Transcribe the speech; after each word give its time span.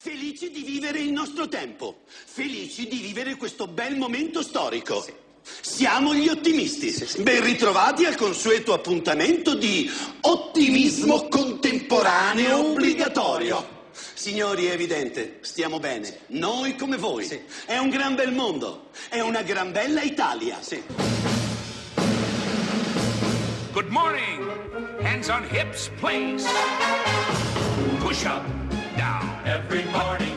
Felici 0.00 0.52
di 0.52 0.62
vivere 0.62 1.00
il 1.00 1.10
nostro 1.10 1.48
tempo, 1.48 2.02
felici 2.06 2.86
di 2.86 2.98
vivere 2.98 3.34
questo 3.34 3.66
bel 3.66 3.96
momento 3.96 4.42
storico. 4.42 5.04
Siamo 5.42 6.14
gli 6.14 6.28
ottimisti. 6.28 6.94
Ben 7.22 7.42
ritrovati 7.42 8.04
al 8.04 8.14
consueto 8.14 8.74
appuntamento 8.74 9.56
di 9.56 9.90
ottimismo 10.20 11.26
contemporaneo 11.26 12.70
obbligatorio. 12.70 13.86
Signori, 14.14 14.66
è 14.66 14.70
evidente, 14.70 15.38
stiamo 15.40 15.80
bene. 15.80 16.20
Noi 16.28 16.76
come 16.76 16.96
voi. 16.96 17.28
È 17.66 17.76
un 17.76 17.88
gran 17.88 18.14
bel 18.14 18.32
mondo. 18.32 18.90
È 19.08 19.18
una 19.18 19.42
gran 19.42 19.72
bella 19.72 20.02
Italia. 20.02 20.60
Good 23.72 23.88
morning. 23.88 24.48
Hands 25.02 25.28
on 25.28 25.42
hips, 25.50 25.90
please. 25.98 26.46
Push 27.98 28.22
up. 28.26 28.67
Every 29.48 29.84
morning. 29.84 30.36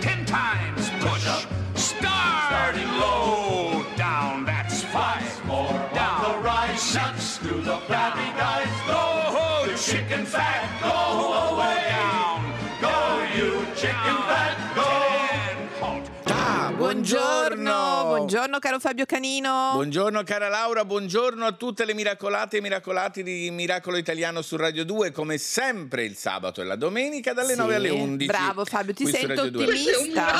Ten 0.00 0.24
times 0.26 0.90
push. 0.98 1.26
Up, 1.28 1.46
start. 1.76 2.48
Starting 2.48 2.88
low. 2.98 3.84
Down. 3.96 4.44
That's 4.44 4.82
five. 4.82 5.30
More 5.46 5.70
down. 5.94 6.24
On 6.24 6.32
the 6.32 6.38
rise. 6.42 6.82
Six. 6.82 7.38
Through 7.38 7.60
the 7.62 7.76
flabby 7.86 8.28
guys. 8.36 8.66
Go. 8.88 9.70
The 9.70 9.78
chicken 9.78 10.26
fat. 10.26 10.66
Go 10.82 11.54
away. 11.54 11.86
Down. 11.88 12.40
Go, 12.80 12.96
you 13.36 13.64
chicken 13.76 14.16
fat. 14.26 14.56
Go. 14.74 14.88
Ten. 15.06 15.68
Halt. 15.80 16.10
Ah, 16.26 16.72
Buongiorno, 16.76 17.97
buongiorno 18.18 18.58
caro 18.58 18.78
Fabio 18.78 19.06
Canino. 19.06 19.70
Buongiorno 19.74 20.22
cara 20.24 20.48
Laura, 20.48 20.84
buongiorno 20.84 21.46
a 21.46 21.52
tutte 21.52 21.84
le 21.84 21.94
miracolate 21.94 22.58
e 22.58 22.60
miracolati 22.60 23.22
di 23.22 23.50
Miracolo 23.50 23.96
Italiano 23.96 24.42
su 24.42 24.56
Radio 24.56 24.84
2, 24.84 25.12
come 25.12 25.38
sempre 25.38 26.04
il 26.04 26.16
sabato 26.16 26.60
e 26.60 26.64
la 26.64 26.76
domenica 26.76 27.32
dalle 27.32 27.52
Sì, 27.52 27.58
9 27.58 27.74
alle 27.74 27.90
11. 27.90 28.26
Bravo 28.26 28.64
Fabio, 28.64 28.94
ti 28.94 29.04
qui 29.04 29.12
su 29.12 29.18
sento 29.18 29.34
Radio 29.34 29.50
2. 29.50 29.64
ottimista. 29.64 30.34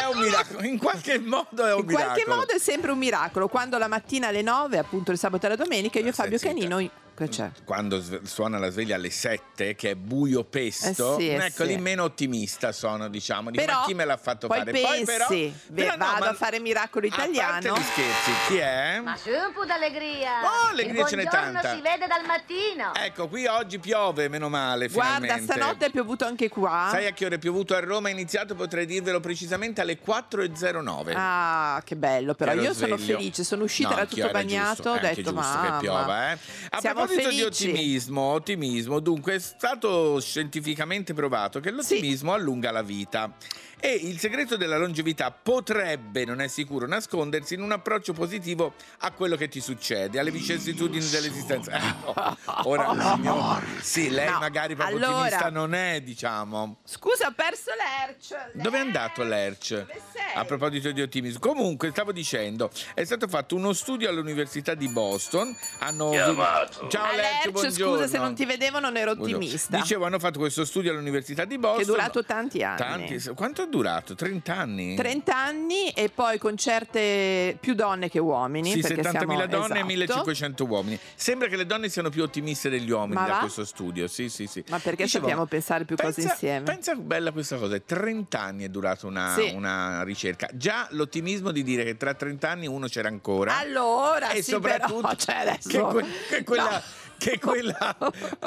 È 0.00 0.06
un 0.12 0.20
miracolo, 0.20 0.62
in 0.64 0.78
qualche 0.78 1.18
modo 1.18 1.64
è 1.64 1.72
un 1.72 1.80
In 1.80 1.86
qualche 1.86 2.12
miracolo. 2.12 2.36
modo 2.36 2.52
è 2.52 2.58
sempre 2.58 2.90
un 2.90 2.98
miracolo. 2.98 3.48
Quando 3.48 3.78
la 3.78 3.88
mattina 3.88 4.28
alle 4.28 4.42
9, 4.42 4.78
appunto 4.78 5.12
il 5.12 5.18
sabato 5.18 5.46
e 5.46 5.48
la 5.50 5.56
domenica, 5.56 5.98
io 5.98 6.08
e 6.08 6.12
Fabio 6.12 6.38
zitta. 6.38 6.52
Canino. 6.52 6.90
C'è? 7.28 7.50
Quando 7.64 8.02
suona 8.24 8.58
la 8.58 8.70
sveglia 8.70 8.96
alle 8.96 9.10
7, 9.10 9.74
che 9.74 9.90
è 9.90 9.94
buio 9.94 10.44
pesto, 10.44 11.16
Eh 11.16 11.20
sì, 11.20 11.28
eh 11.28 11.34
ecco 11.46 11.62
sì. 11.64 11.68
lì 11.68 11.76
meno 11.78 12.04
ottimista 12.04 12.72
sono, 12.72 13.08
diciamo. 13.08 13.50
Dico, 13.50 13.64
Però 13.64 13.80
ma 13.80 13.84
chi 13.86 13.94
me 13.94 14.04
l'ha 14.04 14.16
fatto 14.16 14.46
poi 14.48 14.58
fare? 14.58 14.72
pensi, 14.72 14.86
poi 14.86 15.04
però, 15.04 15.26
beh, 15.28 15.52
però 15.74 15.90
no, 15.96 16.04
vado 16.04 16.24
ma- 16.24 16.30
a 16.30 16.34
fare 16.34 16.58
miracolo 16.60 17.06
A 17.06 17.10
parte 17.10 17.30
italiano. 17.30 17.76
gli 17.76 17.82
scherzi, 17.82 18.30
chi 18.48 18.56
è? 18.56 19.00
Ma 19.02 19.16
su 19.16 19.28
un 19.30 19.52
po' 19.52 19.64
d'allegria! 19.64 20.30
Oh, 20.44 20.68
allegria 20.70 21.04
ce 21.06 21.16
n'è 21.16 21.22
buongiorno 21.24 21.52
tanta. 21.60 21.74
si 21.74 21.80
vede 21.80 22.06
dal 22.06 22.24
mattino! 22.26 22.94
Ecco, 22.94 23.28
qui 23.28 23.46
oggi 23.46 23.78
piove, 23.78 24.28
meno 24.28 24.48
male, 24.48 24.88
Guarda, 24.88 25.14
finalmente. 25.20 25.52
stanotte 25.52 25.86
è 25.86 25.90
piovuto 25.90 26.24
anche 26.24 26.48
qua. 26.48 26.88
Sai 26.90 27.06
a 27.06 27.12
che 27.12 27.24
ora 27.26 27.34
è 27.34 27.38
piovuto 27.38 27.74
a 27.74 27.80
Roma? 27.80 28.08
È 28.08 28.12
iniziato, 28.12 28.54
potrei 28.54 28.86
dirvelo 28.86 29.20
precisamente, 29.20 29.80
alle 29.80 29.98
4.09. 30.00 31.12
Ah, 31.16 31.80
che 31.84 31.96
bello, 31.96 32.34
però 32.34 32.52
io 32.52 32.72
sono 32.74 32.96
sveglio. 32.96 33.18
felice, 33.18 33.44
sono 33.44 33.64
uscita, 33.64 33.88
No, 33.90 33.96
era 33.96 34.06
tutto 34.06 34.28
bagnato, 34.30 34.74
giusto, 34.74 34.90
ho 34.90 34.98
detto 34.98 35.32
mamma. 35.32 35.72
che 35.72 35.78
piova, 35.80 36.32
eh. 36.32 36.38
A 36.70 36.80
Siamo 36.80 37.00
proposito 37.14 37.28
di 37.30 37.36
felici. 37.36 37.68
ottimismo, 37.68 38.20
ottimismo, 38.20 39.00
dunque 39.00 39.34
è 39.34 39.38
stato 39.38 40.20
scientificamente 40.20 41.14
provato 41.14 41.60
che 41.60 41.70
l'ottimismo 41.70 42.32
allunga 42.32 42.70
la 42.70 42.82
vita. 42.82 43.34
E 43.82 43.92
il 43.94 44.18
segreto 44.18 44.56
della 44.56 44.76
longevità 44.76 45.30
potrebbe, 45.30 46.24
non 46.26 46.40
è 46.40 46.48
sicuro, 46.48 46.86
nascondersi 46.86 47.54
in 47.54 47.62
un 47.62 47.72
approccio 47.72 48.12
positivo 48.12 48.74
a 48.98 49.10
quello 49.12 49.36
che 49.36 49.48
ti 49.48 49.60
succede, 49.60 50.18
alle 50.18 50.30
vicissitudini 50.30 51.08
dell'esistenza. 51.08 51.78
Ora 52.64 52.92
la 52.92 53.14
signora- 53.16 53.62
Sì, 53.80 54.10
lei 54.10 54.30
No, 54.30 54.38
magari 54.38 54.74
proprio 54.74 54.96
allora- 54.98 55.16
ottimista 55.16 55.50
non 55.50 55.74
è, 55.74 56.00
diciamo. 56.02 56.78
Scusa, 56.84 57.28
ho 57.28 57.32
perso 57.34 57.70
l'Erch. 57.70 58.50
Dove 58.52 58.76
è 58.76 58.80
andato 58.80 59.22
l'Erch? 59.22 59.86
A 60.34 60.44
proposito 60.44 60.90
di 60.92 61.00
ottimismo. 61.00 61.38
Comunque, 61.40 61.90
stavo 61.90 62.12
dicendo, 62.12 62.70
è 62.94 63.04
stato 63.04 63.28
fatto 63.28 63.56
uno 63.56 63.72
studio 63.72 64.08
all'Università 64.10 64.74
di 64.74 64.88
Boston. 64.88 65.56
Hanno 65.78 66.10
Chiamato. 66.10 66.86
Ciao 66.88 67.06
Lerch, 67.14 67.16
Lerch, 67.44 67.50
buongiorno. 67.50 67.94
scusa 67.96 68.06
se 68.08 68.18
non 68.18 68.34
ti 68.34 68.44
vedevo, 68.44 68.78
non 68.78 68.96
ero 68.96 69.12
ottimista. 69.12 69.76
Dicevo, 69.78 70.04
hanno 70.04 70.18
fatto 70.18 70.38
questo 70.38 70.64
studio 70.66 70.90
all'Università 70.92 71.44
di 71.46 71.56
Boston. 71.58 71.78
Che 71.78 71.82
è 71.82 71.86
durato 71.86 72.24
tanti 72.24 72.62
anni. 72.62 72.76
Tanti- 72.76 73.28
Quanto 73.34 73.68
durato? 73.70 74.14
30 74.14 74.54
anni? 74.54 74.94
30 74.96 75.34
anni 75.34 75.88
e 75.90 76.10
poi 76.14 76.36
con 76.38 76.56
certe 76.58 77.56
più 77.58 77.74
donne 77.74 78.10
che 78.10 78.18
uomini. 78.18 78.72
Sì, 78.72 78.80
perché 78.80 79.00
70.000 79.00 79.10
siamo, 79.10 79.26
donne 79.46 79.48
e 79.48 79.62
esatto. 79.68 79.86
1500 79.86 80.64
uomini. 80.66 80.98
Sembra 81.14 81.48
che 81.48 81.56
le 81.56 81.64
donne 81.64 81.88
siano 81.88 82.10
più 82.10 82.22
ottimiste 82.22 82.68
degli 82.68 82.90
uomini 82.90 83.14
Ma 83.14 83.26
da 83.26 83.32
va? 83.34 83.38
questo 83.38 83.64
studio. 83.64 84.06
Sì, 84.08 84.28
sì, 84.28 84.46
sì. 84.46 84.62
Ma 84.68 84.78
perché 84.78 85.04
Dicevo, 85.04 85.24
sappiamo 85.24 85.46
pensare 85.46 85.84
più 85.84 85.96
cose 85.96 86.12
pensa- 86.20 86.32
insieme? 86.32 86.64
Pensa 86.64 86.94
bella 86.96 87.32
questa 87.32 87.56
cosa, 87.56 87.78
30 87.78 88.38
anni 88.40 88.64
è 88.64 88.68
durata 88.68 89.06
una, 89.06 89.34
Sì. 89.34 89.52
una 89.54 90.02
ricerca. 90.02 90.48
Già 90.52 90.86
l'ottimismo 90.90 91.50
di 91.52 91.62
dire 91.62 91.84
che 91.84 91.96
tra 91.96 92.12
30 92.12 92.50
anni 92.50 92.66
uno 92.66 92.86
c'era 92.88 93.08
ancora. 93.08 93.56
Allora, 93.56 94.30
e 94.30 94.42
sì, 94.42 94.50
soprattutto 94.50 95.00
però, 95.00 95.14
cioè 95.14 95.34
adesso... 95.36 95.68
che, 95.68 95.78
que- 95.80 96.04
che 96.28 96.44
quella, 96.44 96.70
No. 96.70 96.82
Che 97.20 97.38
quella 97.38 97.94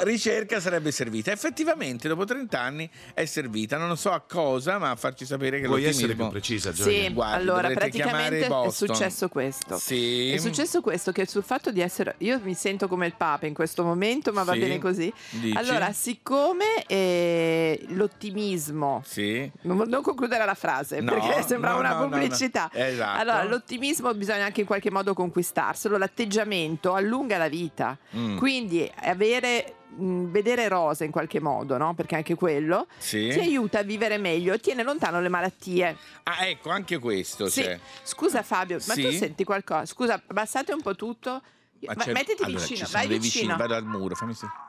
ricerca 0.02 0.58
sarebbe 0.58 0.90
servita. 0.90 1.30
Effettivamente, 1.30 2.08
dopo 2.08 2.24
30 2.24 2.60
anni 2.60 2.90
è 3.14 3.24
servita. 3.24 3.78
Non 3.78 3.96
so 3.96 4.10
a 4.10 4.20
cosa, 4.20 4.78
ma 4.78 4.90
a 4.90 4.96
farci 4.96 5.24
sapere 5.24 5.60
che 5.60 5.66
Vuoi 5.68 5.82
l'ottimismo... 5.82 6.04
essere 6.06 6.14
più 6.18 6.28
precisa, 6.28 6.72
Gioia? 6.72 7.02
Sì, 7.06 7.12
Guardi, 7.12 7.40
allora 7.40 7.70
praticamente 7.70 8.46
è 8.46 8.70
successo 8.70 9.28
questo. 9.28 9.78
Sì. 9.78 10.32
È 10.32 10.38
successo 10.38 10.80
questo 10.80 11.12
che 11.12 11.24
sul 11.26 11.44
fatto 11.44 11.70
di 11.70 11.80
essere 11.80 12.16
io 12.18 12.40
mi 12.42 12.54
sento 12.54 12.88
come 12.88 13.06
il 13.06 13.14
Papa 13.16 13.46
in 13.46 13.54
questo 13.54 13.84
momento, 13.84 14.32
ma 14.32 14.42
va 14.42 14.52
Sì. 14.54 14.58
bene 14.58 14.78
così. 14.78 15.12
Dici? 15.30 15.56
Allora, 15.56 15.92
siccome 15.92 16.84
eh, 16.86 17.84
l'ottimismo 17.90 19.02
Sì. 19.06 19.48
non, 19.62 19.84
non 19.86 20.02
concludere 20.02 20.44
la 20.44 20.54
frase 20.54 21.00
No, 21.00 21.12
perché 21.12 21.42
sembrava 21.46 21.74
no, 21.74 21.80
una 21.80 21.88
no, 21.90 21.94
no, 21.94 22.00
no. 22.06 22.08
pubblicità. 22.10 22.70
Esatto. 22.72 23.20
Allora, 23.20 23.44
l'ottimismo 23.44 24.12
bisogna 24.14 24.44
anche 24.44 24.60
in 24.62 24.66
qualche 24.66 24.90
modo 24.90 25.14
conquistarselo. 25.14 25.96
L'atteggiamento 25.96 26.94
allunga 26.94 27.38
la 27.38 27.48
vita. 27.48 27.96
Mm. 28.16 28.36
Quindi 28.36 28.62
avere 29.02 29.76
mh, 29.94 30.26
vedere 30.30 30.66
rosa 30.68 31.04
in 31.04 31.10
qualche 31.10 31.40
modo, 31.40 31.76
no? 31.76 31.94
Perché 31.94 32.16
anche 32.16 32.34
quello 32.34 32.86
Sì. 32.98 33.28
ti 33.32 33.38
aiuta 33.38 33.78
a 33.78 33.82
vivere 33.82 34.18
meglio, 34.18 34.58
tiene 34.58 34.82
lontano 34.82 35.20
le 35.20 35.28
malattie. 35.28 35.96
Ah, 36.24 36.46
ecco, 36.46 36.70
anche 36.70 36.98
questo 36.98 37.48
Sì. 37.48 37.62
c'è. 37.62 37.78
Scusa 38.02 38.42
Fabio, 38.42 38.78
ma 38.86 38.94
Sì? 38.94 39.02
tu 39.02 39.10
senti 39.12 39.44
qualcosa? 39.44 39.86
Scusa, 39.86 40.20
abbassate 40.26 40.72
un 40.72 40.82
po' 40.82 40.94
tutto. 40.96 41.42
Ma 41.86 41.92
Vai, 41.94 42.06
c'è- 42.06 42.12
mettiti 42.12 42.42
allora, 42.42 42.60
vicino, 42.64 42.88
vai 42.90 43.06
vicino. 43.08 43.22
vicini, 43.22 43.56
vado 43.56 43.74
al 43.74 43.84
muro, 43.84 44.14
fammi 44.14 44.32
sentire. 44.34 44.60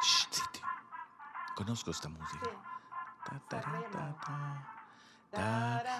Shh, 0.00 0.26
zitti. 0.30 0.60
Conosco 1.54 1.90
sta 1.92 2.08
musica. 2.08 2.48
Ta 3.24 3.40
ta 3.48 3.58
ta 3.90 4.16
ta. 4.24 4.74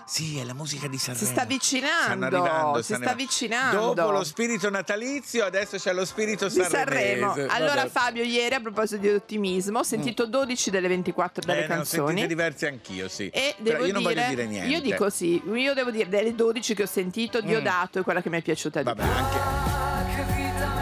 Sì, 0.06 0.38
è 0.38 0.44
la 0.44 0.54
musica 0.54 0.86
di 0.88 0.98
Sanremo. 0.98 1.26
Si 1.26 1.30
sta 1.32 1.42
avvicinando, 1.42 2.82
si 2.82 2.94
sta 2.94 3.10
avvicinando. 3.10 3.92
Dopo 3.94 4.10
lo 4.12 4.24
spirito 4.24 4.70
natalizio, 4.70 5.44
adesso 5.44 5.76
c'è 5.78 5.92
lo 5.92 6.04
spirito 6.04 6.48
di 6.48 6.62
Sanremo. 6.62 7.32
Allora 7.48 7.74
Vabbè. 7.74 7.88
Fabio, 7.88 8.22
ieri 8.22 8.54
a 8.54 8.60
proposito 8.60 9.00
di 9.00 9.08
ottimismo, 9.08 9.80
ho 9.80 9.82
sentito 9.82 10.26
12 10.26 10.70
delle 10.70 10.88
24 10.88 11.42
delle 11.44 11.58
Eh, 11.64 11.66
ne 11.66 11.72
ho 11.72 11.76
canzoni. 11.76 12.26
diverse 12.26 12.68
anchio, 12.68 13.08
sì. 13.08 13.28
E 13.28 13.54
Però 13.62 13.78
devo 13.78 13.86
io 13.86 13.92
non 13.92 14.02
dire, 14.02 14.14
voglio 14.14 14.28
dire 14.28 14.46
niente. 14.46 14.68
io 14.70 14.80
dico 14.80 15.10
sì, 15.10 15.42
io 15.52 15.74
devo 15.74 15.90
dire 15.90 16.08
delle 16.08 16.34
12 16.34 16.74
che 16.74 16.82
ho 16.84 16.86
sentito, 16.86 17.40
Diodato 17.40 17.98
è 17.98 18.02
quella 18.02 18.22
che 18.22 18.30
mi 18.30 18.38
è 18.38 18.42
piaciuta 18.42 18.78
di 18.78 18.84
Vabbè, 18.84 19.02
più. 19.02 19.10
anche 19.12 20.34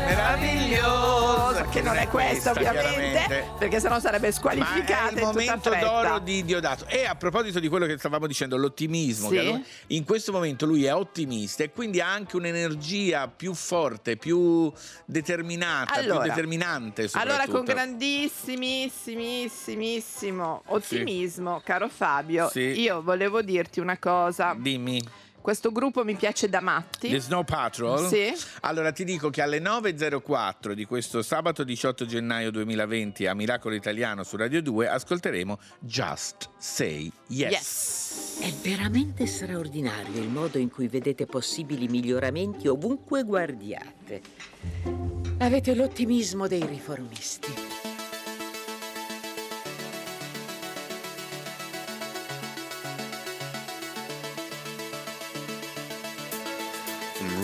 Meravigliosa, 0.07 1.24
che 1.71 1.83
non 1.83 1.97
è 1.97 2.09
questa 2.09 2.51
ovviamente, 2.51 3.53
perché 3.59 3.81
sennò 3.81 3.99
sarebbe 4.01 4.33
squalificata 4.33 5.11
è 5.11 5.15
il 5.15 5.21
momento 5.21 5.71
d'oro 5.71 6.19
di 6.19 6.45
Diodato. 6.45 6.87
E 6.87 7.05
a 7.05 7.15
proposito 7.15 7.61
di 7.61 7.69
quello 7.69 7.87
che 7.87 7.97
stavamo 7.99 8.27
dicendo, 8.27 8.57
l'ottimismo, 8.57 9.29
Sì. 9.29 9.63
in 9.89 10.05
questo 10.05 10.33
momento 10.33 10.67
lui 10.67 10.85
è 10.85 10.95
ottimista 10.95 11.63
e 11.63 11.71
quindi 11.71 12.01
ha 12.01 12.11
anche 12.13 12.37
un'energia 12.37 13.29
più 13.29 13.55
forte, 13.55 14.17
più 14.17 14.73
determinata, 15.05 15.93
Allora, 15.95 16.21
più 16.21 16.31
determinante. 16.31 17.09
Allora, 17.13 17.47
con 17.47 17.65
grandissimissimo 17.65 20.63
ottimismo, 20.67 21.61
caro 21.65 21.89
Fabio, 21.89 22.49
Sì. 22.49 22.81
io 22.81 23.03
volevo 23.03 23.43
dirti 23.43 23.81
una 23.81 23.99
cosa. 23.99 24.55
Dimmi, 24.57 25.03
Questo 25.45 25.73
gruppo 25.73 26.05
mi 26.05 26.15
piace 26.15 26.49
da 26.49 26.63
matti. 26.63 27.11
The 27.11 27.21
Snow 27.21 27.45
Patrol? 27.45 28.09
Sì. 28.09 28.33
Allora 28.61 28.93
ti 28.93 29.05
dico 29.05 29.29
che 29.29 29.43
alle 29.43 29.59
9.04 29.59 30.73
di 30.73 30.87
questo 30.87 31.21
sabato 31.21 31.65
18 31.65 32.07
gennaio 32.07 32.51
2020 32.51 33.27
a 33.27 33.35
Miracolo 33.35 33.75
Italiano 33.75 34.23
su 34.23 34.39
Radio 34.39 34.63
2 34.63 34.89
ascolteremo 34.89 35.59
Just 35.81 36.49
Say 36.57 37.13
Yes. 37.27 37.51
Yes. 37.51 38.39
È 38.41 38.51
veramente 38.67 39.27
straordinario 39.27 40.19
il 40.19 40.31
modo 40.31 40.57
in 40.57 40.71
cui 40.71 40.89
vedete 40.89 41.27
possibili 41.27 41.89
miglioramenti 41.89 42.67
ovunque 42.67 43.23
guardiate. 43.23 44.23
Avete 45.41 45.75
l'ottimismo 45.75 46.49
dei 46.49 46.65
riformisti. 46.65 47.74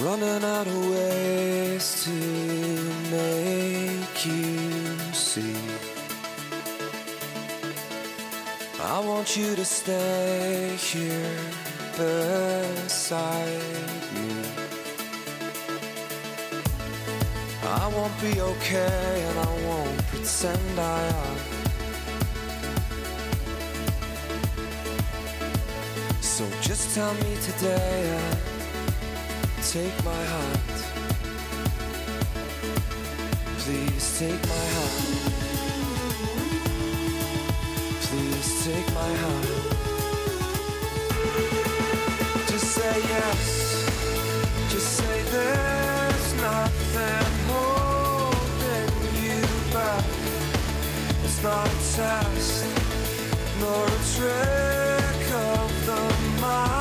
Running 0.03 0.45
out 0.45 0.67
of 0.67 0.91
ways 0.91 2.05
to 2.05 2.11
make 3.11 4.25
you 4.25 4.97
see. 5.13 5.55
I 8.83 8.99
want 9.01 9.37
you 9.37 9.55
to 9.57 9.65
stay 9.65 10.75
here 10.79 11.37
beside 11.99 13.47
me. 14.15 14.31
I 17.63 17.87
won't 17.95 18.21
be 18.23 18.41
okay 18.41 19.25
and 19.29 19.39
I 19.39 19.53
won't 19.67 20.07
pretend 20.07 20.81
I 20.81 21.03
am. 21.03 21.37
So 26.23 26.45
just 26.63 26.95
tell 26.95 27.13
me 27.15 27.37
today 27.43 28.60
take 29.63 30.05
my 30.05 30.23
hand. 30.33 30.77
Please 33.59 34.19
take 34.19 34.43
my 34.49 34.65
hand. 34.75 35.41
Please 38.01 38.65
take 38.65 38.95
my 38.95 39.11
hand. 39.23 39.49
Just 42.49 42.69
say 42.75 42.97
yes. 43.15 43.43
Just 44.71 44.97
say 44.97 45.23
there's 45.31 46.35
nothing 46.41 47.33
holding 47.51 48.93
you 49.23 49.41
back. 49.75 50.05
It's 51.23 51.43
not 51.43 51.67
a 51.67 51.71
test, 51.97 52.65
nor 53.61 53.85
a 53.85 54.01
trick 54.17 55.27
of 55.35 55.87
the 55.87 56.03
mind, 56.41 56.80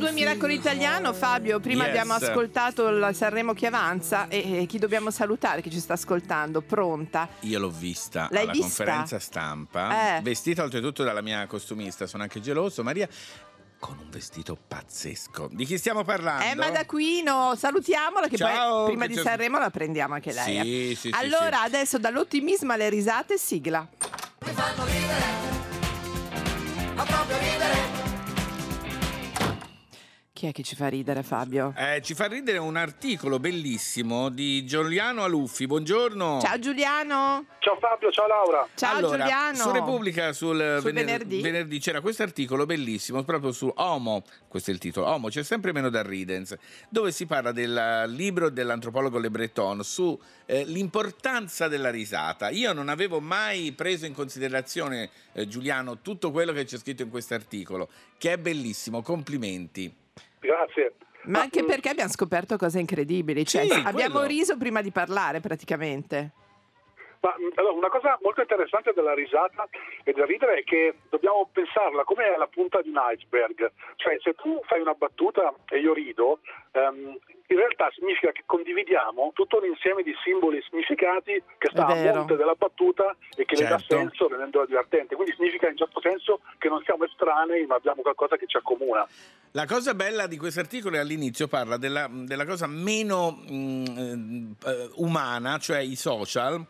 Radio 0.00 0.14
2 0.16 0.26
Miracolo 0.26 0.52
Italiano, 0.54 1.12
Fabio, 1.12 1.60
prima 1.60 1.82
Yes. 1.84 1.88
abbiamo 1.90 2.14
ascoltato 2.14 2.88
il 2.88 3.10
Sanremo 3.14 3.52
che 3.52 3.66
avanza 3.66 4.28
e, 4.28 4.62
e 4.62 4.66
chi 4.66 4.78
dobbiamo 4.78 5.10
salutare 5.10 5.60
che 5.60 5.68
ci 5.68 5.78
sta 5.78 5.92
ascoltando? 5.92 6.62
Pronta? 6.62 7.28
Io 7.40 7.58
l'ho 7.58 7.68
vista 7.68 8.26
L'hai 8.30 8.44
alla 8.44 8.52
vista? 8.52 8.66
conferenza 8.84 9.18
stampa, 9.18 10.16
Eh. 10.16 10.20
vestita 10.22 10.62
oltretutto 10.62 11.02
dalla 11.04 11.20
mia 11.20 11.46
costumista, 11.46 12.06
sono 12.06 12.22
anche 12.22 12.40
geloso, 12.40 12.82
Maria, 12.82 13.06
con 13.78 13.98
un 14.00 14.08
vestito 14.08 14.56
pazzesco. 14.66 15.48
Di 15.52 15.66
chi 15.66 15.76
stiamo 15.76 16.02
parlando? 16.02 16.44
Emma 16.44 16.70
D'Aquino, 16.70 17.54
salutiamola 17.54 18.26
che 18.28 18.38
Ciao, 18.38 18.76
poi 18.84 18.86
prima 18.92 19.06
che 19.06 19.14
di 19.16 19.20
Sanremo 19.20 19.58
la 19.58 19.68
prendiamo 19.70 20.14
anche 20.14 20.32
lei. 20.32 20.56
eh. 20.56 20.62
Sì, 20.94 20.94
sì, 20.94 21.08
sì, 21.10 21.14
allora, 21.22 21.58
sì. 21.58 21.64
adesso 21.66 21.98
dall'ottimismo 21.98 22.72
alle 22.72 22.88
risate, 22.88 23.36
sigla. 23.36 23.86
Chi 30.40 30.46
è 30.46 30.52
che 30.52 30.62
ci 30.62 30.74
fa 30.74 30.88
ridere, 30.88 31.22
Fabio? 31.22 31.74
Eh, 31.76 32.00
ci 32.00 32.14
fa 32.14 32.24
ridere 32.26 32.56
un 32.56 32.74
articolo 32.76 33.38
bellissimo 33.38 34.30
di 34.30 34.64
Giuliano 34.64 35.22
Aluffi. 35.22 35.66
Buongiorno. 35.66 36.40
Ciao 36.40 36.58
Giuliano. 36.58 37.44
Ciao 37.58 37.76
Fabio, 37.78 38.10
ciao 38.10 38.26
Laura. 38.26 38.66
Ciao 38.74 38.96
allora, 38.96 39.18
Giuliano. 39.18 39.56
Su 39.56 39.70
Repubblica 39.70 40.32
sul, 40.32 40.78
Sul 40.80 40.92
vener- 40.94 41.26
venerdì? 41.26 41.78
c'era 41.78 42.00
questo 42.00 42.22
articolo 42.22 42.64
bellissimo 42.64 43.22
proprio 43.22 43.52
su 43.52 43.70
Homo, 43.76 44.22
questo 44.48 44.70
è 44.70 44.72
il 44.72 44.80
titolo, 44.80 45.08
Homo 45.08 45.28
c'è 45.28 45.42
sempre 45.42 45.72
meno 45.72 45.90
da 45.90 46.00
ridens, 46.00 46.56
dove 46.88 47.12
si 47.12 47.26
parla 47.26 47.52
del 47.52 47.76
eh, 47.76 48.08
libro 48.08 48.48
dell'antropologo 48.48 49.18
Le 49.18 49.28
Breton 49.28 49.84
su 49.84 50.18
eh, 50.46 50.64
l'importanza 50.64 51.68
della 51.68 51.90
risata. 51.90 52.48
Io 52.48 52.72
non 52.72 52.88
avevo 52.88 53.20
mai 53.20 53.72
preso 53.72 54.06
in 54.06 54.14
considerazione, 54.14 55.10
eh, 55.34 55.46
Giuliano, 55.46 55.98
tutto 56.00 56.30
quello 56.30 56.52
che 56.52 56.64
c'è 56.64 56.78
scritto 56.78 57.02
in 57.02 57.10
questo 57.10 57.34
articolo, 57.34 57.90
che 58.16 58.32
è 58.32 58.38
bellissimo, 58.38 59.02
complimenti. 59.02 59.99
Grazie. 60.40 60.94
Ma 61.24 61.40
anche 61.42 61.64
perché 61.64 61.90
abbiamo 61.90 62.10
scoperto 62.10 62.56
cose 62.56 62.80
incredibili. 62.80 63.44
Cioè, 63.44 63.66
Sì, 63.66 63.72
abbiamo 63.84 64.14
quello. 64.20 64.26
riso 64.26 64.56
prima 64.56 64.80
di 64.80 64.90
parlare, 64.90 65.40
praticamente. 65.40 66.32
Ma 67.20 67.34
mh, 67.36 67.52
allora, 67.56 67.74
una 67.74 67.88
cosa 67.88 68.18
molto 68.22 68.40
interessante 68.40 68.92
della 68.94 69.14
risata 69.14 69.68
e 70.04 70.12
del 70.12 70.24
ridere 70.26 70.60
è 70.60 70.64
che 70.64 70.94
dobbiamo 71.10 71.48
pensarla 71.52 72.04
come 72.04 72.36
la 72.36 72.46
punta 72.46 72.80
di 72.80 72.88
un 72.88 73.00
iceberg. 73.12 73.70
Cioè, 73.96 74.18
se 74.22 74.34
tu 74.34 74.60
fai 74.66 74.80
una 74.80 74.94
battuta 74.94 75.52
e 75.68 75.78
io 75.80 75.92
rido, 75.92 76.40
ehm, 76.72 77.18
in 77.46 77.56
realtà 77.56 77.90
significa 77.92 78.32
che 78.32 78.44
condividiamo 78.46 79.32
tutto 79.34 79.58
un 79.58 79.66
insieme 79.66 80.02
di 80.02 80.14
simboli 80.22 80.58
e 80.58 80.62
significati 80.68 81.42
che 81.58 81.68
sta 81.70 81.84
a 81.86 81.94
monte 81.94 82.36
della 82.36 82.54
battuta 82.54 83.14
e 83.36 83.44
che 83.44 83.56
le 83.56 83.68
dà 83.68 83.78
Certo. 83.78 83.96
senso 83.96 84.28
rendendola 84.28 84.66
divertente. 84.66 85.14
Quindi 85.14 85.34
significa 85.34 85.68
in 85.68 85.76
certo 85.76 86.00
senso 86.00 86.40
che 86.58 86.68
non 86.68 86.82
siamo 86.84 87.04
estranei, 87.04 87.66
ma 87.66 87.74
abbiamo 87.74 88.02
qualcosa 88.02 88.36
che 88.36 88.46
ci 88.46 88.56
accomuna. 88.56 89.06
La 89.52 89.66
cosa 89.66 89.94
bella 89.94 90.26
di 90.26 90.38
questo 90.38 90.60
articolo 90.60 90.96
è 90.96 91.00
all'inizio 91.00 91.48
parla 91.48 91.76
della, 91.76 92.08
della 92.08 92.46
cosa 92.46 92.66
meno 92.68 93.42
mm, 93.50 94.52
eh, 94.64 94.90
umana, 94.94 95.58
cioè 95.58 95.78
i 95.80 95.96
social. 95.96 96.64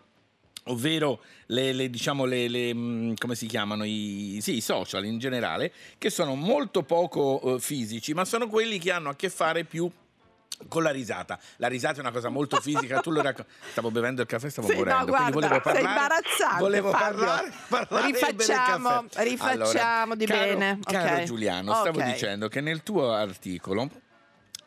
Ovvero 0.65 1.21
le, 1.47 1.73
le, 1.73 1.89
diciamo 1.91 2.25
le, 2.27 2.47
le, 2.49 2.75
mm, 2.75 3.15
come 3.19 3.35
si 3.35 3.47
chiamano 3.47 3.85
i, 3.85 4.39
sì, 4.43 4.57
i 4.57 4.61
social 4.61 5.05
in 5.07 5.19
generale, 5.19 5.73
che 5.99 6.11
sono 6.11 6.35
molto 6.35 6.83
poco 6.83 7.57
eh, 7.57 7.61
fisici, 7.61 8.13
ma 8.13 8.25
sono 8.25 8.47
quelli 8.47 8.79
che 8.79 8.93
hanno 8.93 9.09
a 9.09 9.17
che 9.17 9.31
fare 9.31 9.65
più 9.65 9.91
con 10.69 10.83
la 10.83 10.91
risata. 10.91 11.39
La 11.57 11.69
risata 11.69 11.97
è 11.97 12.01
una 12.01 12.11
cosa 12.11 12.29
molto 12.29 12.61
fisica. 12.61 13.01
Tu 13.01 13.11
lo 13.11 13.23
racco- 13.23 13.47
Stavo 13.71 13.91
bevendo 13.91 14.21
il 14.21 14.27
caffè, 14.29 14.51
stavo 14.51 14.67
Sì, 14.69 14.75
no, 14.75 14.81
morendo. 14.81 15.07
guarda, 15.07 15.31
quindi 15.31 15.33
volevo 15.47 15.55
sei 15.55 15.63
parlare. 15.63 15.87
imbarazzante, 15.89 16.59
Volevo 16.61 16.91
Fabio. 16.91 17.17
parlare, 17.25 17.53
parlare 17.69 18.07
Rifacciamo, 18.07 19.05
rifacciamo 19.17 20.15
di 20.17 20.27
caro- 20.27 20.41
bene, 20.41 20.79
Caro 20.83 21.15
ok. 21.17 21.23
Giuliano, 21.25 21.73
stavo 21.73 21.99
Ok. 22.01 22.13
dicendo 22.13 22.49
che 22.49 22.61
nel 22.61 22.83
tuo 22.83 23.11
articolo 23.13 23.89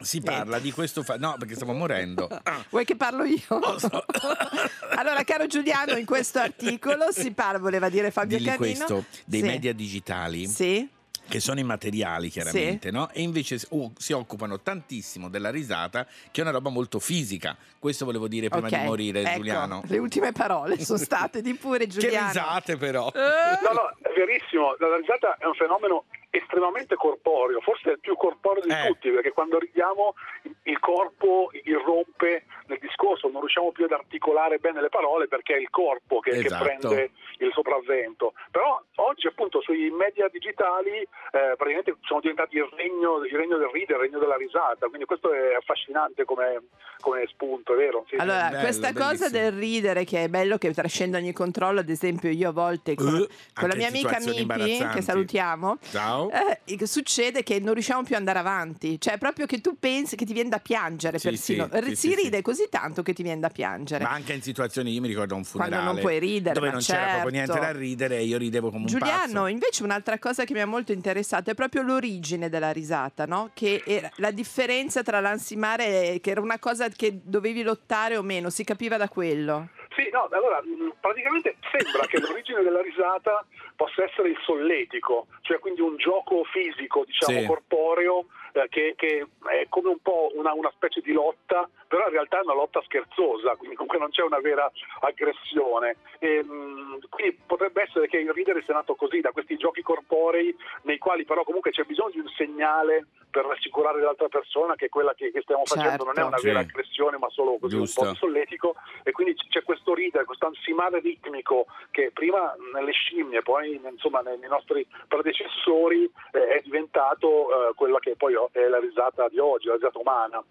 si 0.04 0.22
parla 0.22 0.60
di 0.60 0.72
questo. 0.72 1.04
fa- 1.04 1.18
no, 1.18 1.36
perché 1.38 1.56
stavo 1.56 1.74
morendo. 1.74 2.28
Vuoi 2.70 2.86
che 2.86 2.96
parlo 2.96 3.24
io? 3.24 3.42
Lo 3.48 3.80
so. 3.80 3.90
allora, 4.96 5.24
caro 5.24 5.48
Giuliano, 5.48 5.98
in 5.98 6.06
questo 6.06 6.40
articolo 6.40 7.12
si 7.12 7.32
parla, 7.32 7.60
voleva 7.60 7.90
dire 7.90 8.12
Fabio 8.12 8.38
Digli 8.38 8.48
Canino. 8.48 8.66
questo 8.86 9.06
dei 9.26 9.42
Sì. 9.42 9.46
media 9.48 9.74
digitali. 9.74 10.48
Sì. 10.48 10.88
Che 11.26 11.40
sono 11.40 11.62
immateriali 11.62 12.28
chiaramente, 12.30 12.92
no? 12.92 13.10
E 13.12 13.22
invece 13.22 13.58
oh, 13.70 13.94
si 13.98 14.12
occupano 14.12 14.60
tantissimo 14.60 15.30
della 15.30 15.52
risata, 15.52 16.06
che 16.32 16.42
è 16.42 16.44
una 16.44 16.52
roba 16.52 16.70
molto 16.70 17.00
fisica. 17.00 17.56
Questo 17.80 18.04
volevo 18.04 18.28
dire 18.28 18.50
prima 18.50 18.68
Ok, 18.68 18.78
di 18.78 18.84
morire, 18.86 19.22
ecco, 19.22 19.38
Giuliano. 19.38 19.84
Le 19.88 19.98
ultime 20.00 20.34
parole 20.34 20.84
sono 20.84 21.00
state 21.00 21.42
di 21.42 21.54
pure 21.56 21.86
Che 21.88 21.92
Giuliano. 21.98 22.28
risate 22.28 22.76
però! 22.76 23.08
Eh, 23.16 23.20
No, 23.64 23.72
no, 23.72 23.96
è 24.02 24.12
verissimo. 24.18 24.76
La 24.80 24.98
risata 24.98 25.38
è 25.40 25.46
un 25.46 25.54
fenomeno 25.54 26.04
estremamente 26.36 26.96
corporeo, 26.96 27.62
forse 27.62 27.90
è 27.90 27.92
il 27.94 28.00
più 28.00 28.16
corporeo 28.16 28.64
di 28.64 28.72
Eh. 28.72 28.88
tutti, 28.88 29.10
perché 29.12 29.32
quando 29.32 29.60
ridiamo 29.60 30.16
il 30.64 30.80
corpo 30.80 31.52
irrompe 31.64 32.46
nel 32.68 32.80
discorso, 32.80 33.30
non 33.30 33.42
riusciamo 33.42 33.72
più 33.72 33.86
ad 33.86 33.92
articolare 33.92 34.58
bene 34.58 34.82
le 34.82 34.90
parole 34.90 35.28
perché 35.28 35.54
è 35.54 35.60
il 35.60 35.70
corpo 35.70 36.20
che, 36.20 36.32
che 36.32 36.46
Esatto. 36.48 36.64
prende 36.64 37.12
il 37.38 37.52
sopravvento. 37.54 38.34
Però 38.50 38.82
oggi 38.96 39.28
appunto 39.28 39.62
sui 39.62 39.92
media 39.92 40.28
digitali 40.30 40.98
eh, 41.02 41.54
praticamente 41.56 41.98
sono 42.02 42.20
diventati 42.20 42.56
il 42.58 42.68
regno, 42.76 43.24
il 43.24 43.36
regno 43.36 43.58
del 43.58 43.70
ridere, 43.72 44.00
il 44.00 44.10
regno 44.10 44.20
della 44.20 44.36
risata, 44.38 44.88
quindi 44.88 45.06
questo 45.06 45.32
è 45.32 45.54
affascinante 45.54 46.26
come, 46.26 46.62
come 47.00 47.28
spunto, 47.28 47.74
è 47.74 47.78
vero? 47.78 48.06
Sì. 48.10 48.16
Allora, 48.16 48.50
bello, 48.50 48.60
questa 48.62 48.92
cosa 48.94 49.30
bellissimo. 49.30 49.40
del 49.40 49.52
ridere 49.54 50.04
che 50.04 50.24
è 50.24 50.28
bello 50.30 50.58
che 50.58 50.74
trascende 50.74 51.18
ogni 51.18 51.34
controllo, 51.34 51.82
ad 51.82 51.90
esempio 51.90 52.30
io 52.32 52.50
a 52.50 52.54
volte 52.54 52.96
con, 52.96 53.12
Uh, 53.14 53.28
con 53.54 53.70
la 53.70 53.76
mia 53.76 53.88
amica 53.90 54.18
Mipi, 54.20 54.78
che 54.94 55.02
salutiamo, 55.02 55.78
Ciao. 55.92 56.23
Eh, 56.32 56.86
succede 56.86 57.44
che 57.44 57.60
non 57.60 57.74
riusciamo 57.74 58.04
più 58.04 58.16
ad 58.16 58.20
andare 58.20 58.40
avanti, 58.40 59.00
cioè 59.00 59.18
proprio 59.18 59.46
che 59.46 59.62
tu 59.62 59.78
pensi 59.80 60.16
che 60.16 60.26
ti 60.26 60.34
viene 60.34 60.50
da 60.50 60.60
piangere 60.60 61.20
Sì, 61.20 61.30
persino, 61.30 61.70
sì, 61.72 61.84
sì, 61.90 61.96
si 61.96 62.16
ride 62.16 62.38
sì. 62.38 62.42
così 62.44 62.68
tanto 62.70 63.04
che 63.04 63.14
ti 63.14 63.24
viene 63.24 63.40
da 63.40 63.50
piangere. 63.50 64.04
Ma 64.04 64.12
anche 64.12 64.34
in 64.34 64.42
situazioni, 64.42 64.94
io 64.94 65.02
mi 65.02 65.08
ricordo 65.08 65.36
un 65.36 65.44
Quando 65.44 65.64
funerale 65.64 65.92
non 65.92 66.00
puoi 66.00 66.20
ridere, 66.20 66.54
dove 66.54 66.72
non 66.72 66.80
c'era 66.80 67.12
proprio 67.12 67.32
niente 67.32 67.52
certo. 67.54 67.66
da 67.66 67.78
ridere 67.78 68.18
e 68.18 68.24
io 68.24 68.38
ridevo 68.38 68.70
come 68.70 68.82
un 68.82 68.88
Giuliano, 68.88 69.48
invece 69.48 69.84
un'altra 69.84 70.20
cosa 70.20 70.44
che 70.46 70.54
mi 70.54 70.62
ha 70.62 70.66
molto 70.66 70.92
interessato 70.92 71.50
è 71.52 71.54
proprio 71.54 71.82
l'origine 71.82 72.50
della 72.50 72.72
risata, 72.72 73.26
no? 73.26 73.52
Che 73.54 73.84
era 73.86 74.10
la 74.18 74.32
differenza 74.32 75.04
tra 75.04 75.20
l'ansimare, 75.20 76.20
che 76.22 76.32
era 76.32 76.42
una 76.42 76.60
cosa 76.60 76.90
che 76.90 77.20
dovevi 77.24 77.64
lottare 77.64 78.18
o 78.18 78.22
meno, 78.22 78.50
si 78.50 78.64
capiva 78.64 78.98
da 78.98 79.10
quello. 79.10 79.70
Sì, 79.96 80.10
no, 80.12 80.28
allora 80.32 80.62
mh, 80.62 80.96
praticamente 81.00 81.56
sembra 81.72 82.06
che 82.08 82.20
l'origine 82.20 82.64
della 82.64 82.82
risata 82.82 83.46
possa 83.76 84.04
essere 84.04 84.30
il 84.30 84.38
solletico, 84.44 85.28
cioè 85.42 85.60
quindi 85.60 85.82
un 85.82 85.98
gioco 85.98 86.44
fisico, 86.46 87.04
diciamo, 87.06 87.40
Sì. 87.40 87.46
corporeo, 87.46 88.26
eh, 88.54 88.68
che, 88.70 88.94
che 88.96 89.28
è 89.50 89.66
come 89.70 89.90
un 89.90 90.00
po' 90.00 90.32
una, 90.36 90.54
una 90.54 90.72
specie 90.76 91.02
di 91.02 91.12
lotta, 91.12 91.68
però 91.88 92.06
in 92.06 92.12
realtà 92.14 92.40
è 92.40 92.44
una 92.44 92.54
lotta 92.56 92.82
scherzosa, 92.84 93.56
quindi 93.56 93.76
comunque 93.76 94.00
non 94.00 94.10
c'è 94.10 94.24
una 94.24 94.40
vera 94.40 94.72
aggressione. 95.02 95.98
E, 96.20 96.44
mh, 96.44 97.10
quindi 97.10 97.38
potrebbe 97.46 97.84
essere 97.84 98.08
che 98.08 98.18
il 98.18 98.32
ridere 98.32 98.64
sia 98.64 98.74
nato 98.74 98.96
così, 98.96 99.22
da 99.22 99.32
questi 99.32 99.58
giochi 99.58 99.82
corporei, 99.82 100.56
nei 100.84 100.98
quali 100.98 101.26
però 101.26 101.44
comunque 101.44 101.72
c'è 101.72 101.84
bisogno 101.84 102.12
di 102.12 102.20
un 102.20 102.30
segnale 102.36 103.06
per 103.34 103.46
rassicurare 103.46 104.00
l'altra 104.00 104.28
persona 104.28 104.76
che 104.76 104.90
quella 104.90 105.16
che, 105.16 105.32
che 105.32 105.42
stiamo 105.42 105.66
facendo 105.66 106.04
non 106.04 106.14
è 106.14 106.18
Certo. 106.18 106.28
una 106.30 106.38
Sì. 106.38 106.46
vera 106.46 106.60
aggressione, 106.60 107.18
ma 107.18 107.30
solo 107.30 107.58
così 107.60 107.78
Giusto. 107.78 108.02
un 108.02 108.06
po' 108.08 108.12
di 108.14 108.18
solletico 108.20 108.76
e 109.04 109.12
quindi 109.12 109.34
c'è 109.50 109.64
questo 109.64 109.94
ridere, 109.96 110.26
questo 110.26 110.46
ansimare 110.46 111.00
ritmico 111.00 111.66
che 111.90 112.12
prima 112.12 112.56
nelle 112.74 112.92
scimmie, 112.92 113.42
poi 113.42 113.82
insomma 113.84 114.22
nei, 114.22 114.38
nei 114.38 114.50
nostri 114.50 114.86
predecessori 115.08 116.04
eh, 116.32 116.48
è 116.48 116.62
diventato 116.62 117.70
eh, 117.70 117.74
quella 117.74 117.98
che 118.00 118.16
poi 118.16 118.36
è 118.52 118.68
la 118.68 118.80
risata 118.80 119.28
di 119.30 119.40
oggi, 119.40 119.68
la 119.68 119.76
risata 119.76 120.00
umana. 120.00 120.44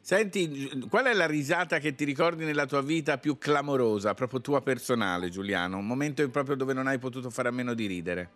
Senti, 0.00 0.86
qual 0.90 1.06
è 1.06 1.14
la 1.14 1.26
risata 1.26 1.78
che 1.78 1.94
ti 1.94 2.04
ricordi 2.04 2.44
nella 2.44 2.66
tua 2.66 2.82
vita 2.82 3.16
più 3.18 3.38
clamorosa, 3.38 4.12
proprio 4.12 4.40
tua 4.40 4.60
personale, 4.60 5.30
Giuliano? 5.30 5.78
Un 5.78 5.86
momento 5.86 6.28
proprio 6.28 6.56
dove 6.56 6.74
non 6.74 6.86
hai 6.86 6.98
potuto 6.98 7.30
fare 7.30 7.48
a 7.48 7.52
meno 7.52 7.72
di 7.72 7.86
ridere. 7.86 8.30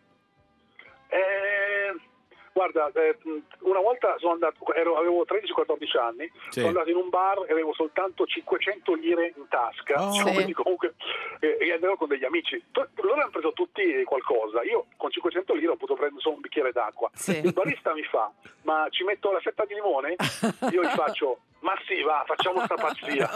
Guarda, 2.59 2.91
eh, 2.95 3.17
una 3.61 3.79
volta 3.79 4.17
sono 4.19 4.33
andato, 4.33 4.75
ero- 4.75 4.97
avevo 4.97 5.25
13-14 5.25 5.97
anni, 5.97 6.29
Sì. 6.49 6.59
sono 6.59 6.69
andato 6.69 6.91
in 6.91 6.97
un 6.97 7.09
bar 7.09 7.45
e 7.47 7.53
avevo 7.53 7.73
soltanto 7.73 8.27
500 8.27 8.95
lire 8.95 9.33
in 9.37 9.47
tasca, 9.49 9.95
Oh. 10.03 10.11
diciamo, 10.11 10.29
Sì. 10.31 10.35
quindi 10.35 10.53
comunque 10.55 10.95
eh, 11.38 11.57
e 11.61 11.73
andavo 11.73 11.95
con 11.95 12.09
degli 12.09 12.25
amici. 12.25 12.61
Loro 12.97 13.21
hanno 13.21 13.31
preso 13.31 13.53
tutti 13.53 14.03
qualcosa, 14.03 14.65
io 14.65 14.87
con 14.97 15.09
500 15.09 15.55
lire 15.55 15.69
ho 15.69 15.77
potuto 15.77 15.95
prendere 16.00 16.21
solo 16.21 16.35
un 16.35 16.41
bicchiere 16.41 16.73
d'acqua. 16.73 17.09
Sì. 17.15 17.38
Il 17.45 17.53
barista 17.53 17.95
mi 17.95 18.03
fa, 18.03 18.29
ma 18.62 18.88
ci 18.91 19.05
metto 19.05 19.31
la 19.31 19.38
fetta 19.38 19.65
di 19.65 19.75
limone? 19.75 20.17
Io 20.73 20.83
gli 20.83 20.87
faccio, 20.97 21.38
ma 21.61 21.73
sì, 21.87 22.03
va, 22.03 22.25
facciamo 22.27 22.65
sta 22.65 22.75
pazzia. 22.75 23.31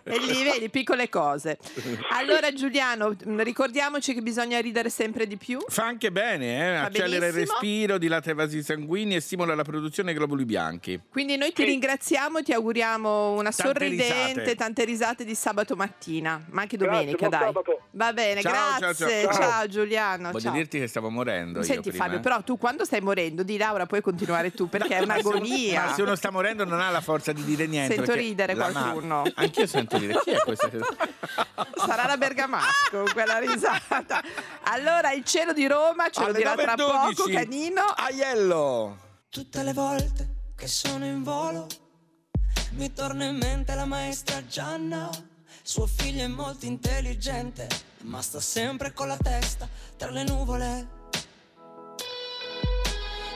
E 0.10 0.18
lì 0.18 0.42
vedi 0.42 0.68
piccole 0.70 1.08
cose. 1.08 1.56
Allora 2.10 2.52
Giuliano, 2.52 3.10
mh, 3.24 3.42
ricordiamoci 3.42 4.12
che 4.14 4.22
bisogna 4.22 4.58
ridere 4.60 4.90
sempre 4.90 5.26
di 5.26 5.36
più. 5.36 5.58
Fa 5.68 5.84
anche 5.84 6.10
bene, 6.10 6.58
eh? 6.58 6.74
Accelera 6.76 7.26
il 7.26 7.32
respiro, 7.32 7.96
dilata 7.98 8.30
i 8.30 8.34
vasi 8.34 8.62
sanguigni 8.62 9.14
e 9.14 9.20
stimola 9.20 9.54
la 9.54 9.62
produzione 9.62 10.10
di 10.12 10.18
globuli 10.18 10.44
bianchi. 10.44 11.00
Quindi 11.10 11.36
noi 11.36 11.52
ti 11.52 11.62
Sì. 11.62 11.68
ringraziamo 11.68 12.38
e 12.38 12.42
ti 12.42 12.52
auguriamo 12.52 13.32
una 13.32 13.50
Tante 13.50 13.62
sorridente, 13.62 14.32
risate. 14.40 14.54
tante 14.56 14.84
risate 14.84 15.24
di 15.24 15.34
sabato 15.36 15.76
mattina, 15.76 16.42
ma 16.50 16.62
anche 16.62 16.76
Grazie, 16.76 16.92
domenica, 16.98 17.28
buon 17.28 17.30
dai. 17.30 17.40
sabato. 17.52 17.80
Va 17.92 18.12
bene, 18.12 18.40
Ciao, 18.40 18.52
ciao, 18.52 18.78
grazie. 18.78 19.22
ciao. 19.24 19.32
Ciao, 19.32 19.68
Giuliano. 19.68 20.30
Voglio 20.32 20.40
ciao. 20.44 20.52
dirti 20.52 20.78
che 20.80 20.86
stavo 20.88 21.08
morendo. 21.10 21.58
io 21.60 21.64
Senti 21.64 21.90
prima, 21.90 22.04
Fabio, 22.04 22.18
eh. 22.18 22.22
però 22.22 22.42
tu 22.42 22.58
quando 22.58 22.84
stai 22.84 23.00
morendo, 23.00 23.42
di 23.44 23.56
Laura 23.56 23.86
puoi 23.86 24.00
continuare 24.00 24.50
tu 24.52 24.68
perché 24.68 24.96
è 24.96 25.04
Ma 25.06 25.14
se 25.14 25.20
uno- 25.20 25.36
un'agonia. 25.36 25.84
Ma 25.84 25.92
se 25.92 26.02
uno 26.02 26.14
sta 26.16 26.30
morendo 26.30 26.64
non 26.64 26.80
ha 26.80 26.90
la 26.90 26.99
forza 27.00 27.32
di 27.32 27.44
dire 27.44 27.66
niente. 27.66 27.94
Sento 27.94 28.14
ridere 28.14 28.54
la 28.54 28.70
ma- 28.70 28.80
qualcuno. 28.80 29.22
Anch'io 29.34 29.66
sento 29.66 29.98
ridere. 29.98 30.20
Chi 30.22 30.30
è 30.30 30.38
questa? 30.38 30.68
Sarà 31.76 32.06
la 32.06 32.16
Bergamasco 32.16 33.04
quella 33.12 33.38
risata. 33.38 34.22
Allora, 34.64 35.12
il 35.12 35.24
cielo 35.24 35.52
di 35.52 35.66
Roma 35.66 36.08
ce 36.10 36.20
lo 36.20 36.26
Alle 36.26 36.36
dirà 36.36 36.54
tra 36.54 36.74
9.12. 36.74 37.14
poco, 37.14 37.30
Canino. 37.30 37.82
Aiello! 37.82 38.98
Tutte 39.28 39.62
le 39.62 39.72
volte 39.72 40.28
che 40.56 40.66
sono 40.66 41.04
in 41.04 41.22
volo 41.22 41.66
mi 42.72 42.92
torna 42.92 43.24
in 43.24 43.36
mente 43.36 43.74
la 43.74 43.84
maestra 43.84 44.44
Gianna. 44.46 45.08
Suo 45.62 45.86
figlio 45.86 46.24
è 46.24 46.28
molto 46.28 46.66
intelligente, 46.66 47.68
ma 48.02 48.20
sta 48.22 48.40
sempre 48.40 48.92
con 48.92 49.08
la 49.08 49.16
testa 49.16 49.68
tra 49.96 50.10
le 50.10 50.24
nuvole. 50.24 50.98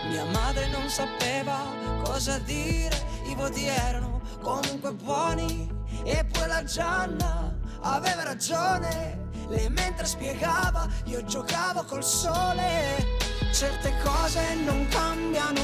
Mia 0.08 0.24
madre 0.24 0.68
non 0.68 0.88
sapeva 0.88 1.58
cosa 2.04 2.38
dire, 2.38 3.13
i 3.34 3.36
voti 3.36 3.66
erano 3.66 4.20
comunque 4.40 4.92
buoni. 4.92 5.68
E 6.04 6.24
poi 6.32 6.46
la 6.46 6.62
Gianna 6.64 7.54
aveva 7.80 8.22
ragione, 8.22 9.28
lei 9.48 9.68
mentre 9.68 10.06
spiegava 10.06 10.88
io 11.04 11.24
giocavo 11.24 11.84
col 11.84 12.04
sole. 12.04 13.22
Certe 13.52 13.92
cose 14.02 14.54
non 14.64 14.86
cambiano, 14.88 15.62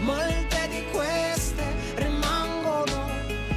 molte 0.00 0.68
di 0.68 0.84
queste 0.92 1.64
rimangono 1.96 3.10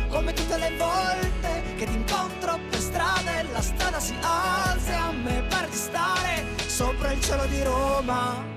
come 0.09 0.33
tutte 0.33 0.57
le 0.57 0.75
volte 0.77 1.75
che 1.77 1.85
ti 1.85 1.93
incontro 1.93 2.57
per 2.69 2.79
strada 2.79 3.39
e 3.39 3.43
la 3.51 3.61
strada 3.61 3.99
si 3.99 4.15
alza 4.21 4.91
e 4.91 4.95
a 4.95 5.11
me 5.11 5.43
pare 5.49 5.69
di 5.69 5.75
stare 5.75 6.45
sopra 6.67 7.11
il 7.11 7.21
cielo 7.21 7.45
di 7.45 7.61
Roma. 7.63 8.54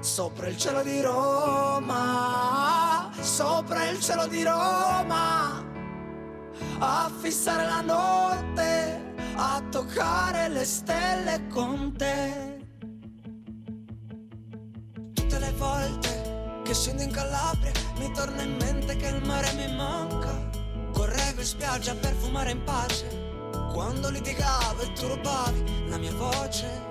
Sopra 0.00 0.48
il 0.48 0.56
cielo 0.56 0.82
di 0.82 1.02
Roma, 1.02 1.90
sopra 3.20 3.86
il 3.90 4.00
cielo 4.00 4.26
di 4.26 4.42
Roma, 4.42 5.62
a 6.78 7.10
fissare 7.20 7.66
la 7.66 7.82
notte, 7.82 9.14
a 9.36 9.62
toccare 9.70 10.48
le 10.48 10.64
stelle 10.64 11.46
con 11.48 11.94
te. 11.96 12.66
Tutte 15.12 15.38
le 15.38 15.52
volte 15.58 16.62
che 16.64 16.74
scendo 16.74 17.02
in 17.02 17.12
Calabria 17.12 17.72
mi 17.98 18.10
torna 18.12 18.40
in 18.40 18.56
mente 18.56 18.96
che 18.96 19.08
il 19.08 19.22
mare 19.26 19.52
mi 19.52 19.76
manca. 19.76 20.48
Correvo 20.92 21.40
in 21.40 21.46
spiaggia 21.46 21.94
per 21.94 22.14
fumare 22.14 22.52
in 22.52 22.64
pace, 22.64 23.50
quando 23.72 24.08
litigavo 24.08 24.80
e 24.80 24.92
tu 24.94 25.08
rubavi 25.08 25.88
la 25.88 25.98
mia 25.98 26.12
voce. 26.14 26.89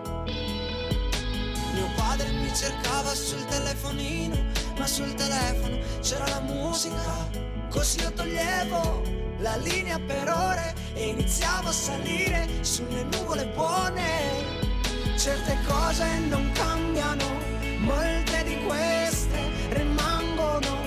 Mio 1.74 1.88
padre 1.96 2.30
mi 2.32 2.54
cercava 2.54 3.14
sul 3.14 3.46
telefonino, 3.46 4.36
ma 4.78 4.88
sul 4.88 5.14
telefono 5.14 5.78
c'era 6.02 6.28
la 6.28 6.40
musica. 6.42 7.30
Così 7.70 8.00
io 8.00 8.12
toglievo 8.12 9.04
la 9.40 9.56
linea 9.58 10.00
per 10.00 10.30
ore 10.30 10.74
e 10.94 11.10
iniziavo 11.10 11.70
a 11.70 11.72
salire 11.72 12.48
sulle 12.62 13.04
nuvole 13.04 13.46
buone. 13.48 14.68
Certe 15.18 15.58
cose 15.68 16.06
non 16.28 16.52
cambiano, 16.54 17.26
molte 17.78 18.44
di 18.44 18.58
queste 18.66 19.40
rimangono. 19.70 20.78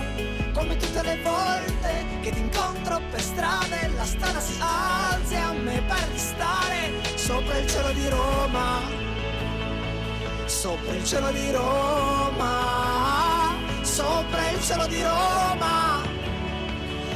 Come 0.53 0.77
tutte 0.77 1.03
le 1.03 1.23
volte 1.23 2.05
che 2.23 2.31
ti 2.31 2.41
incontro 2.41 3.01
per 3.11 3.21
strada 3.21 3.81
e 3.81 3.89
la 3.89 4.05
strada 4.05 4.41
si 4.41 4.55
alza 4.59 5.45
a 5.45 5.53
me 5.53 5.83
di 6.13 6.19
stare 6.19 6.91
sopra 7.17 7.57
il 7.57 7.69
cielo 7.69 7.93
di 7.93 8.09
Roma 8.09 9.12
sopra 10.53 10.95
il 10.95 11.05
cielo 11.05 11.33
di 11.33 11.51
Roma, 11.51 12.51
sopra 13.81 14.51
il 14.51 14.61
cielo 14.61 14.87
di 14.87 15.03
Roma, 15.03 16.03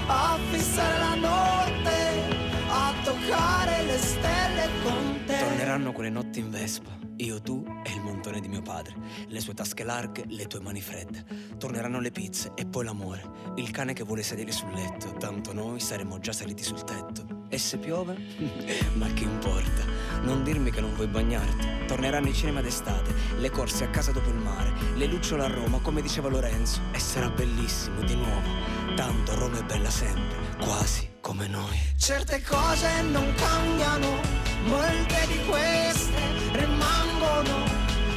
a 0.06 0.38
fissare 0.50 0.98
la 0.98 1.14
notte, 1.14 2.22
a 2.68 2.94
toccare 3.04 3.84
le 3.84 3.98
stelle 3.98 4.68
con 4.82 5.20
te. 5.26 5.38
Torneranno 5.38 5.92
quelle 5.92 6.10
notti 6.10 6.40
in 6.40 6.50
Vespa, 6.50 6.98
io, 7.16 7.40
tu 7.40 7.62
e 7.84 7.92
il 7.92 8.00
montone 8.00 8.40
di 8.40 8.48
mio 8.48 8.62
padre, 8.62 8.96
le 9.28 9.40
sue 9.40 9.52
tasche 9.54 9.84
larghe, 9.84 10.24
le 10.28 10.46
tue 10.46 10.60
mani 10.60 10.80
fredde. 10.80 11.24
Torneranno 11.58 12.00
le 12.00 12.10
pizze 12.10 12.52
e 12.56 12.64
poi 12.64 12.84
l'amore, 12.84 13.22
il 13.56 13.70
cane 13.70 13.92
che 13.92 14.02
vuole 14.02 14.22
sedere 14.22 14.50
sul 14.50 14.72
letto, 14.72 15.12
tanto 15.12 15.52
noi 15.52 15.78
saremo 15.78 16.18
già 16.18 16.32
saliti 16.32 16.64
sul 16.64 16.82
tetto. 16.82 17.35
E 17.48 17.58
se 17.58 17.78
piove? 17.78 18.16
Ma 18.94 19.06
che 19.12 19.22
importa? 19.22 19.84
Non 20.22 20.42
dirmi 20.42 20.70
che 20.70 20.80
non 20.80 20.94
vuoi 20.94 21.06
bagnarti. 21.06 21.86
Torneranno 21.86 22.28
i 22.28 22.34
cinema 22.34 22.60
d'estate, 22.60 23.14
le 23.38 23.50
corse 23.50 23.84
a 23.84 23.88
casa 23.88 24.10
dopo 24.10 24.28
il 24.30 24.36
mare, 24.36 24.72
le 24.96 25.06
lucciole 25.06 25.44
a 25.44 25.46
Roma, 25.46 25.78
come 25.78 26.02
diceva 26.02 26.28
Lorenzo. 26.28 26.80
E 26.90 26.98
sarà 26.98 27.28
bellissimo 27.30 28.00
di 28.02 28.16
nuovo. 28.16 28.48
Tanto 28.96 29.34
Roma 29.36 29.58
è 29.58 29.62
bella 29.62 29.90
sempre, 29.90 30.36
quasi 30.58 31.08
come 31.20 31.46
noi. 31.46 31.78
Certe 31.96 32.42
cose 32.42 33.02
non 33.02 33.32
cambiano, 33.34 34.20
molte 34.64 35.26
di 35.28 35.44
queste 35.46 36.20
rimangono. 36.52 37.64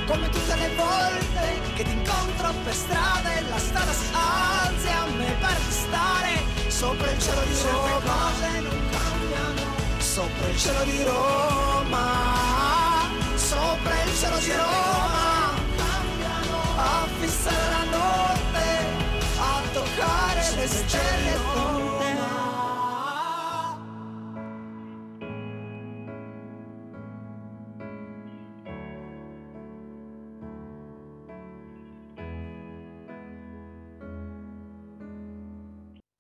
Come 0.08 0.28
tutte 0.30 0.56
le 0.56 0.76
volte 0.76 1.74
che 1.76 1.84
ti 1.84 1.92
incontro 1.92 2.52
per 2.64 2.74
strada 2.74 3.38
e 3.38 3.42
la 3.48 3.60
strada 3.60 3.92
si 3.92 4.08
alza 4.12 4.88
e 4.88 4.92
a 4.92 5.06
me 5.06 5.36
pare 5.40 5.60
di 5.64 5.72
stare 5.72 6.70
sopra 6.70 7.12
il 7.12 7.20
cielo 7.20 7.42
di 7.44 7.54
Roma. 7.62 8.00
Certe 8.00 8.08
cose 8.08 8.60
non 8.62 8.89
sopra 10.20 10.48
il 10.50 10.58
cielo 10.58 10.84
di 10.84 11.04
Roma. 11.04 12.08
Sopra 13.36 14.04
il 14.04 14.14
cielo 14.18 14.38
di 14.40 14.52
Roma. 14.52 15.56
A 16.76 17.08
fissare 17.20 17.70
la 17.72 17.84
notte, 17.98 18.66
a 19.38 19.62
toccare 19.72 20.56
le 20.56 20.68
stelle 20.68 21.38
con. 21.54 21.88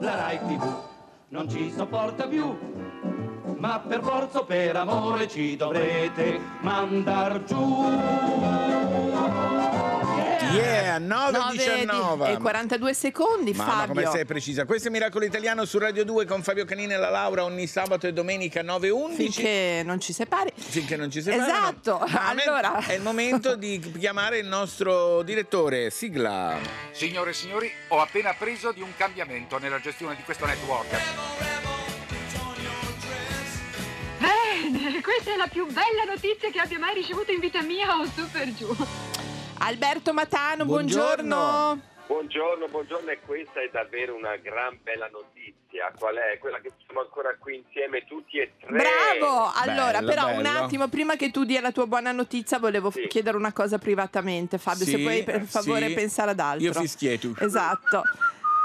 La 0.01 0.15
Rai 0.15 0.39
TV 0.39 0.88
non 1.29 1.49
ci 1.49 1.71
sopporta 1.71 2.27
più, 2.27 2.57
ma 3.57 3.79
per 3.79 4.01
forza 4.01 4.39
o 4.39 4.45
per 4.45 4.75
amore 4.75 5.27
ci 5.27 5.55
dovrete 5.55 6.39
mandar 6.61 7.43
giù. 7.43 9.58
Yeah, 10.51 10.97
9 10.97 11.31
9 11.37 11.51
19. 11.51 12.31
e 12.31 12.37
42 12.37 12.93
secondi, 12.93 13.53
Mamma, 13.53 13.85
come 13.85 14.01
Fabio. 14.01 14.11
sei 14.11 14.25
precisa. 14.25 14.65
Questo 14.65 14.87
è 14.87 14.91
Miracolo 14.91 15.25
Italiano 15.25 15.63
su 15.65 15.77
Radio 15.77 16.03
2 16.03 16.25
con 16.25 16.41
Fabio 16.41 16.65
Canini 16.65 16.93
e 16.93 16.97
la 16.97 17.09
Laura 17.09 17.43
ogni 17.43 17.67
sabato 17.67 18.07
e 18.07 18.13
domenica 18.13 18.63
9 18.63 18.87
e 18.87 18.89
11. 18.89 19.31
Finché 19.31 19.81
non 19.85 19.99
ci 19.99 20.11
separi. 20.11 20.51
Finché 20.55 20.95
non 20.95 21.11
ci 21.11 21.21
separano. 21.21 21.47
Esatto, 21.51 21.99
allora. 21.99 22.83
È 22.85 22.93
il 22.93 23.01
momento 23.01 23.55
di 23.55 23.79
chiamare 23.99 24.39
il 24.39 24.47
nostro 24.47 25.21
direttore. 25.21 25.89
Sigla. 25.91 26.57
Signore 26.91 27.29
e 27.29 27.33
signori, 27.33 27.71
ho 27.89 27.99
appena 28.01 28.29
appreso 28.31 28.71
di 28.71 28.81
un 28.81 28.91
cambiamento 28.97 29.59
nella 29.59 29.79
gestione 29.79 30.15
di 30.15 30.23
questo 30.23 30.45
network. 30.45 30.97
Bene, 34.17 35.01
questa 35.01 35.33
è 35.33 35.35
la 35.37 35.47
più 35.47 35.65
bella 35.67 36.03
notizia 36.07 36.49
che 36.51 36.59
abbia 36.59 36.79
mai 36.79 36.93
ricevuto 36.95 37.31
in 37.31 37.39
vita 37.39 37.61
mia 37.61 37.97
o 37.97 38.05
su 38.05 38.29
per 38.31 38.53
giù. 38.53 38.67
Alberto 39.59 40.13
Matano, 40.13 40.65
Buongiorno. 40.65 41.35
buongiorno. 41.35 41.87
Buongiorno, 42.07 42.67
buongiorno 42.69 43.09
e 43.11 43.19
questa 43.23 43.61
è 43.61 43.69
davvero 43.71 44.15
una 44.15 44.35
gran 44.37 44.79
bella 44.81 45.07
notizia. 45.11 45.91
Qual 45.95 46.15
è? 46.15 46.39
Quella 46.39 46.59
che 46.59 46.71
siamo 46.85 47.01
ancora 47.01 47.35
qui 47.37 47.57
insieme 47.57 48.03
tutti 48.05 48.39
e 48.39 48.53
tre. 48.59 48.71
Bravo! 49.19 49.51
Allora, 49.53 49.99
Bello, 49.99 50.07
però 50.07 50.27
un 50.35 50.41
bello. 50.41 50.63
attimo, 50.63 50.87
prima 50.87 51.15
che 51.15 51.29
tu 51.29 51.43
dia 51.43 51.61
la 51.61 51.71
tua 51.71 51.85
buona 51.85 52.11
notizia, 52.11 52.57
volevo 52.57 52.89
Sì. 52.89 53.05
chiedere 53.07 53.37
una 53.37 53.53
cosa 53.53 53.77
privatamente, 53.77 54.57
Fabio, 54.57 54.85
se 54.85 54.95
Sì, 54.97 55.03
puoi 55.03 55.23
per 55.23 55.43
favore 55.43 55.87
sì. 55.89 55.93
pensare 55.93 56.31
ad 56.31 56.39
altro. 56.39 56.65
Io 56.65 56.73
fischieto. 56.73 57.35
Esatto. 57.37 58.01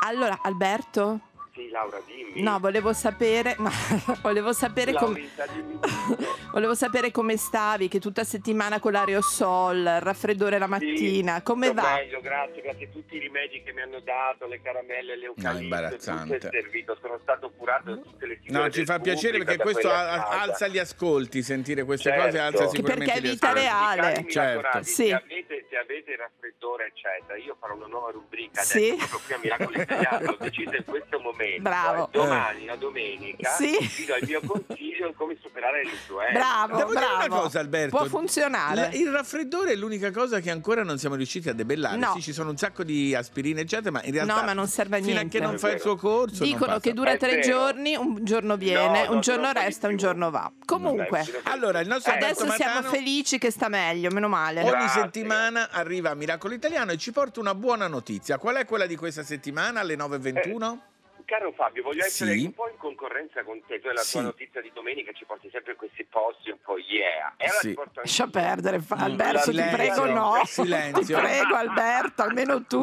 Allora, 0.04 0.38
Alberto? 0.42 1.20
Sì, 1.54 1.68
Laura, 1.70 2.00
dimmi. 2.04 2.42
No, 2.42 2.58
volevo 2.58 2.92
sapere, 2.92 3.54
no, 3.58 3.70
volevo 4.23 4.52
sapere 4.52 4.92
come 4.92 5.28
volevo 6.52 6.75
sapere 6.75 7.11
come 7.12 7.37
stavi, 7.37 7.87
che 7.88 8.00
tutta 8.00 8.25
settimana 8.25 8.80
con 8.80 8.90
l'aerosol, 8.92 9.76
il 9.76 10.00
raffreddore 10.00 10.58
la 10.58 10.66
mattina, 10.66 11.42
come 11.42 11.66
Sto 11.66 11.75
va? 11.75 11.94
meglio, 11.94 12.20
grazie, 12.20 12.61
grazie 12.61 12.87
a 12.87 12.88
tutti 12.90 13.14
i 13.16 13.18
rimedi 13.20 13.62
che 13.62 13.73
mi 13.73 13.82
hanno 13.82 14.00
dato, 14.00 14.46
le 14.46 14.61
caramelle, 14.61 15.16
le 15.16 15.26
eucalipto, 15.26 15.62
imbarazzante. 15.62 16.38
tutto 16.38 16.48
è 16.48 16.61
servito. 16.61 16.98
Sono 17.00 17.18
stato 17.22 17.50
curato 17.57 17.94
da 17.94 18.00
tutte 18.02 18.26
le 18.26 18.38
No, 18.46 18.68
ci 18.70 18.85
fa 18.85 18.98
piacere 18.98 19.38
perché 19.38 19.62
questo 19.62 19.90
alza 19.90 20.66
gli 20.66 20.78
ascolti, 20.78 21.42
sentire 21.42 21.85
queste 21.85 22.11
Certo. 22.11 22.24
cose 22.24 22.38
alza 22.38 22.66
sicuramente 22.68 23.12
perché 23.12 23.28
è 23.28 23.31
vita 23.31 23.52
reale. 23.52 24.24
Certo. 24.28 24.83
Sì. 24.83 24.92
se, 25.07 25.12
avete, 25.14 25.66
se 25.70 25.76
avete 25.76 26.11
il 26.11 26.18
raffreddore 26.18 26.87
eccetera 26.87 27.38
io 27.38 27.57
farò 27.61 27.74
una 27.74 27.87
nuova 27.87 28.11
rubrica 28.11 28.61
adesso 28.61 28.78
Sì. 28.78 28.94
proprio 28.96 29.20
qui 29.24 29.35
a 29.35 29.38
Miracolo 29.38 29.81
Italiano 29.83 30.24
l'ho 30.31 30.37
deciso 30.40 30.74
in 30.76 30.85
questo 30.85 31.18
momento 31.20 31.42
Bravo. 31.61 32.07
eh, 32.07 32.09
domani 32.12 32.64
la 32.64 32.76
domenica 32.76 33.50
Sì. 33.50 33.76
vi 33.96 34.04
do 34.07 34.14
il 34.16 34.26
mio 34.26 34.40
consiglio 34.44 35.12
come 35.16 35.37
superare 35.40 35.83
l'influenza 35.85 36.33
Bravo, 36.38 36.76
Devo 36.76 36.88
dire 36.94 37.00
bravo. 37.04 37.24
una 37.35 37.42
cosa, 37.42 37.61
Alberto. 37.61 37.96
Può 37.96 38.07
funzionare. 38.07 38.74
La- 38.74 38.88
il 38.92 39.11
raffreddore 39.11 39.72
è 39.72 39.74
l'unica 39.76 40.11
cosa 40.11 40.40
che 40.40 40.50
ancora 40.50 40.83
non 40.83 40.98
siamo 40.98 41.14
riusciti 41.14 41.48
a 41.48 41.52
debellare. 41.52 41.96
No. 41.96 42.12
Sì, 42.14 42.22
ci 42.22 42.33
sono 42.33 42.50
un 42.50 42.57
sacco 42.57 42.83
di 42.85 43.14
aspirine, 43.14 43.62
eccetera, 43.62 43.90
ma 43.90 44.02
in 44.04 44.12
realtà 44.12 44.35
No, 44.40 44.42
ma 44.44 44.52
non 44.52 44.66
serve 44.68 44.96
a 44.98 45.00
fino 45.00 45.12
a 45.12 45.14
niente. 45.20 45.38
che 45.38 45.44
non 45.44 45.59
fa 45.59 45.70
il 45.72 45.80
suo 45.80 45.96
corso. 45.96 46.42
non 46.44 46.52
Dicono 46.52 46.78
che 46.80 46.92
dura 46.92 47.12
È 47.12 47.16
tre 47.18 47.37
vero. 47.37 47.42
giorni, 47.42 47.96
un 47.96 48.24
giorno 48.24 48.57
viene, 48.57 49.02
No, 49.04 49.09
un 49.11 49.14
no, 49.16 49.20
giorno 49.20 49.42
non 49.44 49.52
resta, 49.52 49.88
un 49.88 49.96
giorno 49.96 50.30
va. 50.30 50.50
Comunque, 50.64 51.24
Allora, 51.44 51.80
il 51.80 51.88
nostro 51.88 52.12
Eh, 52.12 52.16
adesso 52.16 52.48
siamo 52.50 52.74
Matano 52.74 52.88
felici 52.88 53.38
che 53.38 53.50
sta 53.50 53.68
meglio, 53.68 54.11
meno 54.11 54.28
male. 54.28 54.61
ogni 54.62 54.70
Grazie. 54.70 55.02
settimana 55.02 55.68
arriva 55.70 56.14
Miracolo 56.14 56.54
Italiano 56.54 56.92
e 56.92 56.96
ci 56.96 57.12
porta 57.12 57.40
una 57.40 57.54
buona 57.54 57.87
notizia. 57.88 58.38
Qual 58.38 58.57
è 58.57 58.64
quella 58.64 58.87
di 58.87 58.96
questa 58.96 59.22
settimana 59.22 59.80
alle 59.80 59.96
9.21? 59.96 60.78
Caro 61.24 61.52
Fabio, 61.52 61.82
voglio 61.82 62.04
essere 62.04 62.32
Sì. 62.32 62.44
un 62.44 62.52
po' 62.52 62.68
in 62.68 62.76
concorrenza 62.76 63.42
con 63.44 63.60
te. 63.66 63.80
Tu 63.80 63.88
e 63.88 63.92
la 63.92 64.00
Sì. 64.02 64.12
tua 64.12 64.22
notizia 64.22 64.60
di 64.60 64.70
domenica 64.74 65.12
ci 65.12 65.24
porti 65.24 65.48
sempre 65.50 65.72
in 65.72 65.78
questi 65.78 66.04
posti 66.04 66.50
un 66.50 66.58
po' 66.62 66.76
yeah. 66.78 67.34
E 67.37 67.48
Sì. 67.48 67.74
ti 67.74 67.80
Lascia 67.94 68.26
perdere, 68.26 68.80
fa- 68.80 68.96
Alberto, 68.96 69.38
ti 69.38 69.50
Silenzio, 69.50 69.76
prego 69.76 70.04
no. 70.06 70.40
silenzio. 70.44 71.16
Ti 71.16 71.22
prego 71.22 71.54
Alberto, 71.54 72.22
almeno 72.22 72.64
tu 72.66 72.82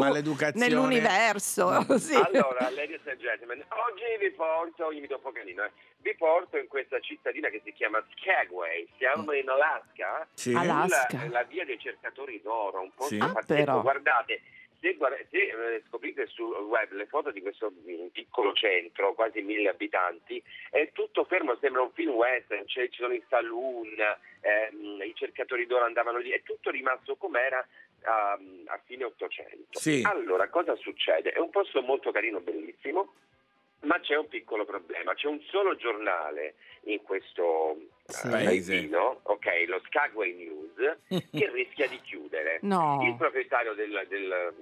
nell'universo. 0.54 1.70
Sì. 2.02 2.16
Allora, 2.16 2.70
ladies 2.72 3.06
and 3.08 3.20
gentlemen, 3.20 3.64
oggi 3.70 4.04
vi 4.20 4.32
porto, 4.32 4.92
io 4.92 5.02
mi 5.02 5.08
do 5.08 5.16
un 5.16 5.22
po' 5.22 5.32
canino, 5.32 5.64
eh, 5.64 5.72
vi 5.98 6.16
porto 6.16 6.58
in 6.58 6.68
questa 6.68 7.00
cittadina 7.00 7.50
che 7.50 7.62
si 7.64 7.72
chiama 7.74 8.04
Skagway, 8.18 8.88
siamo 8.98 9.34
in 9.34 9.48
Alaska, 9.50 10.28
Sì. 10.34 10.54
Alaska. 10.54 11.20
sulla- 11.20 11.30
la 11.30 11.44
via 11.44 11.66
dei 11.66 11.80
cercatori 11.80 12.42
d'oro, 12.42 12.82
un 12.82 12.92
posto 12.96 13.14
Sì. 13.16 13.20
Ah. 13.22 13.78
Guardate, 13.82 14.42
se, 14.82 14.98
se, 15.30 15.38
eh, 15.38 15.84
scoprite 15.88 16.26
sul 16.28 16.54
web 16.56 16.92
le 16.94 17.06
foto 17.06 17.32
di 17.32 17.42
questo 17.42 17.72
piccolo 18.12 18.52
centro, 18.54 19.14
quasi 19.14 19.42
mille 19.42 19.70
abitanti, 19.70 20.42
è 20.72 20.90
tutto 20.92 21.24
fermo, 21.26 21.56
sembra 21.62 21.84
un 21.84 21.92
film 21.92 22.12
western, 22.14 22.66
c'è- 22.66 22.90
ci 22.90 23.00
sono 23.02 23.14
i 23.14 23.24
saloon, 23.30 23.96
ehm, 24.42 25.02
i 25.04 25.14
cercatori 25.16 25.68
d'oro 25.68 25.86
andavano 25.86 26.18
lì, 26.18 26.32
è 26.32 26.42
tutto 26.42 26.72
rimasto 26.72 27.16
com'era 27.16 27.66
a, 28.04 28.32
a 28.66 28.82
fine 28.86 29.04
Ottocento. 29.04 29.80
Sì. 29.80 30.02
Allora, 30.04 30.50
cosa 30.50 30.76
succede? 30.76 31.32
È 31.32 31.40
un 31.40 31.52
posto 31.52 31.82
molto 31.84 32.12
carino, 32.12 32.40
bellissimo, 32.40 33.14
ma 33.82 34.00
c'è 34.00 34.16
un 34.16 34.28
piccolo 34.28 34.66
problema. 34.66 35.14
C'è 35.14 35.28
un 35.28 35.42
solo 35.50 35.76
giornale 35.76 36.56
in 36.86 37.02
questo 37.02 37.78
Sì. 38.06 38.28
eh, 38.28 38.30
Paese. 38.32 38.46
paesino, 38.74 39.20
ok, 39.24 39.46
lo 39.68 39.82
Skagway 39.86 40.34
News, 40.34 40.98
che 41.32 41.50
rischia 41.52 41.88
di 41.88 42.00
chiudere. 42.02 42.60
No. 42.64 43.02
Il 43.08 43.16
proprietario 43.16 43.74
del, 43.74 44.06
del- 44.10 44.54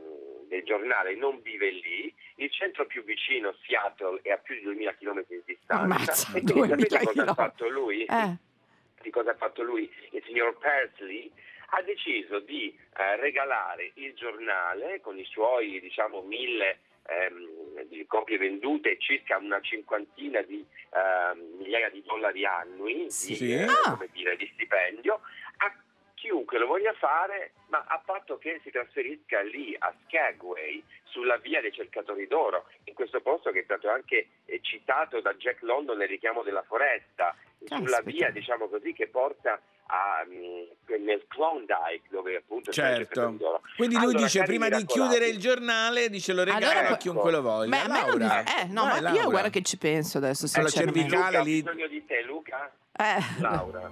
del 0.50 0.64
giornale 0.64 1.16
non 1.16 1.42
vive 1.42 1.70
lì, 1.70 2.12
il 2.36 2.52
centro 2.52 2.86
più 2.88 3.04
vicino, 3.04 3.54
Seattle, 3.66 4.20
è 4.24 4.32
a 4.32 4.38
più 4.38 4.56
di 4.56 4.62
2000 4.62 4.96
km 4.96 5.24
di 5.28 5.42
distanza. 5.46 5.84
Ammazza, 5.84 6.28
e 6.30 6.32
quindi 6.42 6.54
2000 6.54 6.78
sapete 6.90 7.06
cosa 7.06 7.24
ha 7.32 7.34
fatto 7.36 7.68
lui? 7.70 8.06
Eh. 8.06 8.36
di 9.02 9.10
cosa 9.12 9.32
ha 9.32 9.36
fatto 9.36 9.62
lui, 9.64 9.90
il 10.12 10.24
signor 10.26 10.58
Persley, 10.58 11.32
ha 11.72 11.82
deciso 11.84 12.40
di 12.40 12.76
eh, 12.98 13.16
regalare 13.18 13.92
il 13.96 14.14
giornale 14.16 15.00
con 15.02 15.18
i 15.20 15.24
suoi 15.26 15.80
diciamo 15.80 16.22
mille 16.22 16.80
ehm, 17.10 17.84
di 17.88 18.06
copie 18.06 18.38
vendute 18.38 18.98
circa 19.00 19.38
una 19.38 19.60
cinquantina 19.62 20.42
di 20.42 20.64
ehm, 20.94 21.58
migliaia 21.58 21.90
di 21.90 22.04
dollari 22.06 22.46
annui 22.46 23.10
Sì. 23.10 23.38
di, 23.38 23.54
eh, 23.54 23.64
Ah. 23.64 23.94
come 23.94 24.10
dire, 24.12 24.36
di 24.36 24.50
stipendio 24.54 25.20
a 25.58 25.74
chiunque 26.16 26.58
lo 26.60 26.68
voglia 26.68 26.94
fare 26.94 27.52
ma 27.70 27.84
a 27.88 28.02
patto 28.04 28.38
che 28.38 28.60
si 28.64 28.72
trasferisca 28.72 29.42
lì 29.42 29.76
a 29.78 29.94
Skagway 30.06 30.84
sulla 31.04 31.38
via 31.38 31.62
dei 31.62 31.72
cercatori 31.72 32.28
d'oro 32.28 32.68
in 32.86 32.94
questo 32.94 33.22
posto 33.22 33.52
che 33.52 33.60
è 33.62 33.64
stato 33.64 33.90
anche 33.90 34.28
eh, 34.46 34.60
citato 34.62 35.22
da 35.22 35.34
Jack 35.36 35.62
London 35.62 35.98
nel 35.98 36.08
richiamo 36.10 36.44
della 36.44 36.64
foresta 36.64 37.36
sulla 37.66 38.02
via 38.04 38.30
diciamo 38.32 38.68
così 38.68 38.94
che 38.94 39.08
porta 39.08 39.60
a, 39.92 40.24
mm, 40.28 41.04
nel 41.04 41.26
Klondike 41.28 42.08
dove 42.10 42.36
appunto 42.36 42.72
c'è 42.72 42.90
il 42.92 42.96
Certo. 43.08 43.38
Quindi 43.76 43.96
lui 43.96 44.06
Allora, 44.06 44.20
dice 44.24 44.44
prima 44.44 44.70
di 44.70 44.86
chiudere 44.86 45.28
il 45.28 45.40
giornale, 45.40 46.10
dice 46.10 46.34
lo 46.34 46.44
regala 46.44 46.72
Allora 46.80 46.90
a 46.90 46.98
chiunque 46.98 47.32
lo 47.32 47.42
voglia. 47.42 47.70
Beh, 47.70 47.78
a 47.80 47.88
me 47.88 48.00
non 48.06 48.20
Laura. 48.20 48.44
dice- 48.44 48.62
eh, 48.62 48.66
no, 48.66 48.86
ma 48.86 48.96
io 48.98 49.02
Laura. 49.02 49.24
guarda 49.26 49.50
che 49.50 49.62
ci 49.64 49.78
penso 49.78 50.18
adesso, 50.20 50.48
sinceramente. 50.48 51.00
cervicale 51.00 51.26
Luca, 51.38 51.40
ho 51.40 51.44
lì. 51.44 51.62
bisogno 51.64 51.88
di 51.88 52.06
te 52.06 52.22
Luca 52.24 52.72
Eh, 52.94 53.42
Laura 53.42 53.90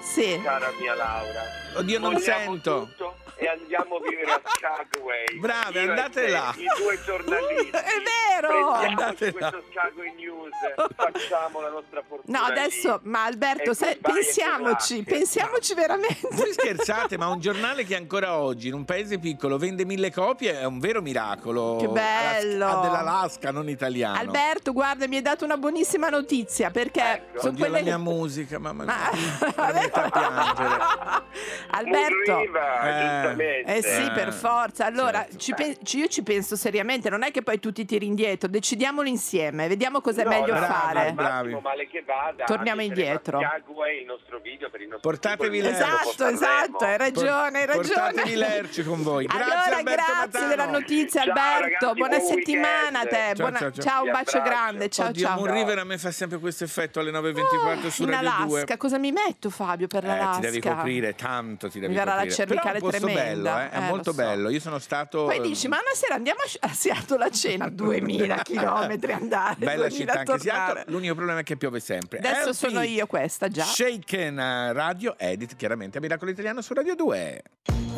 sì. 0.00 0.40
cara 0.42 0.70
mia 0.78 0.94
Laura 0.94 1.42
Oddio, 1.76 1.98
non 1.98 2.12
Vogliamo 2.14 2.44
sento. 2.44 2.84
tutto? 2.86 3.16
E 3.36 3.46
andiamo 3.48 3.96
a 3.96 4.00
vivere 4.08 4.30
a 4.32 4.40
Skagway. 4.44 5.38
Bravi, 5.38 5.78
Io 5.80 5.88
andate 5.90 6.24
te, 6.24 6.30
là. 6.30 6.54
I 6.56 6.66
due 6.82 7.00
giornalisti. 7.04 7.70
È 7.74 8.02
vero! 8.40 8.70
Andate 8.70 9.26
là. 9.26 9.50
questo 9.50 9.62
Skagway 9.70 10.14
News, 10.14 10.50
facciamo 10.96 11.60
la 11.60 11.68
nostra 11.70 12.02
fortuna 12.06 12.38
No, 12.38 12.46
lì. 12.46 12.52
adesso, 12.52 13.00
ma 13.04 13.24
Alberto, 13.24 13.70
E 13.70 13.74
sai, 13.74 13.92
goodbye 14.00 14.10
e 14.10 14.14
pensiamoci, 14.24 15.02
pensiamoci 15.02 15.74
veramente. 15.74 16.28
Voi 16.30 16.52
scherzate, 16.52 17.16
ma 17.16 17.28
un 17.28 17.40
giornale 17.40 17.84
che 17.84 17.96
ancora 17.96 18.36
oggi 18.38 18.68
in 18.68 18.74
un 18.74 18.84
paese 18.84 19.18
piccolo 19.18 19.58
vende 19.58 19.84
mille 19.84 20.12
copie 20.12 20.58
è 20.60 20.64
un 20.64 20.78
vero 20.78 21.02
miracolo. 21.02 21.76
Che 21.76 21.88
bello! 21.88 22.64
Alaska- 22.66 22.80
dell'Alaska, 22.88 23.50
non 23.50 23.68
italiano. 23.68 24.18
Alberto, 24.18 24.72
guarda, 24.72 25.06
mi 25.08 25.16
hai 25.16 25.22
dato 25.22 25.44
una 25.44 25.56
buonissima 25.56 26.08
notizia 26.08 26.70
perché 26.70 27.00
Ecco. 27.32 27.40
sono 27.40 27.56
quelle 27.56 27.78
la 27.78 27.84
mia 27.84 27.98
musica, 27.98 28.58
mamma 28.58 28.84
mia. 28.84 28.94
Ma- 28.94 29.72
Mi 29.72 29.90
piangere. 30.10 31.22
Alberto. 31.70 32.38
Eh, 32.40 33.23
Eh 33.32 33.82
sì, 33.82 34.02
Eh, 34.04 34.10
per 34.12 34.32
forza. 34.32 34.84
Allora, 34.86 35.20
certo. 35.20 35.38
ci 35.38 35.54
ci- 35.82 35.98
io 35.98 36.08
ci 36.08 36.22
penso 36.22 36.56
seriamente, 36.56 37.08
non 37.10 37.22
è 37.22 37.30
che 37.30 37.42
poi 37.42 37.58
tu 37.60 37.72
ti 37.72 37.84
tiri 37.84 38.06
indietro, 38.06 38.48
decidiamolo 38.48 39.08
insieme, 39.08 39.68
vediamo 39.68 40.00
cosa 40.00 40.22
è 40.22 40.24
No, 40.24 40.30
meglio 40.30 40.52
bravi, 40.54 40.66
fare. 40.66 41.12
bravi. 41.12 41.58
Male 41.62 41.86
che 41.88 42.02
vada. 42.06 42.44
Torniamo 42.44 42.82
indietro. 42.82 43.38
il 43.40 44.06
nostro 44.06 44.38
video 44.40 44.70
per 44.70 44.80
il 44.80 44.88
nostro 44.88 45.10
Portatevi 45.10 45.56
sito, 45.56 45.68
il 45.68 45.74
l'Erci. 45.74 45.90
dopo 45.90 46.10
Esatto, 46.10 46.36
Sanremo. 46.36 46.64
esatto, 46.64 46.84
hai 46.84 46.96
ragione, 46.98 47.58
hai 47.60 47.66
ragione. 47.66 47.84
Portatevi 48.12 48.36
l'Erci 48.36 48.84
con 48.84 49.02
voi. 49.02 49.24
Grazie, 49.26 49.42
allora, 49.44 49.76
Alberto 49.76 49.90
grazie 49.92 50.14
Matano. 50.24 50.48
della 50.48 50.66
notizia, 50.66 51.20
Ciao, 51.22 51.30
Alberto. 51.32 51.60
ragazzi, 51.86 51.94
Buona 51.98 52.16
buon 52.16 52.28
settimana 52.30 53.00
a 53.00 53.06
te. 53.06 53.08
weekend. 53.16 53.36
Ciao, 53.36 53.44
Buona- 53.44 53.58
ciao, 53.58 53.70
ciao. 53.72 53.82
ciao, 53.84 53.98
un 54.00 54.04
Vi 54.04 54.10
bacio 54.10 54.36
abbraccio. 54.38 54.48
grande. 54.58 54.88
Ciao, 54.90 55.08
Oddio, 55.08 55.26
ciao. 55.26 55.36
Moon 55.38 55.52
River 55.52 55.78
a 55.78 55.84
me 55.84 55.98
fa 55.98 56.10
sempre 56.10 56.38
questo 56.38 56.64
effetto 56.64 57.00
alle 57.00 57.10
9.24 57.10 57.90
su 57.90 58.02
in 58.02 58.10
Radio 58.10 58.28
Alaska, 58.28 58.44
2. 58.64 58.76
cosa 58.76 58.98
mi 58.98 59.12
metto 59.12 59.50
Fabio 59.50 59.86
per 59.86 60.04
Eh, 60.04 60.06
l'Alaska? 60.06 60.34
ti 60.34 60.40
devi 60.40 60.60
coprire 60.60 61.14
tanto, 61.14 61.68
ti 61.68 61.80
devi 61.80 61.92
Mi 61.92 61.98
verrà 61.98 62.10
la 62.14 62.20
coprire. 62.22 62.34
cervicale 62.34 62.78
Però 62.78 62.78
è 62.78 62.82
un 62.84 62.90
posto 62.90 63.06
tremenda. 63.06 63.13
Bello, 63.14 63.58
eh, 63.58 63.70
è 63.70 63.76
Eh, 63.76 63.80
molto 63.80 64.10
so. 64.10 64.16
bello. 64.16 64.48
Io 64.50 64.60
sono 64.60 64.78
stato 64.78 65.24
Poi 65.24 65.36
ehm, 65.36 65.42
dici, 65.42 65.68
ma 65.68 65.76
una 65.76 65.94
sera 65.94 66.14
andiamo 66.14 66.40
a 66.60 66.68
Seattle 66.72 67.24
a 67.24 67.30
cena, 67.30 67.68
2000 67.68 68.36
chilometri 68.44 69.12
andare, 69.12 69.56
Bella 69.58 69.88
2000 69.88 69.90
città 69.90 70.18
anche. 70.20 70.38
Seattle, 70.38 70.84
l'unico 70.88 71.14
problema 71.14 71.40
è 71.40 71.42
che 71.42 71.56
piove 71.56 71.80
sempre. 71.80 72.18
Adesso 72.18 72.50
LP, 72.50 72.54
sono 72.54 72.82
io 72.82 73.06
questa, 73.06 73.48
già. 73.48 73.64
Shaken 73.64 74.72
Radio 74.72 75.16
Edit, 75.18 75.56
chiaramente 75.56 75.98
a 75.98 76.00
Miracolo 76.00 76.30
Italiano 76.30 76.60
su 76.60 76.74
Radio 76.74 76.94
2. 76.94 77.42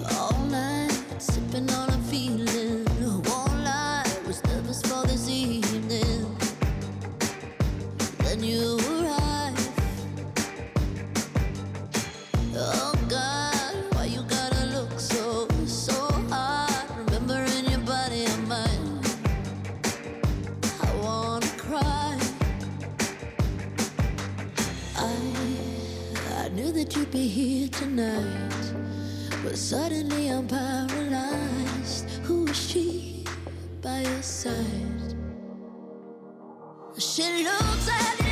All 0.09 0.47
night, 0.49 0.95
But 27.97 29.57
suddenly 29.57 30.29
I'm 30.29 30.47
paralyzed. 30.47 32.11
Who 32.25 32.47
is 32.47 32.57
she 32.57 33.25
by 33.81 34.01
your 34.01 34.23
side? 34.23 35.15
She 36.99 37.45
looks 37.45 37.89
at 37.89 38.26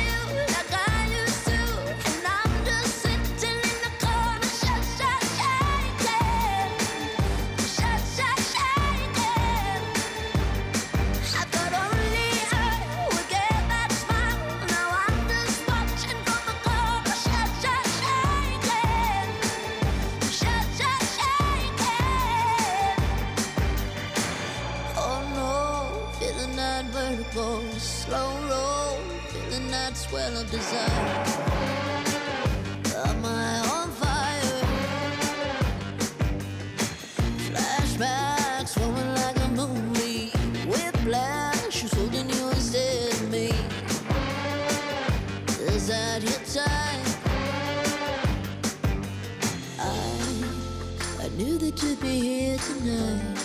here 52.57 52.75
tonight, 52.75 53.37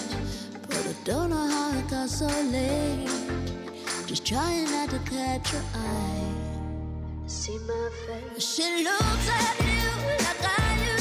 but 0.69 0.87
I 0.87 0.95
don't 1.05 1.31
know 1.31 1.37
how 1.37 1.79
it 1.79 1.89
got 1.89 2.09
so 2.09 2.27
late. 2.27 3.09
Just 4.07 4.27
trying 4.27 4.71
not 4.71 4.91
to 4.91 4.99
catch 5.11 5.53
your 5.53 5.63
eye. 5.75 6.33
See 7.27 7.59
my 7.67 7.91
face. 8.07 8.55
She 8.55 8.85
looks 8.85 9.29
at 9.29 9.59
you 9.61 9.91
like 10.19 10.43
I 10.43 10.93
used 10.93 11.00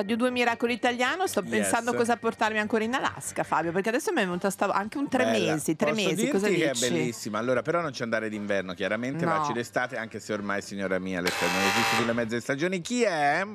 Radio 0.00 0.16
2 0.16 0.30
Miracolo 0.30 0.72
Italiano, 0.72 1.26
sto 1.26 1.40
Yes. 1.42 1.50
pensando 1.50 1.92
cosa 1.94 2.16
portarmi 2.16 2.58
ancora 2.58 2.84
in 2.84 2.94
Alaska, 2.94 3.42
Fabio, 3.44 3.70
perché 3.70 3.90
adesso 3.90 4.12
mi 4.12 4.20
è 4.22 4.24
venuta 4.24 4.48
sta- 4.48 4.70
anche 4.72 4.96
un 4.96 5.08
tre 5.08 5.24
Bella. 5.24 5.52
mesi, 5.52 5.76
tre 5.76 5.92
Posso 5.92 6.08
mesi, 6.08 6.28
cosa 6.30 6.48
dici? 6.48 6.60
è 6.62 6.72
bellissima. 6.72 7.38
Allora, 7.38 7.60
però 7.62 7.82
non 7.82 7.90
c'è 7.90 8.02
andare 8.04 8.28
d'inverno, 8.30 8.72
chiaramente, 8.72 9.24
No. 9.26 9.32
vacci 9.32 9.52
d'estate, 9.52 9.96
anche 9.98 10.18
se 10.18 10.32
ormai, 10.32 10.62
signora 10.62 10.98
mia, 10.98 11.20
le 11.20 11.28
non 11.40 11.62
esistono 11.66 11.96
più 11.98 12.06
le 12.06 12.12
mezze 12.14 12.40
stagioni. 12.40 12.80
Chi 12.80 13.02
è? 13.02 13.46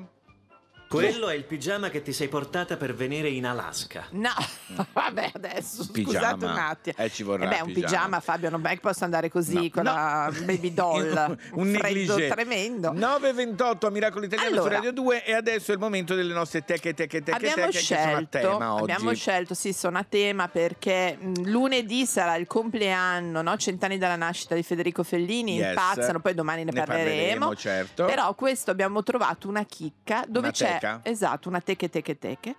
Quello 0.87 1.27
è 1.29 1.35
il 1.35 1.43
pigiama 1.43 1.89
che 1.89 2.01
ti 2.01 2.13
sei 2.13 2.27
portata 2.27 2.77
per 2.77 2.93
venire 2.93 3.27
in 3.29 3.45
Alaska. 3.45 4.05
No, 4.11 4.31
vabbè, 4.93 5.31
adesso 5.33 5.87
Pigiama. 5.91 6.19
scusate 6.29 6.45
un 6.45 6.57
attimo. 6.57 6.95
Eh, 6.97 7.09
ci 7.09 7.23
vorrà 7.23 7.45
Eh 7.45 7.47
beh, 7.47 7.59
un 7.61 7.65
pigiama. 7.67 7.87
pigiama, 7.87 8.19
Fabio, 8.19 8.49
non 8.49 8.65
è 8.65 8.69
che 8.69 8.79
posso 8.79 9.03
andare 9.03 9.29
così 9.29 9.69
con 9.69 9.83
la 9.83 10.31
baby 10.43 10.73
doll. 10.73 11.37
un 11.53 11.73
freddo 11.73 12.15
negligé. 12.15 12.27
tremendo. 12.29 12.91
9.28 12.93 13.85
a 13.85 13.89
Miracolo 13.89 14.25
Italiano 14.25 14.51
su 14.53 14.59
Allora. 14.61 14.75
Radio 14.75 14.91
2 14.93 15.25
e 15.25 15.33
adesso 15.33 15.71
è 15.71 15.73
il 15.73 15.79
momento 15.79 16.15
delle 16.15 16.33
nostre 16.33 16.63
teche 16.63 16.93
teche 16.93 17.21
teche 17.23 17.35
Abbiamo 17.35 17.55
teche 17.71 17.77
che 17.77 17.83
sono 17.83 17.99
a 17.99 18.03
scelto, 18.03 18.39
tema 18.39 18.73
oggi. 18.73 18.81
abbiamo 18.83 19.13
scelto, 19.13 19.53
sì, 19.53 19.73
sono 19.73 19.97
a 19.97 20.05
tema 20.07 20.47
perché 20.47 21.17
mh, 21.19 21.49
lunedì 21.49 22.05
sarà 22.05 22.35
il 22.35 22.47
compleanno, 22.47 23.41
no? 23.41 23.57
cent'anni 23.57 23.97
dalla 23.97 24.15
nascita 24.15 24.55
di 24.55 24.63
Federico 24.63 25.03
Fellini, 25.03 25.57
Yes. 25.57 25.69
impazzano, 25.69 26.19
poi 26.19 26.33
domani 26.33 26.63
ne, 26.63 26.71
Ne 26.71 26.83
parleremo, 26.85 27.55
certo. 27.55 28.05
Però 28.05 28.33
questo 28.35 28.71
abbiamo 28.71 29.03
trovato 29.03 29.47
una 29.47 29.63
chicca 29.65 30.23
dove 30.27 30.47
Una 30.47 30.51
c'è, 30.51 30.77
teca? 30.93 30.99
esatto, 31.03 31.49
una 31.49 31.61
teche 31.61 31.89
teche 31.89 32.17
teche, 32.19 32.55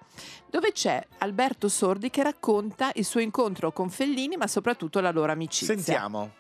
dove 0.51 0.73
c'è 0.73 1.05
Alberto 1.19 1.69
Sordi 1.69 2.11
che 2.11 2.23
racconta 2.23 2.91
il 2.95 3.05
suo 3.05 3.21
incontro 3.21 3.73
con 3.73 3.91
Fellini, 3.91 4.37
ma 4.37 4.47
soprattutto 4.47 5.01
la 5.01 5.11
loro 5.11 5.33
amicizia. 5.33 5.75
Sentiamo. 5.75 6.31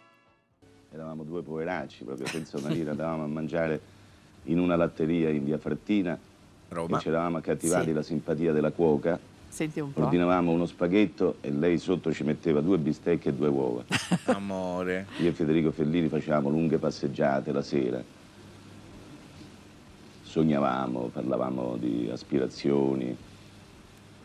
Eravamo 0.92 1.24
due 1.24 1.42
poveracci, 1.42 2.04
proprio 2.04 2.26
senza 2.26 2.56
una 2.58 2.68
lira, 2.68 2.90
andavamo 2.92 3.24
a 3.24 3.26
mangiare 3.26 3.80
in 4.44 4.58
una 4.58 4.76
latteria 4.76 5.28
in 5.28 5.44
via 5.44 5.58
Frattina 5.58 6.18
Roma. 6.68 6.96
e 6.96 7.00
ci 7.00 7.08
eravamo 7.08 7.36
accattivati 7.38 7.86
Sì. 7.86 7.92
la 7.92 8.02
simpatia 8.02 8.52
della 8.52 8.70
cuoca. 8.70 9.18
Senti 9.48 9.80
un 9.80 9.92
po'. 9.92 10.02
Ordinavamo 10.04 10.50
uno 10.50 10.66
spaghetto 10.66 11.36
e 11.40 11.50
lei 11.50 11.78
sotto 11.78 12.12
ci 12.12 12.24
metteva 12.24 12.60
due 12.60 12.78
bistecche 12.78 13.30
e 13.30 13.32
due 13.32 13.48
uova. 13.48 13.84
Amore. 14.26 15.06
Io 15.20 15.28
e 15.28 15.32
Federico 15.32 15.70
Fellini 15.70 16.08
facevamo 16.08 16.48
lunghe 16.48 16.78
passeggiate 16.78 17.52
la 17.52 17.62
sera. 17.62 18.02
Sognavamo, 20.36 21.08
parlavamo 21.14 21.78
di 21.78 22.10
aspirazioni, 22.12 23.16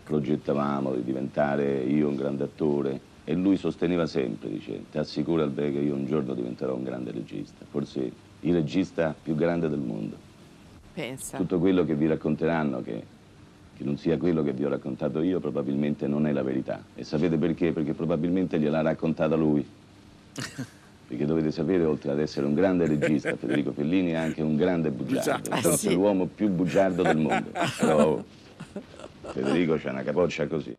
progettavamo 0.04 0.94
di 0.96 1.06
diventare 1.06 1.84
io 1.84 2.10
un 2.10 2.18
grande 2.18 2.44
attore 2.44 3.00
e 3.24 3.34
lui 3.34 3.56
sosteneva 3.56 4.06
sempre, 4.06 4.50
dice, 4.50 4.84
ti 4.92 4.98
assicuro 4.98 5.44
Albe 5.44 5.72
che 5.72 5.80
io 5.80 5.94
un 5.94 6.06
giorno 6.06 6.34
diventerò 6.34 6.76
un 6.76 6.84
grande 6.84 7.12
regista, 7.12 7.64
forse 7.70 8.12
il 8.42 8.54
regista 8.54 9.16
più 9.24 9.36
grande 9.36 9.70
del 9.70 9.80
mondo. 9.80 10.18
Pensa. 10.94 11.38
Tutto 11.38 11.60
quello 11.60 11.86
che 11.86 11.96
vi 11.96 12.08
racconteranno 12.08 12.82
che, 12.82 13.06
che 13.78 13.84
non 13.86 13.96
sia 13.96 14.18
quello 14.18 14.44
che 14.44 14.52
vi 14.52 14.66
ho 14.66 14.70
raccontato 14.70 15.22
io 15.22 15.40
probabilmente 15.40 16.08
non 16.08 16.28
è 16.28 16.34
la 16.34 16.44
verità. 16.44 16.84
E 16.94 17.06
sapete 17.06 17.38
perché? 17.38 17.72
Perché 17.72 17.94
probabilmente 17.94 18.60
gliel'ha 18.60 18.82
raccontata 18.82 19.38
lui. 19.38 19.66
Perché 21.12 21.26
dovete 21.26 21.52
sapere, 21.52 21.84
oltre 21.84 22.12
ad 22.12 22.22
essere 22.22 22.46
un 22.46 22.54
grande 22.54 22.88
regista, 22.88 23.36
Federico 23.36 23.74
Fellini 23.74 24.12
è 24.12 24.16
anche 24.16 24.42
un 24.42 24.56
grande 24.56 24.92
bugiardo, 24.92 25.50
Ah, 25.52 25.76
sì. 25.76 25.94
l'uomo 25.94 26.26
più 26.26 26.48
bugiardo 26.48 27.04
del 27.04 27.18
mondo. 27.18 27.52
Però 27.78 28.24
Federico 29.34 29.76
c'ha 29.78 29.92
una 29.92 30.04
capoccia 30.04 30.48
così. 30.48 30.74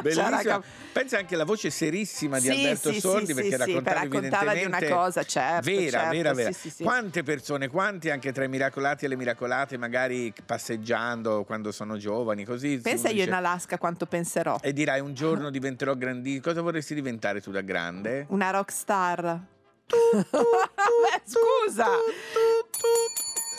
Bellissima. 0.00 0.62
Pensa 0.90 1.18
anche 1.18 1.34
alla 1.34 1.44
voce 1.44 1.68
serissima 1.68 2.38
di 2.38 2.46
Sì, 2.46 2.50
Alberto 2.52 2.92
sì, 2.92 3.00
Sordi 3.00 3.26
sì, 3.26 3.34
perché 3.34 3.56
raccontava, 3.58 4.00
raccontava 4.00 4.54
di 4.54 4.64
una 4.64 4.82
cosa, 4.84 5.22
certo, 5.24 5.70
vera, 5.70 5.90
certo, 5.90 6.10
vera, 6.16 6.32
vera. 6.32 6.52
sì, 6.52 6.60
sì, 6.60 6.70
sì. 6.70 6.82
Quante 6.82 7.22
persone, 7.22 7.68
quanti 7.68 8.08
anche 8.08 8.32
tra 8.32 8.44
i 8.44 8.48
miracolati 8.48 9.04
e 9.04 9.08
le 9.08 9.16
miracolate, 9.16 9.76
magari 9.76 10.32
passeggiando 10.46 11.44
quando 11.44 11.72
sono 11.72 11.98
giovani, 11.98 12.44
così. 12.44 12.78
Pensa 12.78 13.08
io 13.08 13.16
in 13.18 13.24
dice- 13.24 13.30
Alaska 13.36 13.76
quanto 13.76 14.06
penserò. 14.06 14.56
E 14.62 14.72
dirai 14.72 15.00
un 15.00 15.12
giorno 15.12 15.50
diventerò 15.50 15.94
grandissimo. 15.94 16.40
Cosa 16.42 16.62
vorresti 16.62 16.94
diventare 16.94 17.42
tu 17.42 17.50
da 17.50 17.60
grande? 17.60 18.24
Una 18.30 18.48
rock 18.50 18.72
star. 18.72 19.40
Scusa. 21.26 21.88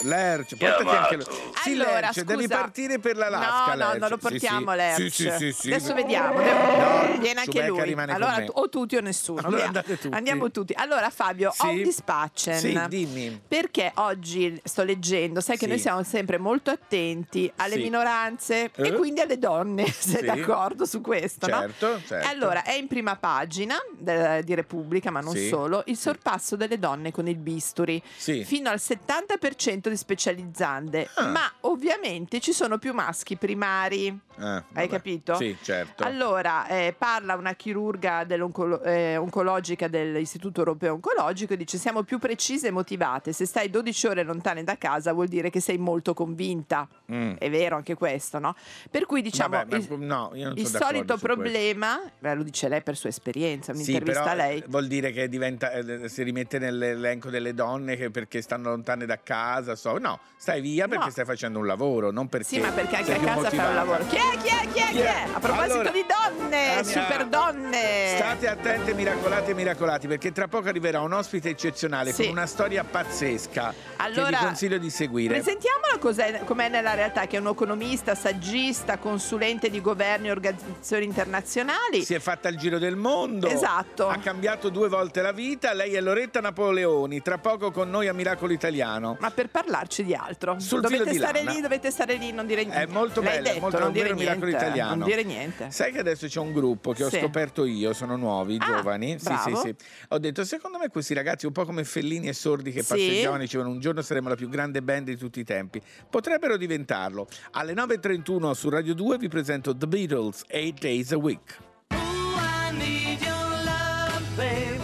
Lerch, 0.02 0.56
portati 0.56 0.88
anche 0.88 1.16
lo... 1.18 1.24
Sì, 1.64 1.72
Allora, 1.74 2.00
Lerch, 2.00 2.22
devi 2.22 2.44
scusa. 2.44 2.56
partire 2.58 3.00
per 3.00 3.18
l'Alaska. 3.18 3.74
No, 3.76 3.84
no, 3.84 3.88
Lerch. 3.88 4.00
non 4.00 4.10
lo 4.10 4.18
portiamo 4.18 4.72
sì. 4.72 4.78
Lerch. 4.78 4.96
Sì, 5.02 5.10
sì, 5.10 5.32
sì, 5.38 5.52
sì. 5.52 5.68
Adesso 5.74 5.94
vediamo. 5.94 6.40
No, 6.40 7.18
Viene 7.20 7.40
anche 7.42 7.68
lui. 7.68 7.94
Allora, 7.94 8.44
o 8.54 8.70
tutti 8.70 8.96
o 8.96 9.02
nessuno. 9.02 9.42
Allora 9.46 9.66
andate 9.66 9.98
tutti. 10.00 10.16
Andiamo 10.16 10.52
tutti. 10.52 10.74
Allora, 10.76 11.10
Fabio, 11.10 11.52
Sì. 11.52 11.66
ho 11.66 11.70
un 11.70 11.82
dispatchen. 11.84 12.58
Sì, 12.58 12.80
dimmi. 12.88 13.42
Perché 13.48 13.92
oggi 13.96 14.60
sto 14.64 14.84
leggendo, 14.84 15.42
sai 15.42 15.56
che 15.58 15.64
Sì. 15.66 15.70
noi 15.70 15.80
siamo 15.80 16.04
sempre 16.04 16.38
molto 16.38 16.72
attenti 16.72 17.52
alle 17.58 17.76
Sì. 17.76 17.82
minoranze 17.82 18.72
e 18.76 18.88
Eh? 18.88 18.94
quindi 18.94 19.20
alle 19.22 19.38
donne, 19.38 19.86
sei 19.92 20.20
Sì. 20.20 20.26
d'accordo 20.26 20.86
su 20.86 21.02
questo, 21.02 21.48
no? 21.48 21.60
Certo, 21.60 22.02
certo. 22.08 22.28
Allora, 22.30 22.64
è 22.64 22.74
in 22.74 22.88
prima 22.88 23.16
pagina 23.16 23.76
de- 23.98 24.44
di 24.44 24.54
Repubblica, 24.56 25.12
ma 25.12 25.20
non 25.20 25.34
Sì. 25.36 25.48
solo, 25.48 25.84
il 25.88 25.98
sorpasso 25.98 26.56
delle 26.56 26.80
donne 26.80 27.12
con 27.12 27.28
il 27.28 27.36
bisturi. 27.38 28.02
Sì. 28.16 28.44
Fino 28.46 28.70
al 28.70 28.80
70% 28.80 29.88
di 29.89 29.97
specializzande, 29.97 31.10
Ah. 31.15 31.28
ma 31.28 31.52
ovviamente 31.62 32.39
ci 32.39 32.52
sono 32.54 32.78
più 32.78 32.93
maschi 32.93 33.36
primari. 33.36 34.17
Ah, 34.38 34.56
Hai 34.56 34.63
vabbè. 34.73 34.88
capito? 34.88 35.36
Sì, 35.36 35.56
certo. 35.62 36.04
Allora, 36.04 36.65
eh, 36.67 36.95
parla 36.97 37.36
una 37.36 37.54
chirurga 37.56 38.23
dell'oncologica 38.23 39.88
dell'Istituto 39.88 40.60
Europeo 40.60 40.93
Oncologico 40.93 41.54
e 41.54 41.58
dice 41.58 41.78
siamo 41.78 42.04
più 42.04 42.19
precise 42.19 42.67
e 42.67 42.71
motivate. 42.71 43.34
Se 43.34 43.45
stai 43.45 43.69
12 43.69 44.08
ore 44.08 44.23
lontane 44.23 44.63
da 44.63 44.78
casa 44.78 45.13
vuol 45.13 45.28
dire 45.28 45.49
che 45.49 45.60
sei 45.60 45.78
molto 45.78 46.13
convinta. 46.13 46.88
Mm. 47.12 47.34
È 47.38 47.49
vero 47.49 47.75
anche 47.75 47.95
questo, 47.95 48.39
no? 48.39 48.56
Per 48.89 49.06
cui 49.06 49.21
diciamo 49.21 49.56
Vabbè, 49.58 49.75
il, 49.75 49.88
no, 49.99 50.32
il 50.34 50.65
solito 50.67 51.17
problema, 51.17 51.99
beh, 52.19 52.36
lo 52.36 52.43
dice 52.43 52.67
lei 52.69 52.82
per 52.82 52.95
sua 52.95 53.10
esperienza, 53.10 53.73
Sì, 53.73 53.82
un'intervista 53.82 54.21
però 54.21 54.32
a 54.32 54.36
lei. 54.36 54.63
vuol 54.67 54.88
dire 54.88 55.12
che 55.12 55.28
diventa, 55.28 55.71
eh, 55.71 56.08
si 56.10 56.23
rimette 56.23 56.60
nell'elenco 56.60 57.30
delle 57.30 57.54
donne 57.54 57.95
che 57.95 58.10
perché 58.10 58.41
stanno 58.41 58.69
lontane 58.69 59.06
da 59.06 59.19
casa. 59.21 59.75
So. 59.80 59.98
No, 59.98 60.20
stai 60.36 60.62
via 60.62 60.88
perché 60.88 61.06
No. 61.06 61.12
stai 61.12 61.26
facendo 61.26 61.60
un 61.60 61.65
lavoro, 61.65 62.12
non 62.12 62.28
perché. 62.28 62.48
Sì, 62.48 62.60
ma 62.60 62.72
perché 62.72 62.98
anche 62.98 63.13
a 63.15 63.20
casa 63.20 63.50
fa 63.50 63.68
un 63.70 63.76
lavoro. 63.76 64.06
Chi 64.08 64.15
è? 64.18 64.38
Chi 64.42 64.48
è? 64.48 64.68
Chi 64.72 64.80
è? 64.80 64.89
Chi 64.92 65.00
è? 65.00 65.24
A 65.34 65.39
proposito 65.39 65.74
Allora, 65.74 65.89
di 65.92 66.06
donne, 66.08 66.76
ah, 66.78 66.84
super 66.84 67.26
donne. 67.28 68.13
State 68.15 68.48
attenti, 68.48 68.94
miracolati 68.94 69.52
e 69.52 69.54
miracolati, 69.54 70.08
perché 70.08 70.32
tra 70.32 70.48
poco 70.48 70.68
arriverà 70.68 71.00
un 71.02 71.13
ospite 71.13 71.50
eccezionale 71.50 72.12
Sì. 72.12 72.24
con 72.24 72.32
una 72.34 72.46
storia 72.46 72.84
pazzesca 72.84 73.74
Allora, 73.98 74.30
che 74.30 74.36
vi 74.38 74.44
consiglio 74.44 74.78
di 74.78 74.89
seguire. 74.89 75.34
Presentiamolo 75.36 75.98
cos'è, 76.00 76.42
com'è 76.46 76.70
nella 76.70 76.94
realtà, 76.94 77.26
che 77.28 77.38
è 77.38 77.39
un 77.39 77.48
economista, 77.48 78.15
saggista, 78.15 78.98
consulente 78.98 79.70
di 79.70 79.82
governi 79.82 80.28
e 80.28 80.32
organizzazioni 80.32 81.06
internazionali. 81.06 82.04
Si 82.04 82.13
è 82.13 82.20
fatta 82.20 82.50
il 82.50 82.58
giro 82.58 82.78
del 82.80 82.96
mondo. 82.96 83.48
Esatto. 83.48 84.08
Ha 84.08 84.18
cambiato 84.18 84.70
due 84.70 84.89
volte 84.89 85.22
la 85.22 85.32
vita. 85.32 85.74
Lei 85.74 85.94
è 85.94 86.02
Loretta 86.02 86.39
Napoleoni. 86.42 87.22
Tra 87.22 87.38
poco 87.38 87.72
con 87.72 87.89
noi 87.89 88.08
a 88.08 88.13
Miracolo 88.13 88.52
Italiano. 88.54 89.18
Ma 89.20 89.32
per 89.32 89.50
parlarci 89.69 90.03
di 90.03 90.13
altro. 90.15 90.60
Sul 90.60 90.82
dovete 90.82 91.03
filo 91.03 91.12
di 91.13 91.17
stare 91.19 91.39
lana. 91.43 91.51
lì, 91.55 91.62
dovete 91.62 91.91
stare 91.91 92.15
lì, 92.15 92.32
non 92.32 92.45
dire 92.47 92.63
niente. 92.65 92.82
È 92.82 92.86
molto 92.88 93.21
L'hai 93.21 93.36
bello, 93.36 93.47
è 93.47 93.49
detto, 93.49 93.60
molto 93.62 93.79
non 93.79 93.91
dire 93.91 94.13
niente. 94.13 94.49
italiano. 94.49 94.95
Non 94.95 95.08
dire 95.08 95.23
niente. 95.23 95.71
Sai 95.71 95.91
che 95.91 95.99
adesso 95.99 96.27
c'è 96.27 96.39
un 96.39 96.51
gruppo 96.51 96.91
che 96.93 97.03
ho 97.03 97.10
Sì. 97.10 97.19
scoperto 97.19 97.65
io, 97.65 97.93
sono 97.93 98.15
nuovi, 98.15 98.58
Ah, 98.60 98.65
giovani. 98.65 99.12
Sì, 99.19 99.25
sì, 99.25 99.51
bravo. 99.51 99.62
sì. 99.62 99.75
Ho 100.10 100.17
detto, 100.17 100.43
secondo 100.43 100.77
me 100.79 100.88
questi 100.89 101.13
ragazzi, 101.13 101.45
un 101.45 101.51
po' 101.51 101.65
come 101.65 101.84
Fellini 101.84 102.27
e 102.27 102.34
Sordi 102.34 102.71
che 102.71 102.82
Sì. 102.82 102.88
passeggiavano 102.93 103.41
e 103.41 103.45
dicevano 103.45 103.69
un 103.69 103.79
giorno 103.79 104.01
saremo 104.01 104.29
la 104.29 104.36
più 104.36 104.49
grande 104.49 104.82
band 104.82 105.05
di 105.05 105.17
tutti 105.17 105.39
i 105.39 105.43
tempi, 105.43 105.82
potrebbero 106.10 106.58
diventarlo. 106.58 107.27
Alle 107.51 107.73
9.31 107.73 108.53
su 108.53 108.69
Radio 108.69 108.93
2 108.95 109.17
vi 109.17 109.27
presento 109.27 109.75
The 109.75 109.88
Beatles, 109.88 110.43
8 110.49 110.73
Days 110.79 111.12
a 111.12 111.17
Week. 111.17 111.58
I 111.91 112.71
need 112.75 113.21
your 113.21 113.63
love, 113.63 114.21
babe. 114.36 114.79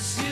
as 0.00 0.24
you 0.24 0.29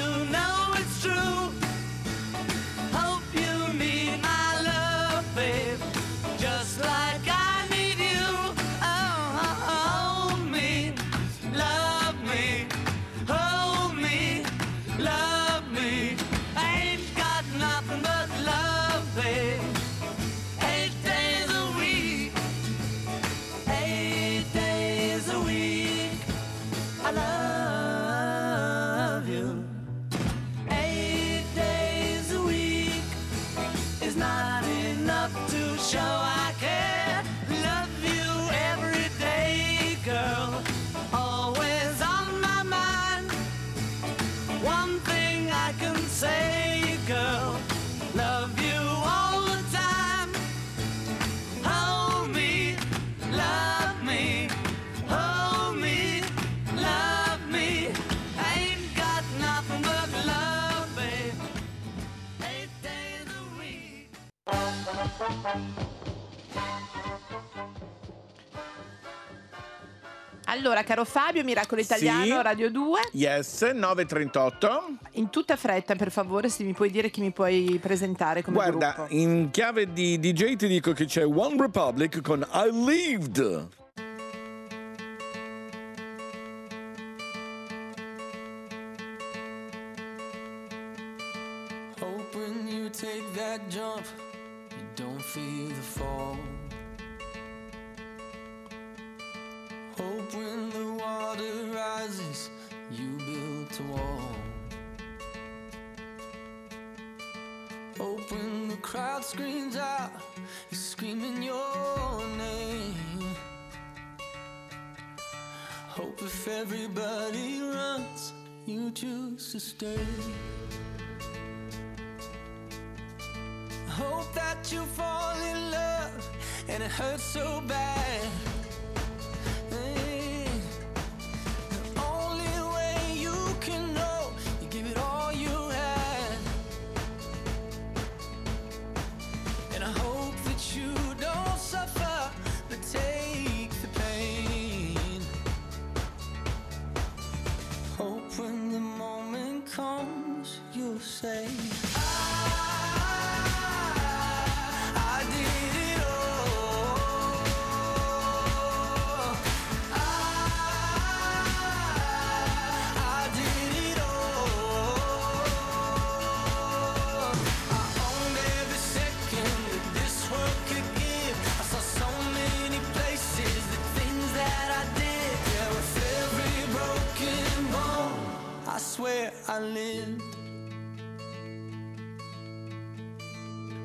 Fabio, 71.39 71.45
Miracolo 71.45 71.81
Italiano, 71.81 72.25
Sì. 72.25 72.43
Radio 72.43 72.71
2. 72.71 73.01
Yes, 73.13 73.63
938. 73.63 74.83
In 75.13 75.31
tutta 75.31 75.57
fretta, 75.57 75.95
per 75.95 76.11
favore, 76.11 76.49
se 76.49 76.65
mi 76.65 76.73
puoi 76.73 76.91
dire 76.91 77.11
chi 77.11 77.21
mi 77.21 77.31
puoi 77.31 77.79
presentare 77.81 78.43
come 78.43 78.57
Guarda, 78.57 78.93
gruppo. 78.97 79.15
in 79.15 79.51
chiave 79.51 79.93
di 79.93 80.19
DJ 80.19 80.57
ti 80.57 80.67
dico 80.67 80.93
che 80.93 81.05
c'è 81.05 81.25
One 81.25 81.57
Republic 81.59 82.21
con 82.23 82.45
I 82.53 82.71
Lived. 82.85 83.69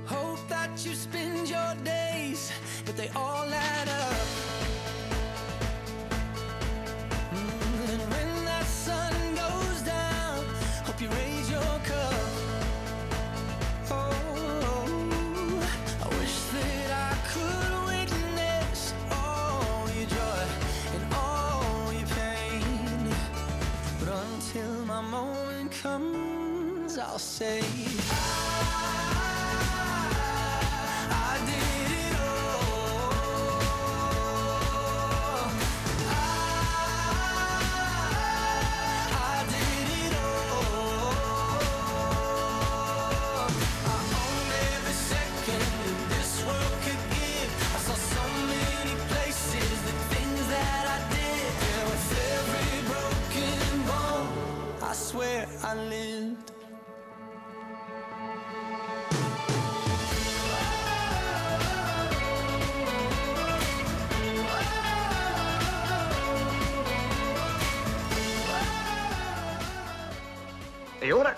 Hope 0.05 0.47
that 0.47 0.85
you 0.85 0.93
spend 0.93 1.49
your 1.49 1.73
days, 1.83 2.51
but 2.85 2.95
they 2.95 3.09
all 3.15 3.47
add 3.49 3.89
up. 3.89 4.52
I'll 27.13 27.19
say. 27.19 27.61
I 28.09 29.02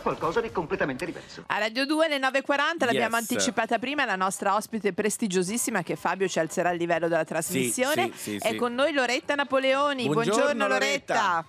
qualcosa 0.06 0.40
di 0.40 0.52
completamente 0.52 1.04
diverso. 1.04 1.46
A 1.48 1.58
Radio 1.58 1.84
2 1.88 2.06
alle 2.06 2.20
9.40 2.20 2.86
l'abbiamo 2.86 3.18
Yes. 3.18 3.28
anticipata 3.32 3.80
prima, 3.80 4.06
la 4.06 4.16
nostra 4.16 4.54
ospite 4.56 4.94
prestigiosissima 4.94 5.82
che 5.82 5.96
Fabio 5.96 6.28
ci 6.28 6.38
alzerà 6.38 6.70
il 6.70 6.78
livello 6.78 7.08
della 7.08 7.24
trasmissione. 7.24 8.12
sì, 8.14 8.32
sì, 8.34 8.38
È 8.38 8.50
sì. 8.52 8.56
con 8.56 8.76
noi 8.76 8.94
Loretta 8.94 9.34
Napoleoni. 9.34 10.04
Buongiorno, 10.06 10.32
Buongiorno, 10.44 10.68
Loretta. 10.68 11.14
Loretta. 11.16 11.46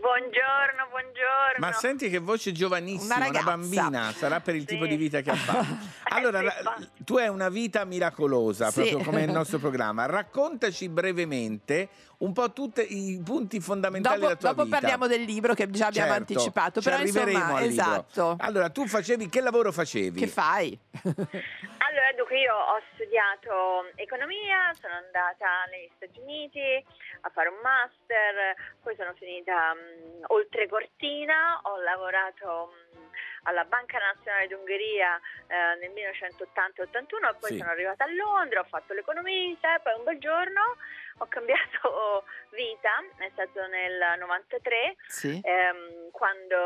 Buongiorno, 0.00 0.86
buongiorno. 0.90 1.58
Ma 1.58 1.72
senti 1.72 2.08
che 2.08 2.18
voce 2.18 2.52
giovanissima, 2.52 3.16
Una 3.16 3.28
una, 3.28 3.42
bambina, 3.42 4.12
sarà 4.12 4.40
per 4.40 4.54
il 4.54 4.64
tipo 4.64 4.86
di 4.86 4.96
vita 4.96 5.20
che 5.22 5.30
ha 5.30 5.34
fatto. 5.34 5.96
Allora, 6.10 6.38
sì, 6.38 6.44
la- 6.46 6.50
fa- 6.52 6.76
tu 7.04 7.16
hai 7.16 7.28
una 7.28 7.48
vita 7.48 7.84
miracolosa, 7.84 8.70
Sì. 8.70 8.80
proprio 8.80 8.98
come 9.04 9.22
il 9.24 9.30
nostro 9.30 9.58
programma. 9.60 10.06
Raccontaci 10.06 10.88
brevemente 10.88 11.88
un 12.18 12.32
po' 12.32 12.52
tutti 12.52 12.80
i 13.12 13.20
punti 13.22 13.60
fondamentali 13.60 14.16
Dopo, 14.16 14.26
della 14.28 14.38
tua 14.40 14.48
dopo 14.50 14.64
vita. 14.64 14.78
parliamo 14.78 15.06
del 15.06 15.22
libro 15.22 15.54
che 15.54 15.68
già 15.70 15.86
abbiamo 15.88 16.12
Certo, 16.12 16.32
anticipato. 16.32 16.80
ci 16.80 16.88
Però 16.88 17.00
arriveremo 17.00 17.38
insomma, 17.38 17.58
al 17.58 17.66
libro. 17.66 17.82
esatto. 17.84 18.36
Allora, 18.40 18.70
tu 18.70 18.86
facevi, 18.86 19.28
che 19.28 19.40
lavoro 19.40 19.70
facevi? 19.72 20.18
Che 20.20 20.26
fai? 20.26 20.78
Allora, 21.88 22.12
dunque 22.16 22.38
io 22.38 22.52
ho 22.54 22.78
studiato 22.94 23.88
economia, 23.96 24.70
sono 24.78 24.92
andata 24.92 25.64
negli 25.72 25.88
Stati 25.96 26.20
Uniti 26.20 26.84
a 27.20 27.28
fare 27.30 27.48
un 27.48 27.58
master, 27.62 28.54
poi 28.82 28.94
sono 28.96 29.12
finita 29.14 29.74
mh, 29.74 30.24
oltre 30.28 30.68
Cortina, 30.68 31.60
ho 31.62 31.76
lavorato 31.80 32.72
mh, 32.72 32.96
alla 33.44 33.64
Banca 33.64 33.98
Nazionale 33.98 34.46
d'Ungheria 34.48 35.18
eh, 35.46 35.76
nel 35.80 35.90
1980-81 35.90 37.30
e 37.30 37.36
poi 37.40 37.50
Sì. 37.50 37.58
sono 37.58 37.70
arrivata 37.70 38.04
a 38.04 38.12
Londra, 38.12 38.60
ho 38.60 38.64
fatto 38.64 38.92
l'economista 38.92 39.74
e 39.74 39.80
poi 39.80 39.94
un 39.96 40.04
bel 40.04 40.18
giorno 40.18 40.76
ho 41.18 41.26
cambiato 41.28 42.24
vita, 42.54 42.90
è 43.22 43.30
stato 43.32 43.60
nel 43.68 44.18
93 44.18 44.96
Sì. 45.06 45.40
ehm, 45.42 46.10
quando 46.10 46.56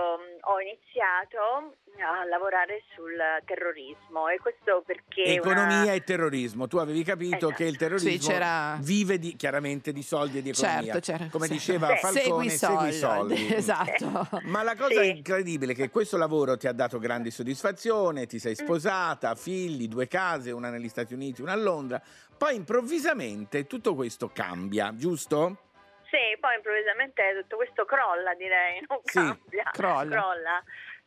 ho 0.41 0.61
iniziato 0.61 1.77
a 2.01 2.25
lavorare 2.25 2.83
sul 2.95 3.13
terrorismo 3.45 4.29
e 4.29 4.39
questo 4.39 4.83
perché 4.87 5.25
Economia 5.25 5.83
una- 5.83 5.93
e 5.93 6.03
terrorismo. 6.05 6.67
Tu 6.67 6.79
avevi 6.79 7.03
capito 7.05 7.37
Esatto. 7.37 7.55
che 7.55 7.65
il 7.65 7.77
terrorismo 7.77 8.11
Sì, 8.11 8.19
c'era- 8.19 8.77
vive 8.81 9.19
di- 9.19 9.37
chiaramente 9.37 9.93
di 9.93 10.03
soldi 10.03 10.39
e 10.39 10.43
di 10.43 10.51
economia. 10.51 10.83
Certo, 10.95 11.01
certo. 11.01 11.29
Come 11.31 11.47
Sì. 11.47 11.53
diceva 11.53 11.89
Sì. 11.89 11.97
Falcone, 11.99 12.23
Segui 12.23 12.47
i 12.47 12.51
segui 12.51 12.93
soldi. 12.93 13.37
soldi. 13.37 13.55
Esatto. 13.55 14.29
Ma 14.45 14.63
la 14.63 14.75
cosa 14.77 15.03
incredibile 15.03 15.73
è 15.73 15.75
che 15.77 15.91
questo 15.91 16.17
lavoro 16.17 16.57
ti 16.57 16.67
ha 16.67 16.73
dato 16.73 16.99
grandi 16.99 17.31
soddisfazione, 17.31 18.27
ti 18.27 18.37
Mm. 18.37 18.39
sei 18.39 18.55
sposata, 18.55 19.35
figli, 19.35 19.87
due 19.89 20.09
case, 20.09 20.51
una 20.51 20.71
negli 20.71 20.89
Stati 20.89 21.13
Uniti, 21.13 21.43
una 21.43 21.53
a 21.53 21.57
Londra. 21.57 22.01
Poi 22.43 22.57
improvvisamente 22.57 23.69
tutto 23.69 23.95
questo 23.95 24.27
cambia, 24.35 24.93
giusto? 24.97 25.71
Sì, 26.11 26.37
poi 26.41 26.57
improvvisamente 26.57 27.39
tutto 27.41 27.55
questo 27.55 27.85
crolla, 27.85 28.35
direi, 28.35 28.83
non 28.89 28.99
Sì, 29.05 29.21
cambia, 29.21 29.71
crolla. 29.71 30.61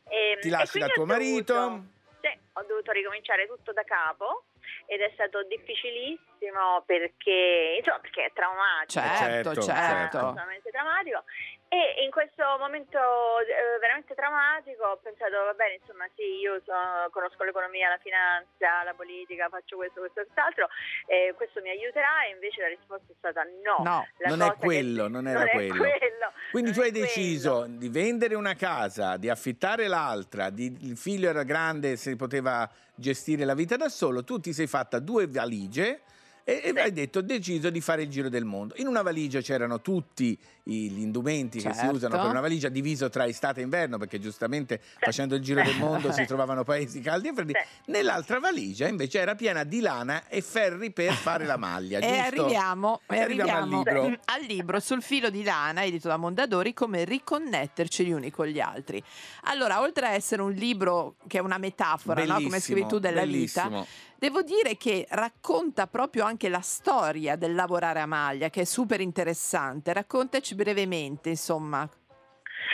E, 0.07 0.37
Ti 0.39 0.47
e 0.47 0.49
lasci 0.49 0.79
quindi 0.79 0.87
da 0.87 0.93
tuo 0.93 1.03
dovuto- 1.05 1.53
marito? 1.53 1.83
sì, 2.21 2.39
ho 2.53 2.63
dovuto 2.63 2.91
ricominciare 2.93 3.47
tutto 3.47 3.73
da 3.73 3.83
capo 3.83 4.45
ed 4.85 5.01
è 5.01 5.11
stato 5.13 5.43
difficilissimo 5.43 6.83
perché, 6.85 7.75
insomma, 7.79 7.99
perché 7.99 8.25
è 8.27 8.31
traumatico. 8.31 8.91
Certo, 8.91 9.17
Certo, 9.19 9.61
certo. 9.61 9.61
certo. 9.61 10.17
assolutamente 10.17 10.69
drammatico 10.71 11.23
E 11.67 12.03
in 12.05 12.11
questo 12.11 12.43
momento 12.59 12.97
eh, 13.41 13.79
veramente 13.81 14.13
drammatico 14.13 14.85
ho 14.85 14.99
pensato, 15.01 15.33
va 15.43 15.53
bene, 15.53 15.81
insomma 15.81 16.05
sì, 16.15 16.39
io 16.39 16.61
so- 16.63 17.09
conosco 17.11 17.43
l'economia, 17.43 17.89
la 17.89 17.97
finanza, 18.01 18.83
la 18.85 18.93
politica, 18.93 19.49
faccio 19.49 19.75
questo, 19.75 19.99
questo 19.99 20.21
e 20.21 20.23
quest'altro, 20.23 20.69
eh, 21.07 21.33
questo 21.35 21.59
mi 21.61 21.69
aiuterà 21.69 22.23
e 22.29 22.31
invece 22.37 22.61
la 22.61 22.67
risposta 22.69 23.11
è 23.11 23.15
stata 23.17 23.43
no. 23.65 23.83
No, 23.83 24.07
La 24.19 24.29
non 24.29 24.41
è 24.41 24.51
che- 24.51 24.57
quello, 24.63 25.07
non 25.09 25.27
era 25.27 25.39
non 25.39 25.47
è 25.47 25.51
quello. 25.51 25.77
quello. 25.83 26.31
Quindi 26.51 26.71
tu 26.71 26.79
hai 26.81 26.91
deciso 26.91 27.65
di 27.67 27.89
vendere 27.89 28.35
una 28.35 28.53
casa, 28.55 29.17
di 29.17 29.27
affittare 29.29 29.87
l'altra, 29.87 30.49
di- 30.51 30.77
il 30.87 30.95
figlio 30.95 31.27
era 31.29 31.43
grande, 31.43 31.97
si 31.97 32.15
poteva 32.15 32.69
gestire 32.93 33.43
la 33.43 33.55
vita 33.55 33.75
da 33.75 33.89
solo, 33.89 34.23
tu 34.23 34.39
ti 34.39 34.53
sei 34.53 34.67
fatta 34.67 34.99
due 34.99 35.27
valigie 35.27 36.01
e, 36.47 36.61
e 36.63 36.79
hai 36.79 36.93
detto 36.93 37.19
ho 37.19 37.21
deciso 37.23 37.69
di 37.71 37.81
fare 37.81 38.03
il 38.03 38.09
giro 38.09 38.29
del 38.29 38.45
mondo. 38.45 38.75
In 38.77 38.87
una 38.87 39.01
valigia 39.01 39.41
c'erano 39.41 39.81
tutti 39.81 40.39
i- 40.65 40.89
gli 40.89 41.01
indumenti 41.01 41.59
che 41.61 41.71
si 41.73 41.79
Certo. 41.79 41.95
usano 41.95 42.17
per 42.19 42.29
una 42.29 42.39
valigia 42.41 42.69
diviso 42.69 43.09
tra 43.09 43.25
estate 43.27 43.59
e 43.61 43.63
inverno, 43.63 43.97
perché 43.97 44.19
giustamente 44.19 44.79
facendo 44.99 45.35
il 45.35 45.41
giro 45.41 45.61
del 45.63 45.77
mondo 45.77 46.11
si 46.11 46.25
trovavano 46.25 46.63
paesi 46.63 46.99
caldi 47.01 47.27
e 47.29 47.33
freddi. 47.33 47.53
Nell'altra 47.87 48.39
valigia 48.39 48.87
invece 48.87 49.19
era 49.19 49.35
piena 49.35 49.63
di 49.63 49.79
lana 49.79 50.27
e 50.27 50.41
ferri 50.41 50.91
per 50.91 51.13
fare 51.13 51.45
la 51.45 51.57
maglia. 51.57 51.99
E 52.05 52.17
arriviamo, 52.19 53.01
e 53.07 53.19
arriviamo 53.19 53.51
al 53.51 53.67
libro. 53.69 54.03
al 54.25 54.41
libro 54.47 54.79
sul 54.79 55.01
filo 55.01 55.29
di 55.29 55.43
lana 55.43 55.83
edito 55.83 56.07
da 56.07 56.17
Mondadori 56.17 56.73
come 56.73 57.03
riconnetterci 57.03 58.05
gli 58.05 58.11
uni 58.11 58.31
con 58.31 58.47
gli 58.47 58.59
altri. 58.59 59.01
Allora, 59.43 59.81
oltre 59.81 60.07
a 60.07 60.09
essere 60.11 60.41
un 60.41 60.51
libro 60.51 61.15
che 61.27 61.37
è 61.37 61.41
una 61.41 61.57
metafora, 61.57 62.23
no? 62.25 62.41
come 62.41 62.59
scrivi 62.59 62.85
tu, 62.87 62.99
della 62.99 63.21
bellissimo. 63.21 63.69
vita, 63.69 63.85
devo 64.17 64.41
dire 64.41 64.77
che 64.77 65.05
racconta 65.09 65.87
proprio 65.87 66.23
anche 66.25 66.49
la 66.49 66.61
storia 66.61 67.35
del 67.35 67.53
lavorare 67.53 67.99
a 67.99 68.05
maglia, 68.05 68.49
che 68.49 68.61
è 68.61 68.65
super 68.65 69.01
interessante. 69.01 69.93
Raccontaci 69.93 70.54
brevemente, 70.55 71.29
insomma. 71.29 71.87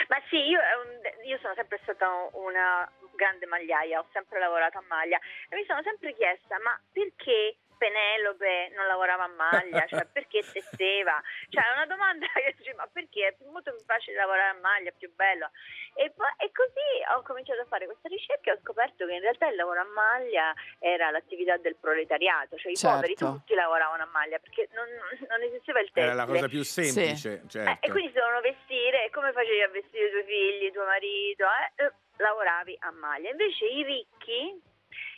Ma 0.08 0.16
sì, 0.28 0.36
io, 0.36 0.58
eh, 0.58 1.26
io 1.26 1.38
sono 1.40 1.54
sempre 1.54 1.78
stata 1.82 2.08
una 2.32 2.90
grande 3.14 3.46
magliaia, 3.46 4.00
ho 4.00 4.06
sempre 4.12 4.38
lavorato 4.38 4.78
a 4.78 4.84
maglia 4.88 5.18
e 5.48 5.56
mi 5.56 5.64
sono 5.66 5.82
sempre 5.82 6.14
chiesta 6.14 6.58
ma 6.58 6.78
perché 6.92 7.56
Penelope 7.82 8.70
non 8.76 8.86
lavorava 8.86 9.24
a 9.24 9.34
maglia, 9.34 9.84
cioè 9.90 10.06
perché 10.06 10.44
tesseva? 10.52 11.20
Cioè 11.50 11.62
è 11.66 11.72
una 11.72 11.86
domanda 11.86 12.26
che 12.34 12.54
dici 12.56 12.72
ma 12.74 12.86
perché 12.86 13.26
è 13.26 13.44
molto 13.50 13.74
più 13.74 13.82
facile 13.84 14.16
lavorare 14.16 14.50
a 14.56 14.60
maglia, 14.60 14.90
è 14.90 14.94
più 14.96 15.12
bello. 15.14 15.50
E, 15.94 16.10
poi, 16.14 16.30
e 16.38 16.50
così 16.52 17.02
ho 17.14 17.22
cominciato 17.22 17.60
a 17.62 17.66
fare 17.66 17.86
questa 17.86 18.08
ricerca 18.08 18.50
e 18.50 18.54
ho 18.54 18.58
scoperto 18.62 19.04
che 19.04 19.12
in 19.14 19.20
realtà 19.20 19.48
il 19.48 19.56
lavoro 19.56 19.80
a 19.80 19.84
maglia 19.92 20.54
era 20.78 21.10
l'attività 21.10 21.56
del 21.56 21.74
proletariato, 21.76 22.56
cioè 22.56 22.70
i 22.70 22.76
Certo. 22.76 22.94
poveri 22.96 23.14
tutti 23.14 23.54
lavoravano 23.54 24.02
a 24.04 24.06
maglia 24.12 24.38
perché 24.38 24.68
non, 24.72 24.86
non 25.28 25.42
esisteva 25.42 25.80
il 25.80 25.86
tessile. 25.90 26.06
Era 26.06 26.14
la 26.14 26.26
cosa 26.26 26.46
più 26.48 26.62
semplice, 26.62 27.42
Eh, 27.44 27.48
certo. 27.48 27.84
e 27.86 27.90
quindi 27.90 28.12
si 28.12 28.18
dovevano 28.18 28.40
vestire, 28.40 29.04
e 29.06 29.10
come 29.10 29.32
facevi 29.32 29.60
a 29.62 29.68
vestire 29.68 30.06
i 30.06 30.10
tuoi 30.10 30.24
figli, 30.24 30.70
tuo 30.72 30.84
marito? 30.84 31.44
eh? 31.44 31.84
Eh, 31.84 31.92
lavoravi 32.16 32.76
a 32.80 32.90
maglia. 32.92 33.30
Invece 33.30 33.64
i 33.66 33.82
ricchi, 33.82 34.62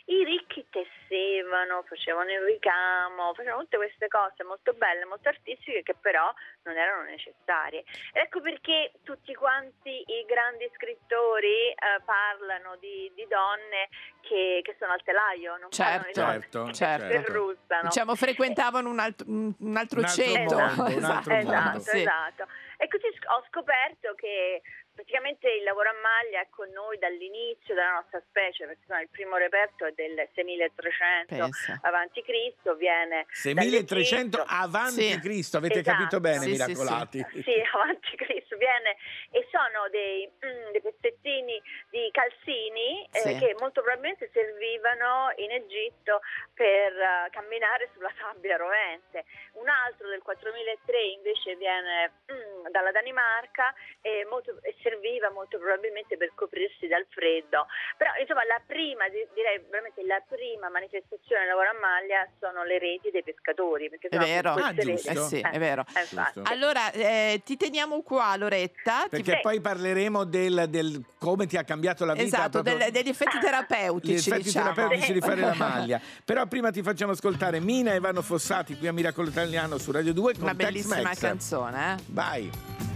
i 0.07 0.23
ricchi 0.23 0.65
tessevano, 0.69 1.83
facevano 1.87 2.29
il 2.31 2.41
ricamo, 2.41 3.33
facevano 3.33 3.63
tutte 3.63 3.77
queste 3.77 4.07
cose 4.07 4.43
molto 4.43 4.73
belle, 4.73 5.03
molto 5.05 5.29
artistiche 5.29 5.81
che 5.81 5.95
però 5.99 6.31
non 6.63 6.77
erano 6.77 7.03
necessarie. 7.09 7.83
Ecco 8.13 8.39
perché 8.41 8.91
tutti 9.03 9.33
quanti 9.33 9.89
i 10.05 10.25
grandi 10.27 10.69
scrittori 10.75 11.69
eh, 11.71 12.01
parlano 12.05 12.75
di, 12.77 13.11
di 13.15 13.25
donne 13.27 13.89
che, 14.21 14.61
che 14.63 14.75
sono 14.77 14.93
al 14.93 15.01
telaio, 15.01 15.57
non 15.57 15.69
parlano 15.75 16.05
di 16.05 16.13
Certo, 16.13 16.57
donne 16.59 16.73
Certo, 16.73 17.05
che 17.05 17.53
certo. 17.65 17.87
Diciamo, 17.87 18.15
frequentavano 18.15 18.89
un 18.89 18.99
altro, 18.99 19.25
un 19.27 19.53
altro 19.75 19.99
Un 19.99 20.05
altro 20.05 20.23
ceto. 20.23 20.55
mondo, 20.55 20.95
un 20.97 21.03
altro 21.03 21.33
esatto, 21.33 21.63
mondo. 21.63 21.79
Sì. 21.79 21.97
esatto. 21.99 22.47
E 22.77 22.87
così 22.89 23.07
ho 23.07 23.43
scoperto 23.49 24.13
che 24.15 24.61
praticamente 24.95 25.51
il 25.51 25.63
lavoro 25.63 25.89
a 25.89 25.93
maglia 26.01 26.39
è 26.41 26.47
con 26.49 26.69
noi 26.71 26.97
dall'inizio 26.97 27.75
della 27.75 27.91
nostra 27.99 28.21
specie, 28.29 28.65
perché 28.65 28.79
insomma, 28.81 29.01
il 29.01 29.09
primo 29.09 29.35
reperto 29.35 29.85
è 29.85 29.91
del 29.91 30.15
6300 30.33 31.35
Pensa. 31.35 31.79
avanti 31.83 32.23
Cristo, 32.23 32.75
viene 32.75 33.25
6300 33.29 34.37
dall'Egitto. 34.37 34.65
avanti 34.65 35.01
Sì. 35.11 35.19
Cristo, 35.19 35.57
avete 35.57 35.79
Esatto. 35.79 35.97
capito 35.97 36.19
bene, 36.21 36.39
Sì, 36.39 36.43
sì, 36.45 36.51
miracolati. 36.51 37.25
Sì, 37.43 37.55
avanti 37.75 38.15
Cristo 38.15 38.55
viene 38.57 38.95
e 39.31 39.47
sono 39.51 39.89
dei, 39.89 40.25
mm, 40.27 40.71
dei 40.71 40.81
pezzettini 40.81 41.61
di 41.91 42.09
calzini 42.11 43.03
eh, 43.11 43.19
Sì. 43.19 43.37
che 43.37 43.55
molto 43.59 43.81
probabilmente 43.81 44.29
servivano 44.33 45.31
in 45.35 45.51
Egitto 45.51 46.21
per 46.53 46.95
eh, 46.95 47.29
camminare 47.31 47.89
sulla 47.93 48.11
sabbia 48.17 48.55
rovente. 48.57 49.25
Un 49.53 49.67
altro 49.67 50.07
del 50.07 50.21
4003 50.21 51.01
invece 51.03 51.55
viene 51.55 52.11
mm, 52.31 52.67
dalla 52.71 52.91
Danimarca 52.91 53.73
e, 54.01 54.25
molto- 54.29 54.59
e 54.61 54.73
serviva 54.85 55.31
molto 55.33 55.57
probabilmente 55.57 56.13
per 56.17 56.29
coprirsi 56.37 56.85
dal 56.85 57.05
freddo. 57.09 57.65
Però 57.97 58.11
insomma 58.21 58.45
la 58.45 58.61
prima, 58.61 59.09
di- 59.09 59.25
direi 59.33 59.57
veramente 59.65 60.05
la 60.05 60.21
prima 60.21 60.69
manifestazione 60.69 61.41
del 61.49 61.49
lavoro 61.57 61.73
a 61.73 61.77
maglia 61.81 62.21
sono 62.37 62.61
le 62.61 62.77
reti 62.77 63.09
dei 63.09 63.23
pescatori. 63.25 63.89
Perché 63.89 64.13
È 64.13 64.17
vero, 64.21 64.53
queste 64.53 64.69
Ah, 64.69 64.83
giusto. 64.85 65.09
Eh 65.09 65.17
sì, 65.25 65.39
eh, 65.41 65.49
è 65.49 65.57
vero. 65.57 65.81
eh. 65.89 66.05
Allora, 66.53 66.91
eh, 66.93 67.41
ti 67.43 67.57
teniamo 67.57 68.01
qua, 68.05 68.35
Loretta. 68.37 69.09
Ti- 69.09 69.09
Perché 69.09 69.39
poi 69.41 69.57
parleremo 69.59 70.23
del, 70.23 70.65
del 70.69 71.01
come 71.17 71.47
ti 71.47 71.57
ha 71.57 71.63
cambiato 71.63 72.05
la 72.05 72.13
vita. 72.13 72.25
Esatto, 72.25 72.61
proprio- 72.61 72.77
del- 72.77 72.91
degli 72.93 73.09
effetti 73.09 73.37
gli 73.37 73.41
terapeutici. 73.41 74.29
effetti 74.29 74.43
diciamo. 74.53 74.73
terapeutici 74.73 75.13
di 75.13 75.21
fare 75.21 75.41
la 75.41 75.55
maglia. 75.55 75.99
Però 76.23 76.45
prima 76.45 76.69
ti 76.69 76.83
facciamo 76.83 77.11
ascoltare 77.13 77.59
Mina 77.59 77.93
e 77.93 77.95
Ivano 77.97 78.21
Fossati 78.21 78.77
qui 78.77 78.87
a 78.87 78.93
Miracolo 78.93 79.29
Italiano 79.29 79.77
su 79.77 79.91
Radio 79.91 80.13
2 80.13 80.33
con 80.33 80.43
Una 80.43 80.53
bellissima 80.53 80.95
Tex-Mex. 80.97 81.19
canzone, 81.19 81.93
eh? 81.97 82.03
Vai. 82.07 82.94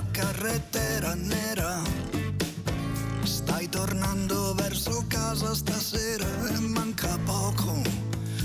Su 0.00 0.06
quella 0.06 0.06
carrettera 0.10 1.14
nera. 1.14 1.82
Stai 3.22 3.68
tornando 3.68 4.54
verso 4.54 5.04
casa 5.08 5.54
stasera 5.54 6.26
e 6.48 6.58
manca 6.58 7.18
poco, 7.24 7.82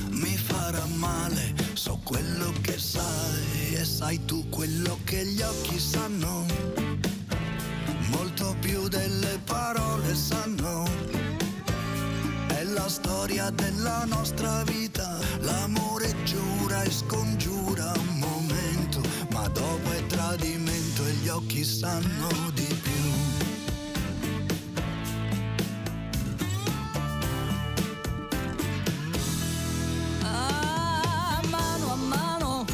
mi 0.09 0.35
farà 0.37 0.85
male, 0.97 1.53
so 1.73 1.99
quello 2.03 2.51
che 2.61 2.77
sai 2.77 3.75
e 3.75 3.85
sai 3.85 4.23
tu 4.25 4.47
quello 4.49 4.97
che 5.03 5.25
gli 5.25 5.41
occhi 5.41 5.79
sanno, 5.79 6.45
molto 8.09 8.55
più 8.59 8.87
delle 8.87 9.39
parole 9.45 10.15
sanno. 10.15 10.83
È 12.47 12.63
la 12.63 12.89
storia 12.89 13.49
della 13.49 14.05
nostra 14.05 14.63
vita, 14.63 15.17
l'amore 15.39 16.13
giura 16.23 16.81
e 16.83 16.91
scongiura 16.91 17.91
un 17.95 18.17
momento, 18.19 19.01
ma 19.31 19.47
dopo 19.49 19.84
occhi 21.35 21.65
sanno 21.65 22.29
di 22.53 22.79
più. 22.81 22.91
a 30.21 31.41
mano 31.49 31.91
a 31.91 31.95
mano 31.95 32.65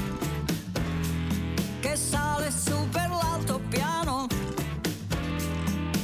che 1.79 1.95
sale 1.95 2.51
su 2.51 2.87
per 2.91 3.09
l'altopiano. 3.09 4.27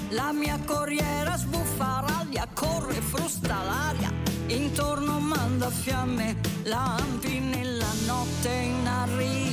La 0.10 0.32
mia 0.32 0.60
corriera 0.66 1.38
sbuffa 1.38 2.04
raglia 2.08 2.48
corre 2.54 3.02
frusta 3.02 3.62
l'aria. 3.64 4.12
Intorno 4.48 5.20
manda 5.20 5.70
fiamme 5.70 6.38
lampi 6.64 7.40
nella 7.40 7.94
notte 8.06 8.50
in 8.50 8.88
arrivo 8.88 9.47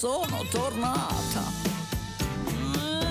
sono 0.00 0.46
tornata. 0.48 1.42
Eh, 2.46 3.06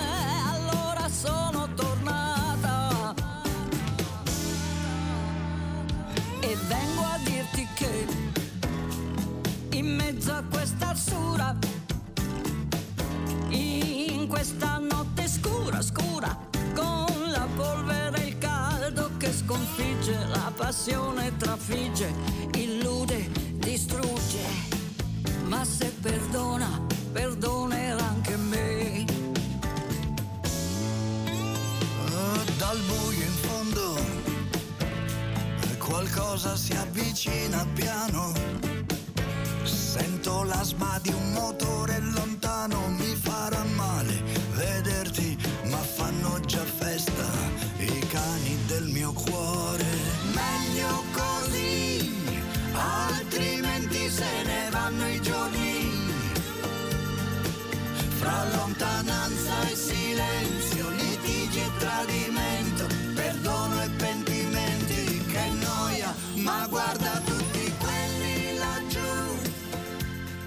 allora 0.49 1.07
sono 1.07 1.71
tornata. 1.75 3.13
E 6.39 6.57
vengo 6.67 7.01
a 7.03 7.19
dirti 7.23 7.67
che 7.75 8.07
in 9.77 9.85
mezzo 9.97 10.33
a 10.33 10.43
questa 10.49 10.87
arsura, 10.87 11.55
in 13.49 14.25
questa 14.27 14.79
notte 14.79 15.27
scura, 15.27 15.83
scura, 15.83 16.35
con 16.73 17.05
la 17.27 17.47
polvere 17.55 18.23
e 18.23 18.27
il 18.29 18.37
caldo 18.39 19.11
che 19.17 19.31
sconfigge, 19.31 20.25
la 20.25 20.51
passione 20.55 21.37
trafigge, 21.37 22.11
illude, 22.53 23.29
distrugge. 23.57 24.68
Ma 25.49 25.65
se 25.65 25.91
perdona, 25.99 26.69
perdonerà 27.11 28.07
anche 28.07 28.37
me. 28.37 29.03
Eh, 29.03 29.05
Dal 32.57 32.77
buio 32.85 33.23
in 33.25 33.37
fondo 33.41 33.97
eh, 33.97 35.77
qualcosa 35.77 36.55
si 36.55 36.73
avvicina 36.73 37.65
piano. 37.73 38.31
Sento 39.63 40.43
l'asma 40.43 40.99
di 41.01 41.09
un 41.09 41.31
motore 41.31 41.99
lontano, 41.99 42.87
mi 42.89 43.15
farà 43.15 43.63
male 43.75 44.28
Lontananza 58.55 59.61
e 59.69 59.75
silenzio, 59.75 60.89
litigi 60.89 61.59
e 61.59 61.69
tradimento, 61.77 62.85
perdono 63.13 63.81
e 63.83 63.89
pentimenti, 63.97 65.25
che 65.25 65.49
noia, 65.59 66.13
ma 66.35 66.65
guarda 66.67 67.11
tutti 67.25 67.73
quelli 67.77 68.57
laggiù. 68.57 68.99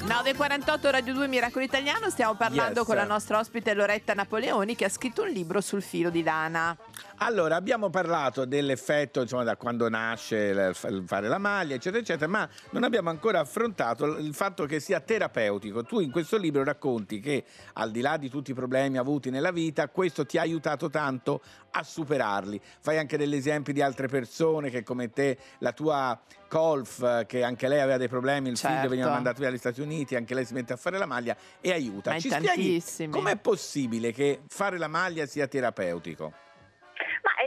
9.48 0.07 0.91
Radio 0.91 1.15
2 1.15 1.29
Miracolo 1.29 1.65
Italiano, 1.65 2.11
stiamo 2.11 2.35
parlando 2.35 2.81
Yes. 2.81 2.87
con 2.87 2.97
la 2.97 3.05
nostra 3.05 3.39
ospite 3.39 3.75
Loretta 3.75 4.15
Napoleoni 4.15 4.75
che 4.75 4.85
ha 4.87 4.91
scritto 4.91 5.23
un 5.23 5.29
libro 5.29 5.61
sul 5.61 5.83
filo 5.83 6.11
di 6.11 6.23
lana. 6.23 6.77
Allora, 7.19 7.57
abbiamo 7.57 7.91
parlato 7.91 8.45
dell'effetto, 8.45 9.21
insomma, 9.21 9.45
da 9.45 9.57
quando 9.57 9.89
nasce 9.89 10.37
il 10.37 11.05
fare 11.07 11.29
la 11.29 11.39
maglia, 11.39 11.75
eccetera, 11.75 12.03
eccetera, 12.03 12.29
ma 12.31 12.49
non 12.71 12.83
abbiamo 12.85 13.11
ancora 13.11 13.41
affrontato 13.41 14.05
il 14.19 14.35
fatto 14.35 14.67
che 14.67 14.81
sia 14.81 15.01
terapeutico. 15.01 15.85
Tu 15.85 16.01
in 16.01 16.11
questo 16.11 16.37
libro 16.37 16.65
racconti 16.65 17.21
che, 17.21 17.45
al 17.75 17.91
di 17.91 18.01
là 18.01 18.17
di 18.17 18.29
tutti 18.29 18.51
i 18.51 18.55
problemi 18.55 18.99
avuti 18.99 19.31
nella 19.31 19.53
vita, 19.53 19.89
questo 19.89 20.27
ti 20.27 20.39
ha 20.39 20.43
aiutato 20.43 20.91
tanto 20.91 21.43
a 21.71 21.83
superarli. 21.83 22.61
Fai 22.81 22.99
anche 22.99 23.17
degli 23.17 23.35
esempi 23.35 23.73
di 23.73 23.83
altre 23.83 24.09
persone 24.09 24.71
che, 24.71 24.83
come 24.83 25.11
te, 25.11 25.39
la 25.59 25.73
tua 25.73 26.21
Colf, 26.49 27.01
eh, 27.03 27.25
che 27.27 27.43
anche 27.43 27.67
lei 27.67 27.81
aveva 27.81 27.97
dei 27.97 28.09
problemi, 28.09 28.51
il 28.51 28.59
figlio 28.59 28.75
Certo. 28.75 28.89
veniva 28.91 29.09
mandato 29.09 29.39
via 29.39 29.49
dagli 29.49 29.59
Stati 29.59 29.81
Uniti, 29.81 30.17
anche 30.17 30.35
lei 30.35 30.45
si 30.45 30.53
mette 30.53 30.75
a 30.75 30.77
fare 30.77 30.99
la 30.99 31.07
maglia 31.07 31.35
e 31.63 31.73
aiuta. 31.73 32.11
Ma 32.11 32.19
Ci 32.19 32.29
spieghi 32.29 33.09
com'è 33.09 33.37
possibile 33.37 34.13
che 34.13 34.43
fare 34.49 34.77
la 34.77 34.89
maglia 34.89 35.25
sia 35.25 35.47
terapeutico? 35.47 36.51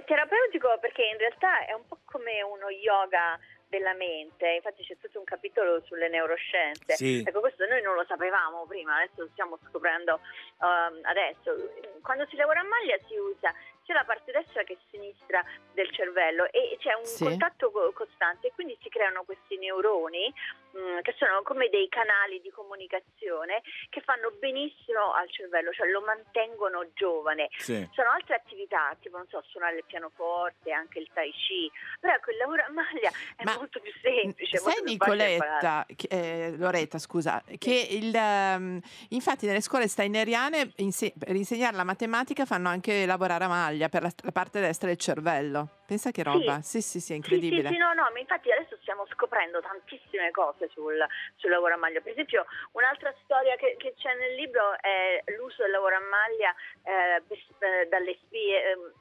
Terapeutico 0.05 0.77
perché 0.79 1.03
in 1.05 1.17
realtà 1.17 1.65
è 1.65 1.73
un 1.73 1.85
po' 1.87 1.99
come 2.05 2.41
uno 2.41 2.69
yoga 2.69 3.37
della 3.67 3.93
mente, 3.93 4.47
infatti 4.47 4.83
c'è 4.83 4.95
tutto 4.97 5.17
un 5.19 5.25
capitolo 5.25 5.81
sulle 5.81 6.07
neuroscienze. 6.07 6.93
Sì. 6.95 7.23
Ecco, 7.25 7.39
questo 7.39 7.65
noi 7.65 7.81
non 7.81 7.95
lo 7.95 8.05
sapevamo 8.05 8.65
prima, 8.67 8.95
adesso 8.97 9.21
lo 9.23 9.29
stiamo 9.31 9.57
scoprendo 9.67 10.19
ehm, 10.61 10.99
adesso. 11.03 11.71
Quando 12.01 12.25
si 12.27 12.35
lavora 12.35 12.59
a 12.61 12.63
maglia 12.63 12.97
si 13.07 13.17
usa 13.17 13.53
sia 13.83 13.95
la 13.95 14.03
parte 14.05 14.31
destra 14.31 14.63
che 14.63 14.77
sinistra 14.89 15.43
del 15.73 15.91
cervello 15.91 16.51
e 16.51 16.75
c'è 16.79 16.93
un 16.93 17.05
Sì. 17.05 17.23
contatto 17.23 17.69
co- 17.71 17.91
costante 17.93 18.47
e 18.47 18.51
quindi 18.53 18.77
si 18.81 18.89
creano 18.89 19.23
questi 19.23 19.57
neuroni 19.57 20.33
che 21.01 21.15
sono 21.17 21.41
come 21.43 21.69
dei 21.69 21.87
canali 21.87 22.41
di 22.41 22.49
comunicazione 22.51 23.61
che 23.89 24.01
fanno 24.01 24.31
benissimo 24.39 25.13
al 25.13 25.31
cervello, 25.31 25.71
cioè 25.71 25.87
lo 25.89 26.01
mantengono 26.01 26.87
giovane. 26.93 27.49
Sì. 27.57 27.87
Sono 27.93 28.11
altre 28.11 28.35
attività, 28.35 28.95
tipo 28.99 29.17
non 29.17 29.27
so, 29.29 29.41
suonare 29.47 29.77
il 29.77 29.85
pianoforte, 29.85 30.71
anche 30.71 30.99
il 30.99 31.09
tai 31.13 31.31
chi, 31.31 31.71
però 31.99 32.13
ecco 32.13 32.31
il 32.31 32.37
lavoro 32.37 32.63
a 32.63 32.71
maglia 32.71 33.11
è 33.35 33.43
molto 33.55 33.79
più 33.79 33.91
semplice. 34.01 34.57
Sai 34.57 34.83
Nicoletta, 34.83 35.85
eh, 36.09 36.55
Loretta 36.57 36.97
scusa, 36.97 37.41
che 37.57 37.87
il, 37.91 38.13
ehm, 38.13 38.79
infatti 39.09 39.45
nelle 39.45 39.61
scuole 39.61 39.87
steineriane 39.87 40.71
inse- 40.77 41.13
per 41.17 41.35
insegnare 41.35 41.75
la 41.75 41.83
matematica 41.83 42.45
fanno 42.45 42.69
anche 42.69 43.05
lavorare 43.05 43.45
a 43.45 43.47
maglia 43.47 43.89
per 43.89 44.01
la, 44.01 44.11
la 44.23 44.31
parte 44.31 44.59
destra 44.59 44.87
del 44.87 44.97
cervello. 44.97 45.83
Pensa 45.85 46.11
che 46.11 46.23
roba, 46.23 46.61
sì 46.61 46.81
sì 46.81 46.99
sì, 46.99 47.13
è 47.13 47.15
incredibile. 47.15 47.61
Sì, 47.61 47.67
sì, 47.67 47.73
sì, 47.73 47.79
no, 47.79 47.93
no, 47.93 48.09
ma 48.11 48.19
infatti 48.19 48.51
adesso 48.51 48.75
stiamo 49.05 49.07
scoprendo 49.13 49.61
tantissime 49.61 50.31
cose 50.31 50.69
sul, 50.73 50.97
sul 51.35 51.49
lavoro 51.49 51.75
a 51.75 51.77
maglia. 51.77 52.01
Per 52.01 52.11
esempio, 52.11 52.45
un'altra 52.73 53.13
storia 53.23 53.55
che, 53.55 53.75
che 53.77 53.93
c'è 53.97 54.13
nel 54.15 54.35
libro 54.35 54.73
è 54.81 55.23
l'uso 55.37 55.61
del 55.63 55.71
lavoro 55.71 55.95
a 55.95 56.01
maglia 56.01 56.53
eh, 56.83 57.21
eh, 57.21 57.87
dalle 57.87 58.17
spie. 58.25 58.71
ehm, 58.71 58.93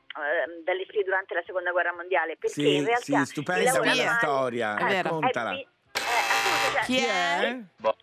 dalle 0.63 0.85
spie 0.87 1.03
durante 1.03 1.35
la 1.35 1.43
seconda 1.45 1.73
guerra 1.73 1.93
mondiale 1.93 2.37
perché 2.37 2.55
Sì, 2.63 2.77
in 2.77 2.85
realtà 2.85 3.25
sì, 3.25 3.33
stupenda 3.33 3.73
lavoro 3.73 3.83
a 3.83 3.93
questa 3.93 4.05
maglia- 4.05 4.19
storia, 4.19 4.79
eh, 4.79 5.03
raccontala. 5.03 5.51
è 5.51 5.55
eh, 5.57 5.67
cioè, 6.73 6.83
Chi 6.85 6.99
è? 7.05 7.59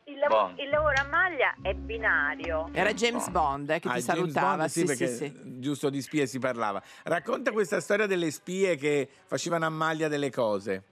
Il, 0.06 0.20
lav- 0.20 0.60
il 0.60 0.70
lavoro 0.70 0.94
a 1.00 1.06
maglia 1.06 1.56
è 1.62 1.74
binario 1.74 2.70
Era 2.74 2.92
James 2.94 3.30
Bond 3.30 3.70
eh, 3.70 3.80
che 3.80 3.88
Ah, 3.88 3.94
ti 3.94 4.02
James 4.02 4.04
salutava, 4.04 4.56
Bond, 4.58 4.68
sì, 4.70 4.84
perché 4.86 5.08
sì, 5.08 5.28
sì. 5.30 5.60
giusto 5.60 5.90
di 5.90 6.02
spie 6.02 6.26
si 6.28 6.38
parlava. 6.38 6.82
Racconta 7.04 7.52
questa 7.52 7.80
storia 7.80 8.08
delle 8.08 8.30
spie 8.32 8.76
che 8.76 9.08
facevano 9.26 9.66
a 9.66 9.70
maglia 9.70 10.08
delle 10.10 10.30
cose. 10.30 10.84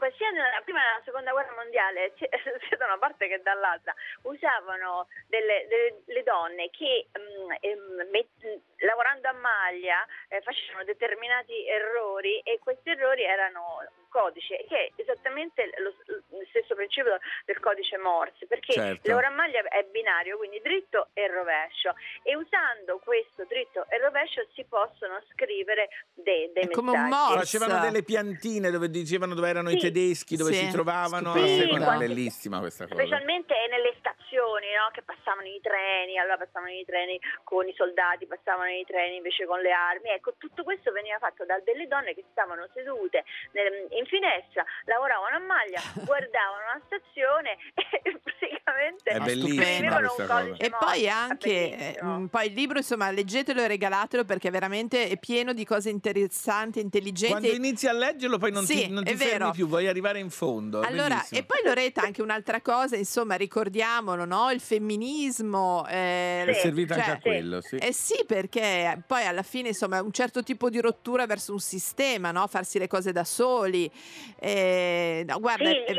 Sì, 0.00 0.06
dunque, 0.06 0.12
sia 0.16 0.30
nella 0.30 0.60
prima 0.64 0.80
che 0.80 0.86
nella 0.86 1.02
seconda 1.04 1.30
guerra 1.32 1.54
mondiale, 1.54 2.12
sia 2.16 2.76
da 2.78 2.86
una 2.86 2.98
parte 2.98 3.28
che 3.28 3.42
dall'altra, 3.42 3.94
usavano 4.22 5.08
delle, 5.28 5.66
delle- 5.68 6.02
le 6.06 6.22
donne 6.22 6.70
che 6.70 7.08
mm, 7.18 7.50
ehm, 7.60 8.08
met- 8.10 8.60
lavorando 8.78 9.28
a 9.28 9.32
maglia 9.32 10.04
eh, 10.28 10.40
facevano 10.40 10.84
determinati 10.84 11.66
errori 11.68 12.40
e 12.40 12.58
questi 12.58 12.90
errori 12.90 13.24
erano 13.24 13.82
codice, 14.10 14.64
che 14.68 14.76
è 14.76 14.90
esattamente 14.96 15.70
lo, 15.78 15.94
lo 16.28 16.44
stesso 16.50 16.74
principio 16.74 17.18
del 17.46 17.58
codice 17.60 17.96
Morse, 17.96 18.46
perché 18.46 18.72
Certo. 18.74 19.00
il 19.08 19.14
lavoro 19.14 19.26
a 19.28 19.30
maglia 19.30 19.62
è 19.62 19.82
binario, 19.84 20.36
quindi 20.36 20.60
dritto 20.60 21.08
e 21.14 21.26
rovescio, 21.28 21.94
e 22.22 22.36
usando 22.36 22.98
questo 23.02 23.44
dritto 23.46 23.86
e 23.88 23.98
rovescio 23.98 24.44
si 24.54 24.64
possono 24.68 25.22
scrivere 25.32 25.88
dei, 26.14 26.50
dei 26.52 26.66
messaggi. 26.66 27.34
Facevano 27.38 27.80
delle 27.80 28.02
piantine 28.02 28.70
dove 28.70 28.90
dicevano 28.90 29.34
dove 29.34 29.48
erano 29.48 29.70
i 29.70 29.78
Sì. 29.78 29.86
tedeschi, 29.86 30.36
dove 30.36 30.52
Sì, 30.52 30.66
si 30.66 30.70
trovavano. 30.72 31.32
Sì, 31.46 31.66
quando- 31.68 31.98
Bellissima 32.00 32.58
questa 32.60 32.86
cosa. 32.86 32.98
Specialmente 33.00 33.54
nelle 33.68 33.94
stazioni, 33.98 34.66
no? 34.74 34.90
che 34.92 35.02
passavano 35.02 35.46
i 35.46 35.60
treni, 35.60 36.18
allora 36.18 36.38
passavano 36.38 36.72
i 36.72 36.84
treni 36.84 37.20
con 37.44 37.68
i 37.68 37.74
soldati, 37.74 38.26
passavano 38.26 38.70
i 38.70 38.84
treni 38.86 39.16
invece 39.16 39.46
con 39.46 39.60
le 39.60 39.70
armi. 39.70 40.08
Ecco, 40.10 40.34
tutto 40.38 40.64
questo 40.64 40.90
veniva 40.92 41.18
fatto 41.18 41.44
da 41.44 41.58
delle 41.60 41.86
donne 41.86 42.14
che 42.14 42.24
stavano 42.30 42.68
sedute 42.72 43.24
nel- 43.52 43.86
in 44.00 44.06
finestra, 44.06 44.64
lavoravano 44.84 45.36
a 45.36 45.40
maglia, 45.40 45.80
guardavano 46.04 46.64
la 46.74 46.80
stazione 46.86 47.56
e 48.02 48.18
praticamente 48.22 49.10
È 49.10 49.18
codice 49.18 50.64
E 50.64 50.70
poi 50.70 51.02
È 51.04 51.08
anche, 51.08 51.50
eh, 51.50 51.76
bellissimo. 51.78 52.28
poi 52.28 52.46
il 52.46 52.52
libro, 52.54 52.78
insomma, 52.78 53.10
leggetelo 53.10 53.60
e 53.60 53.66
regalatelo 53.68 54.24
perché 54.24 54.50
veramente 54.50 55.08
è 55.08 55.18
pieno 55.18 55.52
di 55.52 55.64
cose 55.64 55.90
interessanti, 55.90 56.80
intelligenti. 56.80 57.32
Quando 57.38 57.56
inizi 57.56 57.86
a 57.86 57.92
leggerlo 57.92 58.38
poi 58.38 58.52
non 58.52 58.64
Sì, 58.64 58.86
ti, 58.86 58.90
non 58.90 59.04
ti 59.04 59.14
fermi 59.16 59.50
più, 59.52 59.66
vuoi 59.66 59.86
arrivare 59.86 60.18
in 60.18 60.30
fondo. 60.30 60.80
Allora, 60.80 61.16
bellissimo. 61.16 61.40
e 61.40 61.44
poi 61.44 61.60
Loretta, 61.64 62.02
anche 62.02 62.22
un'altra 62.22 62.60
cosa, 62.60 62.96
insomma, 62.96 63.34
ricordiamolo, 63.34 64.24
no? 64.24 64.50
Il 64.50 64.60
femminismo. 64.60 65.86
eh, 65.88 66.44
È 66.46 66.52
servito 66.54 66.94
anche 66.94 67.04
cioè, 67.04 67.14
a 67.14 67.20
quello, 67.20 67.60
sì. 67.60 67.76
Eh 67.76 67.92
sì, 67.92 68.24
perché 68.26 69.02
poi 69.06 69.26
alla 69.26 69.42
fine, 69.42 69.68
insomma, 69.68 70.02
un 70.02 70.12
certo 70.12 70.42
tipo 70.42 70.70
di 70.70 70.80
rottura 70.80 71.26
verso 71.26 71.52
un 71.52 71.60
sistema, 71.60 72.30
no? 72.30 72.46
Farsi 72.46 72.78
le 72.78 72.86
cose 72.86 73.12
da 73.12 73.24
soli. 73.24 73.89
Eh, 74.38 75.24
no, 75.26 75.38
guarda, 75.40 75.68
Sì, 75.68 75.84
eh, 75.84 75.94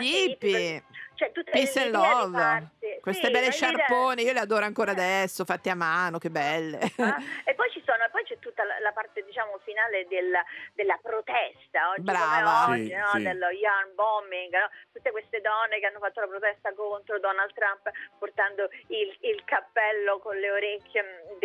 gli 0.00 0.04
hippie, 0.30 0.84
cioè 1.14 1.32
tutte 1.32 1.50
Peace 1.50 1.84
di 1.84 1.90
love. 1.90 2.70
Queste 3.00 3.26
sì, 3.26 3.32
belle 3.32 3.50
sciarpone, 3.52 4.22
io 4.22 4.32
le 4.32 4.40
adoro 4.40 4.64
ancora 4.64 4.90
adesso, 4.90 5.44
fatti 5.44 5.70
a 5.70 5.74
mano, 5.74 6.18
che 6.18 6.30
belle. 6.30 6.78
Ah, 6.98 7.16
e 7.44 7.54
poi 7.54 7.70
ci 7.70 7.82
sono, 7.86 8.04
poi 8.10 8.22
c'è 8.24 8.38
tutta 8.38 8.64
la, 8.64 8.78
la 8.80 8.92
parte 8.92 9.24
diciamo 9.24 9.58
finale 9.64 10.06
del- 10.08 10.36
della 10.74 10.98
protesta 11.02 11.90
oggi 11.90 12.02
Brava. 12.02 12.64
come 12.66 12.76
oggi, 12.76 12.86
Sì, 12.88 12.94
no? 12.94 13.10
sì. 13.14 13.22
dello 13.22 13.48
yarn 13.48 13.94
bombing, 13.94 14.52
no? 14.52 14.68
tutte 14.92 15.10
queste 15.10 15.40
donne 15.40 15.78
che 15.80 15.86
hanno 15.86 15.98
fatto 16.00 16.20
la 16.20 16.26
protesta 16.26 16.72
contro 16.74 17.18
Donald 17.18 17.52
Trump 17.54 17.88
portando 18.18 18.68
il, 18.88 19.16
il 19.20 19.42
cappello 19.44 20.18
con 20.18 20.36
le 20.36 20.50
orecchie 20.50 21.02
mm, 21.02 21.38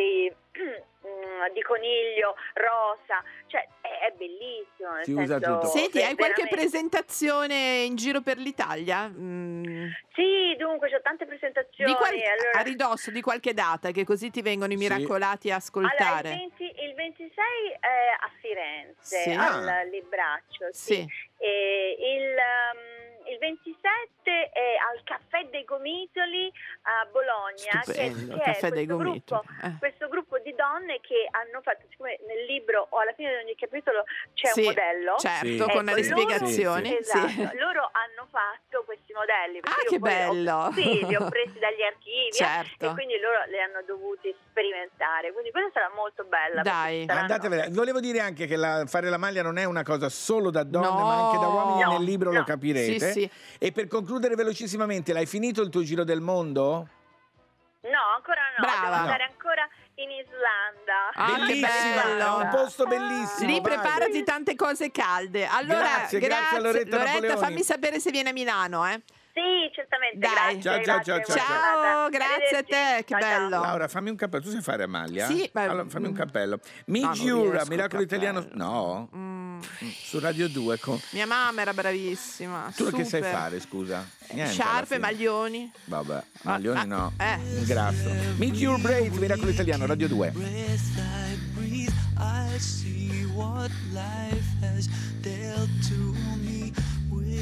di, 0.53 0.59
mm, 1.07 1.53
di 1.53 1.61
coniglio 1.61 2.35
rosa, 2.53 3.23
cioè 3.47 3.67
è, 3.81 4.07
è 4.07 4.11
bellissimo. 4.17 4.93
nel 4.95 5.03
Si 5.03 5.11
usa 5.11 5.39
senso, 5.39 5.53
tutto. 5.59 5.65
Senti, 5.67 5.97
hai 6.01 6.15
qualche 6.15 6.43
veramente- 6.43 6.55
presentazione 6.55 7.55
in 7.83 7.95
giro 7.95 8.21
per 8.21 8.37
l'Italia? 8.37 9.07
Mm, 9.07 9.87
Sì, 10.13 10.55
dunque 10.57 10.89
c'ho 10.89 11.01
tante 11.01 11.25
presentazioni. 11.25 11.91
di 11.91 11.97
qual- 11.97 12.13
allora- 12.13 12.59
A 12.59 12.61
ridosso 12.61 13.11
di 13.11 13.21
qualche 13.21 13.53
data, 13.53 13.91
che 13.91 14.03
così 14.05 14.29
ti 14.29 14.41
vengono 14.41 14.71
i 14.73 14.77
miracolati 14.77 15.51
a 15.51 15.55
ascoltare. 15.55 16.29
Allora, 16.29 16.43
il, 16.43 16.51
20 16.57 16.83
il 16.83 16.93
26 16.93 17.35
è 17.79 18.09
a 18.19 18.31
Firenze, 18.39 19.17
Sì. 19.23 19.29
al 19.31 19.67
Ah. 19.67 19.83
Libraccio, 19.83 20.67
Sì. 20.71 20.93
sì. 20.95 21.07
E 21.37 21.97
il, 21.99 22.35
um, 22.35 23.02
il 23.28 23.38
27 23.38 24.49
è 24.51 24.76
al 24.91 25.03
Caffè 25.03 25.47
dei 25.49 25.63
Gomitoli 25.63 26.51
a 26.84 27.05
Bologna, 27.11 27.82
che, 27.84 27.91
Stupendo, 27.93 28.34
che 28.36 28.41
è 28.41 28.45
Caffè 28.45 28.69
dei 28.71 28.86
questo 28.86 28.97
gruppo, 28.97 29.36
Gomitoli, 29.43 29.74
eh. 29.74 29.76
questo 29.80 30.07
gruppo 30.07 30.39
di 30.39 30.53
donne 30.55 30.99
che 31.01 31.28
hanno 31.32 31.61
fatto, 31.61 31.86
siccome 31.89 32.19
nel 32.28 32.45
libro 32.45 32.88
o 32.89 32.99
alla 32.99 33.13
fine 33.13 33.30
di 33.30 33.43
ogni 33.43 33.55
capitolo 33.55 34.03
c'è 34.34 34.47
Sì, 34.51 34.59
un 34.61 34.65
modello, 34.67 35.15
certo, 35.17 35.47
ecco, 35.47 35.71
con 35.74 35.86
le 35.86 35.91
loro- 35.91 36.03
spiegazioni, 36.03 36.88
sì. 36.89 36.97
esatto, 36.97 37.57
loro 37.59 37.89
hanno 37.91 38.28
fatto 38.32 38.84
questi 38.86 39.13
modelli. 39.13 39.59
Ah, 39.63 39.84
che 39.88 39.99
poi 39.99 40.09
ho- 40.09 40.32
bello! 40.34 40.69
sì, 40.74 41.05
li 41.05 41.15
ho 41.15 41.28
presi 41.30 41.59
dagli 41.59 41.82
archivi 41.82 42.28
eh, 42.30 42.34
Certo. 42.34 42.86
e 42.89 42.93
quindi 42.93 43.19
loro 43.19 43.43
li 43.49 43.59
hanno 43.59 43.82
dovuti 43.86 44.34
sperimentare, 44.49 45.32
quindi 45.34 45.51
questa 45.51 45.69
sarà 45.80 45.91
molto 45.93 46.24
bella. 46.26 46.61
Dai. 46.61 47.05
Andatevela. 47.07 47.65
Volevo 47.69 47.99
dire 47.99 48.19
anche 48.19 48.45
che 48.45 48.55
la- 48.55 48.84
fare 48.88 49.09
la 49.09 49.17
maglia 49.17 49.41
non 49.41 49.57
è 49.57 49.63
una 49.65 49.84
cosa 49.84 50.09
solo 50.09 50.49
da 50.49 50.63
donne, 50.63 50.88
No. 50.88 51.05
ma 51.05 51.26
anche 51.28 51.38
da 51.39 51.47
uomini. 51.47 51.82
No, 51.84 51.91
Nel 51.97 52.03
libro 52.03 52.32
lo 52.32 52.39
no. 52.39 52.43
capirete. 52.43 52.99
Sì, 53.11 53.12
sì. 53.14 53.30
E 53.59 53.72
per 53.72 53.88
concludere 53.88 54.36
velocissimamente, 54.36 55.14
l'hai 55.14 55.26
finito 55.26 55.61
il 55.61 55.70
tuo 55.70 55.84
giro 55.84 56.03
del 56.03 56.22
mondo? 56.22 56.88
No, 57.82 57.99
ancora 58.16 58.41
no, 58.57 58.64
Brava. 58.66 58.82
devo 58.82 58.93
andare 58.95 59.24
ancora 59.24 59.68
in 59.95 60.09
Islanda. 60.09 61.09
Ah, 61.14 61.45
Bellissima, 61.45 62.36
un 62.38 62.49
posto 62.49 62.86
bellissimo. 62.86 63.47
Lì 63.47 63.59
vai. 63.59 63.61
preparati 63.61 64.24
tante 64.24 64.55
cose 64.55 64.89
calde. 64.89 65.45
Allora, 65.45 65.80
Grazie, 65.80 66.20
grazie 66.20 66.57
a 66.57 66.59
Loretta 66.61 66.97
Napoleoni. 66.97 67.38
fammi 67.39 67.61
sapere 67.61 67.99
se 67.99 68.11
viene 68.11 68.30
a 68.30 68.34
Milano, 68.34 68.88
eh. 68.88 69.01
Sì, 69.34 69.71
certamente, 69.73 70.19
Dai. 70.19 70.31
grazie. 70.59 70.61
Ciao, 70.61 70.84
ciao, 70.84 71.03
ciao, 71.03 71.15
grazie, 71.17 71.34
ciao, 71.34 71.81
ciao. 71.81 72.09
grazie 72.09 72.57
a 72.57 72.63
te, 72.63 73.03
che 73.03 73.13
Ciao, 73.13 73.19
ciao. 73.19 73.39
bello. 73.49 73.61
Laura, 73.63 73.88
fammi 73.88 74.09
un 74.11 74.15
cappello. 74.15 74.43
Tu 74.43 74.49
sai 74.51 74.61
fare 74.61 74.84
Amalia? 74.84 75.25
Sì, 75.25 75.49
beh, 75.51 75.61
allora, 75.63 75.86
fammi 75.89 76.05
un 76.05 76.11
mm. 76.11 76.15
cappello. 76.15 76.59
No, 76.61 76.71
Mi 76.86 76.99
non 77.01 77.13
giura, 77.13 77.63
Miracolo. 77.67 78.01
Italiano. 78.03 78.47
No, 78.51 79.09
Mm. 79.15 79.59
su 80.03 80.19
Radio 80.19 80.47
2. 80.49 80.77
Con... 80.79 80.99
Mia 81.11 81.25
mamma 81.25 81.61
era 81.61 81.73
bravissima. 81.73 82.71
Tu 82.75 82.86
che 82.91 83.05
sai 83.05 83.21
super. 83.23 83.31
fare, 83.31 83.59
scusa? 83.59 84.05
Niente, 84.31 84.41
alla 84.41 84.51
Sciarpe, 84.51 84.97
maglioni. 84.99 85.71
Vabbè, 85.86 86.23
maglioni 86.43 86.86
no. 86.86 87.13
eh. 87.17 87.39
Grasso. 87.65 88.09
Meet 88.38 88.55
Your 88.57 88.79
Braids, 88.79 89.17
Miracolo 89.17 89.49
Italiano, 89.49 89.86
Radio 89.88 90.07
2. 90.07 90.29
breath 90.31 90.97
I 90.97 91.36
breathe, 91.55 91.93
I 92.19 92.59
see 92.59 93.25
what 93.34 93.71
life 93.93 94.45
has 94.61 94.88
dealt 95.21 95.69
to 95.88 96.13
me. 96.38 96.62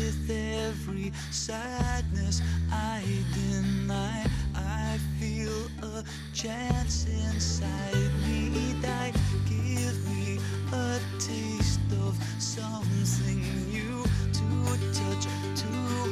With 0.01 0.31
every 0.31 1.13
sadness 1.29 2.41
I 2.71 3.03
deny, 3.35 4.25
I 4.55 4.97
feel 5.19 5.69
a 5.83 6.03
chance 6.33 7.05
inside 7.05 8.09
me. 8.25 8.73
Die, 8.81 9.13
give 9.45 10.09
me 10.09 10.39
a 10.73 10.99
taste 11.19 11.81
of 12.01 12.17
something 12.39 13.43
new 13.69 14.03
to 14.33 14.47
touch, 14.91 15.27
to 15.61 15.67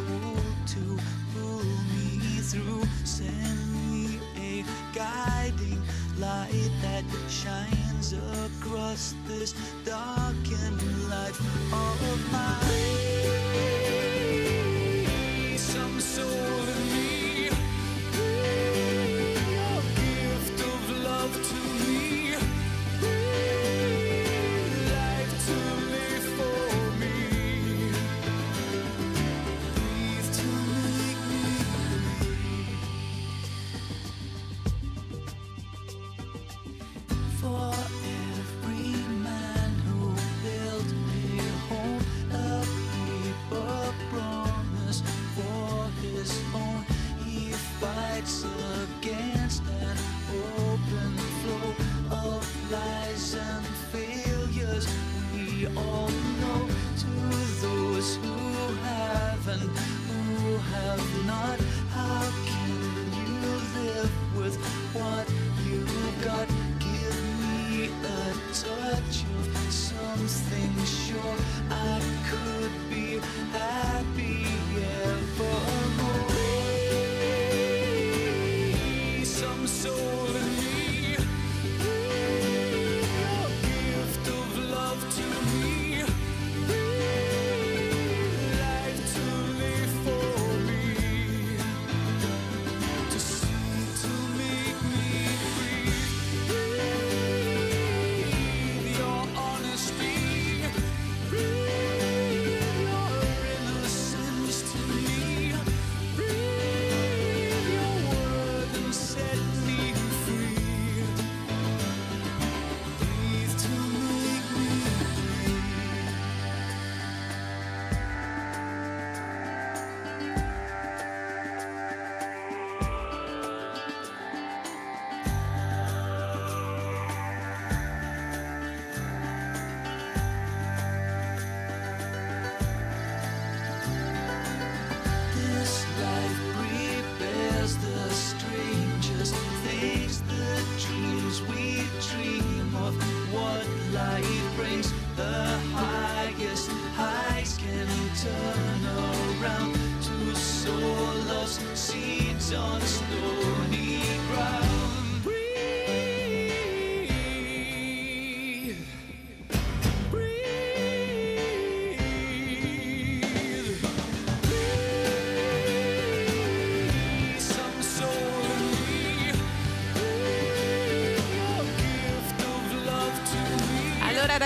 hold, 0.06 0.68
to 0.68 1.00
pull 1.34 1.64
me 1.90 2.42
through. 2.42 2.84
Send 3.06 3.60
me 3.92 4.20
a 4.38 4.64
guiding 4.94 5.82
light 6.20 6.72
that 6.84 7.04
shines 7.28 8.14
across 8.14 9.16
this 9.28 9.56
darkened 9.84 11.10
life 11.10 11.42
of 11.74 12.32
mine. 12.32 13.19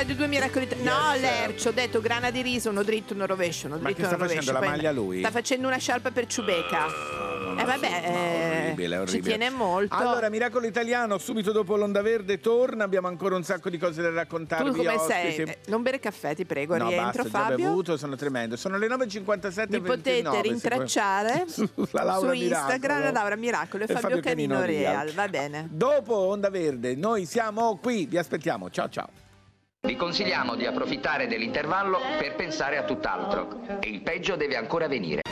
Radio 0.03 0.15
2 0.17 0.27
Miracoli 0.27 0.65
Ita- 0.65 0.75
No, 0.81 1.17
Lercio, 1.17 1.69
ho 1.69 1.71
detto 1.71 2.01
grana 2.01 2.29
di 2.29 2.41
riso, 2.41 2.69
uno 2.69 2.83
dritto, 2.83 3.13
uno 3.13 3.25
rovescio, 3.25 3.67
uno 3.67 3.77
Ma 3.77 3.83
dritto, 3.83 4.01
sta 4.03 4.15
uno 4.15 4.23
rovescio. 4.25 4.39
facendo, 4.41 4.59
la 4.59 4.69
maglia 4.69 4.91
lui? 4.91 5.19
Sta 5.19 5.31
facendo 5.31 5.67
una 5.67 5.77
sciarpa 5.77 6.11
per 6.11 6.25
Ciubeca. 6.27 6.87
Eh 7.57 7.63
vabbè, 7.63 8.01
eh, 8.03 8.63
orribile, 8.65 8.95
ci 8.95 9.01
orribile. 9.01 9.37
tiene 9.37 9.49
molto. 9.49 9.95
Allora, 9.95 10.27
Miracolo 10.29 10.65
Italiano, 10.67 11.17
subito 11.19 11.53
dopo 11.53 11.77
l'Onda 11.77 12.01
Verde 12.01 12.39
torna. 12.41 12.83
Abbiamo 12.83 13.07
ancora 13.07 13.35
un 13.37 13.43
sacco 13.43 13.69
di 13.69 13.77
cose 13.77 14.01
da 14.01 14.09
raccontarvi. 14.11 14.71
tu 14.71 14.75
come 14.75 14.97
sei? 15.07 15.27
ospiti. 15.29 15.49
Eh, 15.51 15.57
Non 15.67 15.81
bere 15.83 15.99
caffè, 15.99 16.35
ti 16.35 16.43
prego, 16.45 16.75
No, 16.75 16.89
rientro 16.89 17.23
basta, 17.23 17.39
Fabio. 17.39 17.67
bevuto, 17.67 17.95
sono 17.95 18.17
tremendo. 18.17 18.57
Sono 18.57 18.77
le 18.77 18.87
9.57 18.87 19.67
Mi 19.69 19.81
potete 19.81 20.41
rintracciare 20.41 21.45
su 21.47 21.65
Laura 21.91 22.33
Instagram 22.33 22.97
Miracolo. 22.97 23.11
Laura 23.13 23.35
Miracolo 23.37 23.83
e, 23.83 23.87
Fabio, 23.87 24.01
Fabio 24.01 24.19
Canino, 24.21 24.59
Canino 24.59 24.79
Real. 24.81 25.03
Real. 25.05 25.13
Va 25.13 25.27
bene. 25.29 25.67
Dopo 25.71 26.13
Onda 26.17 26.49
Verde, 26.49 26.95
noi 26.95 27.25
siamo 27.25 27.77
qui, 27.81 28.05
vi 28.05 28.17
aspettiamo. 28.17 28.69
Ciao 28.69 28.89
ciao. 28.89 29.09
Vi 29.85 29.97
consigliamo 29.97 30.55
di 30.55 30.65
approfittare 30.65 31.27
dell'intervallo 31.27 31.99
per 32.17 32.35
pensare 32.35 32.77
a 32.77 32.83
tutt'altro. 32.83 33.59
E 33.81 33.89
il 33.89 34.01
peggio 34.01 34.37
deve 34.37 34.55
ancora 34.55 34.87
venire. 34.87 35.23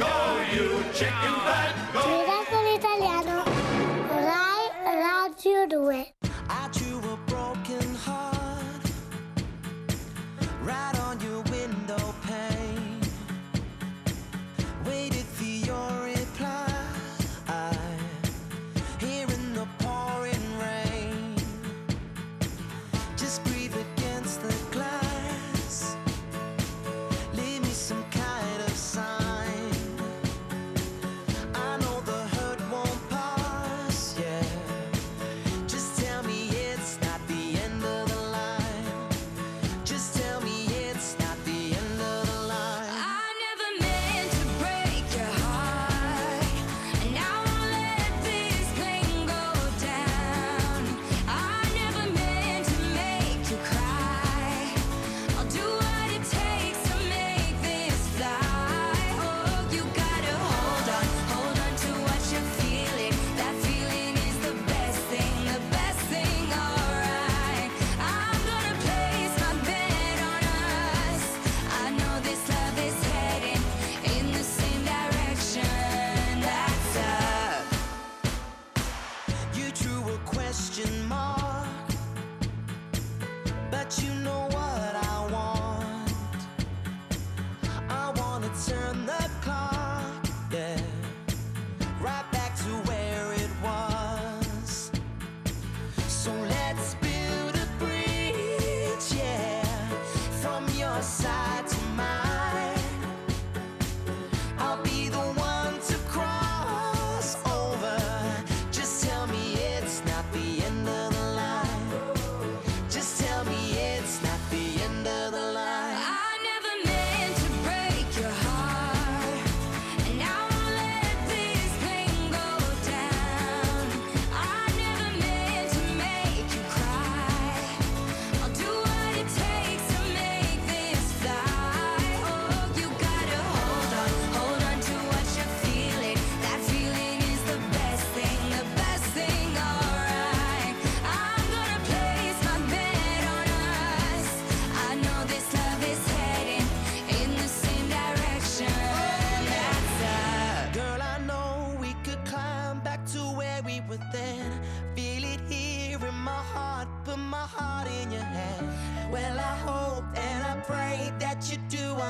Miracolo 1.94 2.76
italiano. 2.76 3.44
Rai 4.10 4.68
Radio 4.84 5.68
2. 5.68 6.16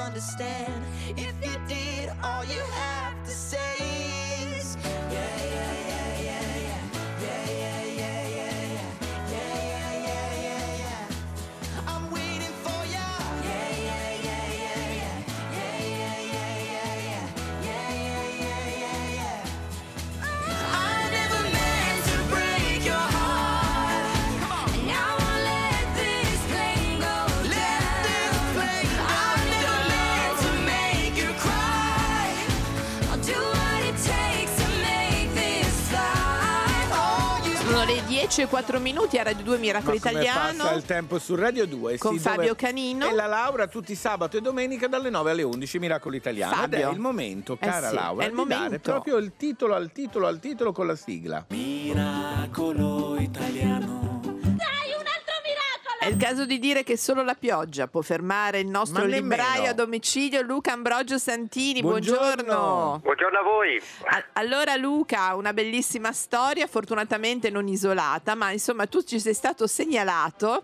Understand. 0.02 0.84
If 1.18 1.36
you 1.46 1.56
did, 1.68 2.10
all 2.24 2.44
you 2.46 2.62
have 2.74 3.01
11 38.32 38.42
e 38.44 38.48
4 38.48 38.80
minuti 38.80 39.18
a 39.18 39.24
Radio 39.24 39.44
2 39.44 39.58
Miracolo 39.58 39.94
Italiano. 39.94 40.64
Passa 40.64 40.74
il 40.74 40.86
tempo 40.86 41.20
su 41.20 41.36
Radio 41.36 41.68
2 41.68 41.98
con 41.98 42.14
sì, 42.14 42.20
Fabio 42.20 42.56
Canino 42.56 43.06
e 43.06 43.14
la 43.14 43.26
Laura 43.26 43.68
tutti 43.68 43.94
sabato 43.94 44.38
e 44.38 44.42
domenica 44.42 44.88
dalle 44.88 45.10
9 45.10 45.32
alle 45.32 45.44
11 45.44 45.80
Miracolo 45.80 46.16
Italiano. 46.16 46.56
Fabio. 46.56 46.78
Ed 46.78 46.86
è 46.86 46.92
il 46.92 47.00
momento, 47.00 47.54
eh 47.54 47.58
cara 47.58 47.88
eh 47.88 47.90
sì, 47.90 47.96
Laura, 47.96 48.24
è 48.24 48.28
il 48.28 48.34
momento. 48.34 48.64
dare 48.64 48.80
proprio 48.80 49.18
il 49.18 49.34
titolo 49.36 49.76
al 49.76 49.92
titolo 49.92 50.28
al 50.28 50.40
titolo 50.40 50.72
con 50.72 50.88
la 50.88 50.96
sigla. 50.96 51.46
Miracolo 51.50 53.18
Italiano. 53.20 54.21
È 56.02 56.08
il 56.08 56.18
caso 56.18 56.48
di 56.48 56.58
dire 56.58 56.82
che 56.82 56.98
solo 56.98 57.22
la 57.22 57.36
pioggia 57.36 57.86
può 57.88 58.02
fermare 58.02 58.58
il 58.60 58.66
nostro 58.66 59.06
libraio 59.06 59.70
a 59.70 59.74
domicilio 59.74 60.42
Luca 60.42 60.72
Ambrogio 60.74 61.20
Santini. 61.20 61.80
Buongiorno. 61.82 62.18
Buongiorno. 62.44 63.00
Buongiorno 63.04 63.38
a 63.38 63.44
voi. 63.44 63.80
A- 64.06 64.26
Allora 64.34 64.76
Luca, 64.78 65.36
una 65.36 65.54
bellissima 65.54 66.12
storia, 66.12 66.66
fortunatamente 66.66 67.52
non 67.52 67.68
isolata, 67.68 68.34
ma 68.34 68.50
insomma 68.50 68.88
tu 68.88 69.04
ci 69.04 69.20
sei 69.20 69.36
stato 69.36 69.68
segnalato 69.68 70.64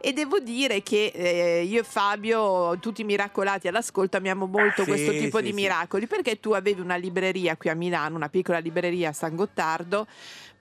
e 0.00 0.14
devo 0.14 0.38
dire 0.38 0.82
che 0.82 1.12
eh, 1.14 1.64
io 1.64 1.80
e 1.80 1.84
Fabio, 1.84 2.78
tutti 2.78 3.04
miracolati 3.04 3.68
all'ascolto, 3.68 4.16
amiamo 4.16 4.46
molto 4.46 4.84
Sì, 4.84 4.88
questo 4.88 5.10
tipo 5.10 5.36
sì, 5.36 5.42
di 5.42 5.48
sì. 5.50 5.54
miracoli, 5.54 6.06
perché 6.06 6.40
tu 6.40 6.52
avevi 6.52 6.80
una 6.80 6.96
libreria 6.96 7.58
qui 7.58 7.68
a 7.68 7.74
Milano, 7.74 8.16
una 8.16 8.30
piccola 8.30 8.56
libreria 8.56 9.10
a 9.10 9.12
San 9.12 9.36
Gottardo. 9.36 10.06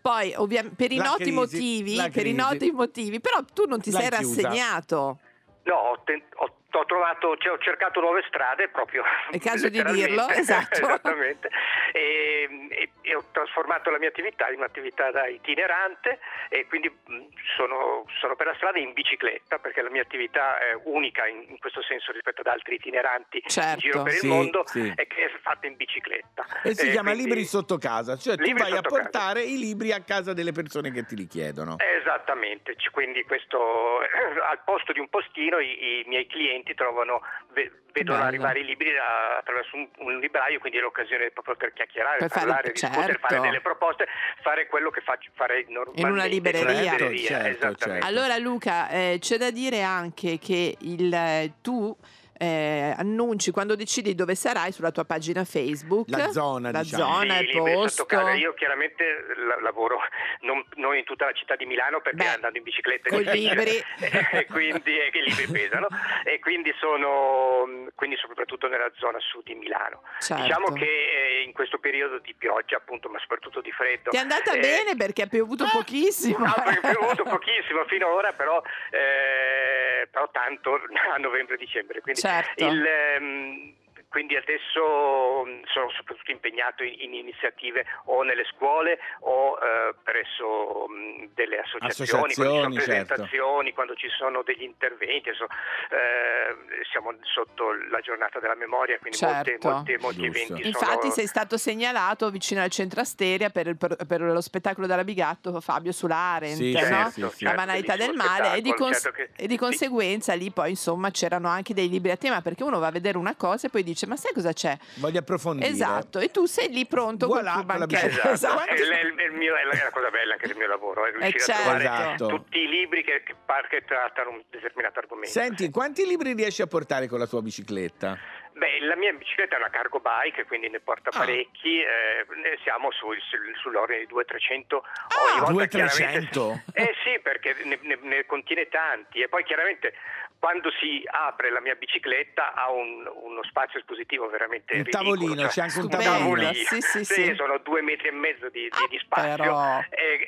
Poi, 0.07 0.33
ovvia- 0.37 0.63
per 0.73 0.89
i 0.93 0.95
La 0.95 1.03
noti 1.03 1.23
crisi, 1.23 1.31
motivi, 1.35 1.95
per 1.97 2.07
i 2.07 2.11
crisi. 2.11 2.33
noti 2.33 2.71
motivi, 2.71 3.19
però 3.19 3.43
tu 3.53 3.65
non 3.65 3.81
ti 3.81 3.91
L'hai 3.91 4.03
sei 4.03 4.19
chiusa. 4.19 4.41
rassegnato. 4.41 5.19
No, 5.63 5.75
ho, 5.75 5.99
ten- 6.05 6.23
ho- 6.35 6.55
ho 6.79 6.85
trovato, 6.85 7.35
cioè, 7.37 7.51
ho 7.53 7.57
cercato 7.59 7.99
nuove 7.99 8.23
strade 8.27 8.67
proprio. 8.69 9.03
È 9.31 9.39
caso 9.39 9.69
di 9.69 9.81
dirlo, 9.83 10.27
esatto. 10.33 10.73
Esattamente. 10.81 11.49
E, 11.91 12.67
e- 12.69 12.89
e 13.01 13.15
ho 13.15 13.23
trasformato 13.31 13.89
la 13.89 13.99
mia 13.99 14.09
attività 14.09 14.49
in 14.49 14.57
un'attività 14.57 15.11
da 15.11 15.27
itinerante 15.27 16.19
e 16.49 16.65
quindi 16.67 16.89
mh, 16.89 17.25
sono, 17.55 18.05
sono 18.19 18.35
per 18.35 18.47
la 18.47 18.53
strada 18.55 18.79
in 18.79 18.91
bicicletta 18.93 19.59
perché 19.59 19.81
la 19.81 19.89
mia 19.89 20.01
attività 20.01 20.59
è 20.59 20.77
unica 20.83 21.25
in, 21.25 21.45
in 21.47 21.57
questo 21.59 21.81
senso 21.83 22.11
rispetto 22.11 22.41
ad 22.41 22.47
altri 22.47 22.75
itineranti 22.75 23.37
in 23.41 23.49
Certo, 23.49 23.79
giro 23.79 24.03
per 24.03 24.11
sì, 24.13 24.25
il 24.25 24.31
mondo 24.31 24.63
sì. 24.65 24.91
è 24.93 25.07
che 25.07 25.25
è 25.25 25.31
fatta 25.41 25.67
in 25.67 25.77
bicicletta. 25.77 26.45
e 26.63 26.75
si 26.75 26.87
Eh, 26.87 26.91
chiama 26.91 27.11
quindi- 27.11 27.29
libri 27.29 27.45
sotto 27.45 27.77
casa 27.77 28.17
cioè 28.17 28.35
tu 28.35 28.51
vai 28.53 28.71
a 28.71 28.75
sotto 28.75 28.89
casa. 28.89 29.01
portare 29.01 29.41
i 29.43 29.57
libri 29.57 29.93
a 29.93 30.01
casa 30.03 30.33
delle 30.33 30.51
persone 30.51 30.91
che 30.91 31.05
te 31.05 31.15
li 31.15 31.27
chiedono 31.27 31.75
Esattamente, 31.79 32.75
quindi 32.91 33.23
questo 33.23 33.99
al 34.49 34.59
posto 34.65 34.91
di 34.91 34.99
un 34.99 35.07
postino 35.07 35.59
i, 35.59 36.01
i 36.01 36.03
miei 36.07 36.27
clienti 36.27 36.66
trovano, 36.73 37.21
ve- 37.53 37.71
vedono 37.91 38.17
Bello. 38.17 38.27
arrivare 38.29 38.59
i 38.59 38.65
libri 38.65 38.91
da- 38.93 39.37
attraverso 39.37 39.75
un, 39.75 39.87
un 39.97 40.19
libraio, 40.19 40.59
quindi 40.59 40.77
è 40.77 40.81
l'occasione 40.81 41.31
proprio 41.31 41.55
per 41.55 41.73
chiacchierare, 41.73 42.17
Per 42.19 42.29
fare- 42.29 42.45
parlare, 42.45 42.71
di 42.73 42.79
poter 42.79 42.91
certo. 43.05 43.27
fare 43.27 43.39
delle 43.41 43.61
proposte, 43.61 44.07
fare 44.41 44.67
quello 44.67 44.89
che 44.89 45.01
faccio, 45.01 45.31
farei 45.35 45.65
normalmente 45.67 46.01
In 46.01 46.11
una 46.11 46.25
libreria. 46.25 47.47
esattamente. 47.49 48.05
Allora 48.05 48.37
Luca, 48.37 48.89
eh, 48.89 49.17
c'è 49.19 49.37
da 49.37 49.51
dire 49.51 49.81
anche 49.81 50.37
che 50.39 50.75
il, 50.79 51.13
eh, 51.13 51.53
tu 51.61 51.95
eh, 52.37 52.93
annunci 52.97 53.51
quando 53.51 53.75
decidi 53.75 54.15
dove 54.15 54.35
sarai 54.35 54.71
sulla 54.71 54.91
tua 54.91 55.05
pagina 55.05 55.43
Facebook. 55.43 56.09
La 56.09 56.29
zona, 56.29 56.71
La 56.71 56.81
diciamo. 56.81 57.03
zona, 57.13 57.37
Sì, 57.37 57.43
il 57.45 57.61
posto. 57.61 58.05
Io 58.37 58.53
chiaramente 58.53 59.03
la- 59.47 59.61
lavoro 59.61 59.99
non, 60.41 60.63
non 60.75 60.95
in 60.95 61.03
tutta 61.03 61.25
la 61.25 61.31
città 61.33 61.55
di 61.55 61.65
Milano 61.65 62.01
perché 62.01 62.25
andando 62.27 62.57
in 62.57 62.63
bicicletta 62.63 63.09
coi 63.09 63.23
difficile. 63.23 63.63
libri. 63.63 63.83
e 64.39 64.45
quindi 64.45 64.97
e 64.99 65.09
che 65.11 65.17
i 65.19 65.23
libri 65.23 65.47
pesano 65.47 65.87
e 66.23 66.39
quindi 66.39 66.73
sono 66.79 67.85
quindi 67.95 68.15
soprattutto 68.17 68.67
nella 68.67 68.91
zona 68.97 69.19
sud 69.19 69.43
di 69.43 69.55
Milano. 69.55 70.01
Certo. 70.19 70.43
Diciamo 70.43 70.71
che 70.73 70.85
eh, 70.85 71.43
in 71.43 71.53
questo 71.53 71.77
periodo 71.79 72.19
di 72.19 72.33
pioggia 72.35 72.77
appunto 72.77 73.09
ma 73.09 73.19
soprattutto 73.19 73.61
di 73.61 73.71
freddo 73.71 74.09
Ti 74.11 74.17
è 74.17 74.19
andata 74.19 74.53
eh, 74.53 74.59
bene 74.59 74.95
perché 74.95 75.23
ha 75.23 75.27
piovuto 75.27 75.65
pochissimo. 75.71 76.45
ha 76.45 76.77
piovuto 76.81 77.23
pochissimo 77.23 77.83
finora, 77.87 78.33
però, 78.33 78.61
eh, 78.91 80.07
però 80.11 80.29
tanto 80.31 80.73
a 81.13 81.17
novembre-dicembre. 81.17 82.01
Quindi, 82.01 82.19
Certo. 82.27 82.65
il, 82.65 82.85
ehm, 82.85 83.73
quindi 84.09 84.35
adesso 84.35 85.43
mh, 85.45 85.63
sono 85.73 85.89
soprattutto 85.91 86.31
impegnato 86.31 86.83
in, 86.83 86.95
in 86.99 87.13
iniziative 87.13 87.85
o 88.05 88.23
nelle 88.23 88.45
scuole 88.55 88.99
o 89.21 89.57
eh, 89.57 89.95
presso 90.03 90.87
mh, 90.87 91.33
delle 91.33 91.59
associazioni, 91.59 92.07
quando 92.09 92.27
ci 92.29 92.33
sono 92.35 92.47
Associazioni, 92.57 92.73
certo. 92.75 92.85
presentazioni, 92.85 93.73
quando 93.73 93.95
ci 93.95 94.07
sono 94.17 94.41
degli 94.43 94.63
interventi. 94.63 95.29
eh, 95.29 96.83
siamo 96.91 97.13
sotto 97.21 97.71
la 97.89 97.99
giornata 97.99 98.39
della 98.39 98.55
memoria, 98.55 98.97
quindi 98.99 99.17
Certo. 99.17 99.67
molti, 99.69 99.97
molti, 99.97 99.97
molti 99.97 100.25
eventi 100.25 100.67
Infatti 100.67 100.99
sono... 101.01 101.11
sei 101.11 101.27
stato 101.27 101.57
segnalato 101.57 102.29
vicino 102.29 102.61
al 102.61 102.69
centro 102.69 103.01
Asteria 103.01 103.49
per, 103.49 103.67
il- 103.67 103.77
per- 103.77 104.21
lo 104.21 104.41
spettacolo 104.41 104.87
dell'Abigatto 104.87 105.59
Fabio 105.61 105.91
Sull'Arent, 105.91 106.55
Sì, 106.55 106.71
no? 106.73 106.79
certo, 106.79 107.29
sì, 107.31 107.43
la 107.43 107.53
banalità 107.53 107.95
del 107.95 108.13
male 108.13 108.55
e 108.57 108.61
di, 108.61 108.73
cons- 108.73 109.01
certo 109.01 109.11
che- 109.17 109.29
e 109.35 109.47
di 109.47 109.57
conseguenza 109.57 110.33
lì 110.33 110.51
poi 110.51 110.71
insomma 110.71 111.11
c'erano 111.11 111.47
anche 111.47 111.73
dei 111.73 111.89
libri 111.89 112.11
a 112.11 112.17
tema 112.17 112.41
perché 112.41 112.63
uno 112.63 112.79
va 112.79 112.87
a 112.87 112.91
vedere 112.91 113.17
una 113.17 113.35
cosa 113.35 113.67
e 113.67 113.69
poi 113.69 113.83
dice 113.83 113.96
ma 114.05 114.15
sai 114.15 114.33
cosa 114.33 114.53
c'è? 114.53 114.77
Voglio 114.95 115.19
approfondire. 115.19 115.69
Esatto, 115.69 116.19
e 116.19 116.29
tu 116.29 116.45
sei 116.45 116.69
lì 116.71 116.85
pronto 116.85 117.27
Voilà, 117.27 117.53
col 117.53 117.63
tuo 117.63 117.69
con 117.71 117.79
la 117.79 117.85
banchetto. 117.87 118.07
Esatto, 118.29 118.29
Esatto. 118.33 118.63
è, 118.71 118.73
è 118.75 119.23
il 119.25 119.31
mio- 119.33 119.55
è 119.55 119.63
la 119.63 119.89
cosa 119.91 120.09
bella 120.09 120.33
anche 120.33 120.47
del 120.47 120.57
mio 120.57 120.67
lavoro, 120.67 121.05
è 121.05 121.11
riuscire 121.11 121.39
certo. 121.39 121.61
a 121.69 121.75
trovare 121.77 121.83
Esatto. 122.13 122.27
tutti 122.27 122.59
i 122.59 122.67
libri 122.67 123.03
che, 123.03 123.23
che, 123.23 123.35
che 123.69 123.83
trattano 123.85 124.29
un 124.31 124.43
determinato 124.49 124.99
argomento. 124.99 125.29
Senti, 125.31 125.69
quanti 125.69 126.05
libri 126.05 126.33
riesci 126.33 126.61
a 126.61 126.67
portare 126.67 127.07
con 127.07 127.17
la 127.19 127.25
tua 127.27 127.41
bicicletta? 127.41 128.17
Beh, 128.57 128.79
la 128.87 128.95
mia 128.95 129.13
bicicletta 129.13 129.55
è 129.55 129.59
una 129.59 129.69
cargo 129.69 129.99
bike, 130.01 130.45
quindi 130.45 130.67
ne 130.69 130.79
porta 130.79 131.11
Ah. 131.11 131.19
parecchi, 131.19 131.79
eh, 131.79 132.25
ne 132.41 132.57
siamo 132.63 132.91
sul- 132.91 133.21
sul- 133.29 133.53
sull'ordine 133.61 133.99
di 133.99 134.07
200-300 134.07 134.77
Ah, 134.81 135.43
ogni 135.45 135.53
volta. 135.53 135.77
200-300? 135.77 136.31
chiaramente- 136.33 136.63
Eh 136.73 136.93
sì, 137.03 137.19
perché 137.21 137.55
ne, 137.65 137.77
ne- 137.83 137.99
ne 138.01 138.25
contiene 138.25 138.67
tanti 138.67 139.21
e 139.21 139.27
poi 139.29 139.43
chiaramente 139.43 139.93
quando 140.39 140.69
si 140.79 141.01
apre 141.05 141.49
la 141.51 141.61
mia 141.61 141.75
bicicletta 141.75 142.53
ha 142.53 142.69
un- 142.71 143.09
uno 143.23 143.43
spazio 143.43 143.79
espositivo 143.79 144.27
veramente 144.29 144.75
Un 144.77 144.83
ridicolo, 144.83 145.03
tavolino, 145.15 145.41
cioè, 145.41 145.49
c'è 145.49 145.61
anche 145.61 145.79
un 145.79 145.89
tavolino. 145.89 146.17
tavolino. 146.17 146.53
Sì, 146.53 146.81
sì, 146.81 147.03
sì. 147.05 147.33
sono 147.35 147.57
due 147.59 147.81
metri 147.81 148.07
e 148.09 148.11
mezzo 148.11 148.49
di, 148.49 148.61
di- 148.69 148.87
di 148.89 148.99
spazio. 148.99 149.35
Però. 149.43 149.79
Eh, 149.89 150.27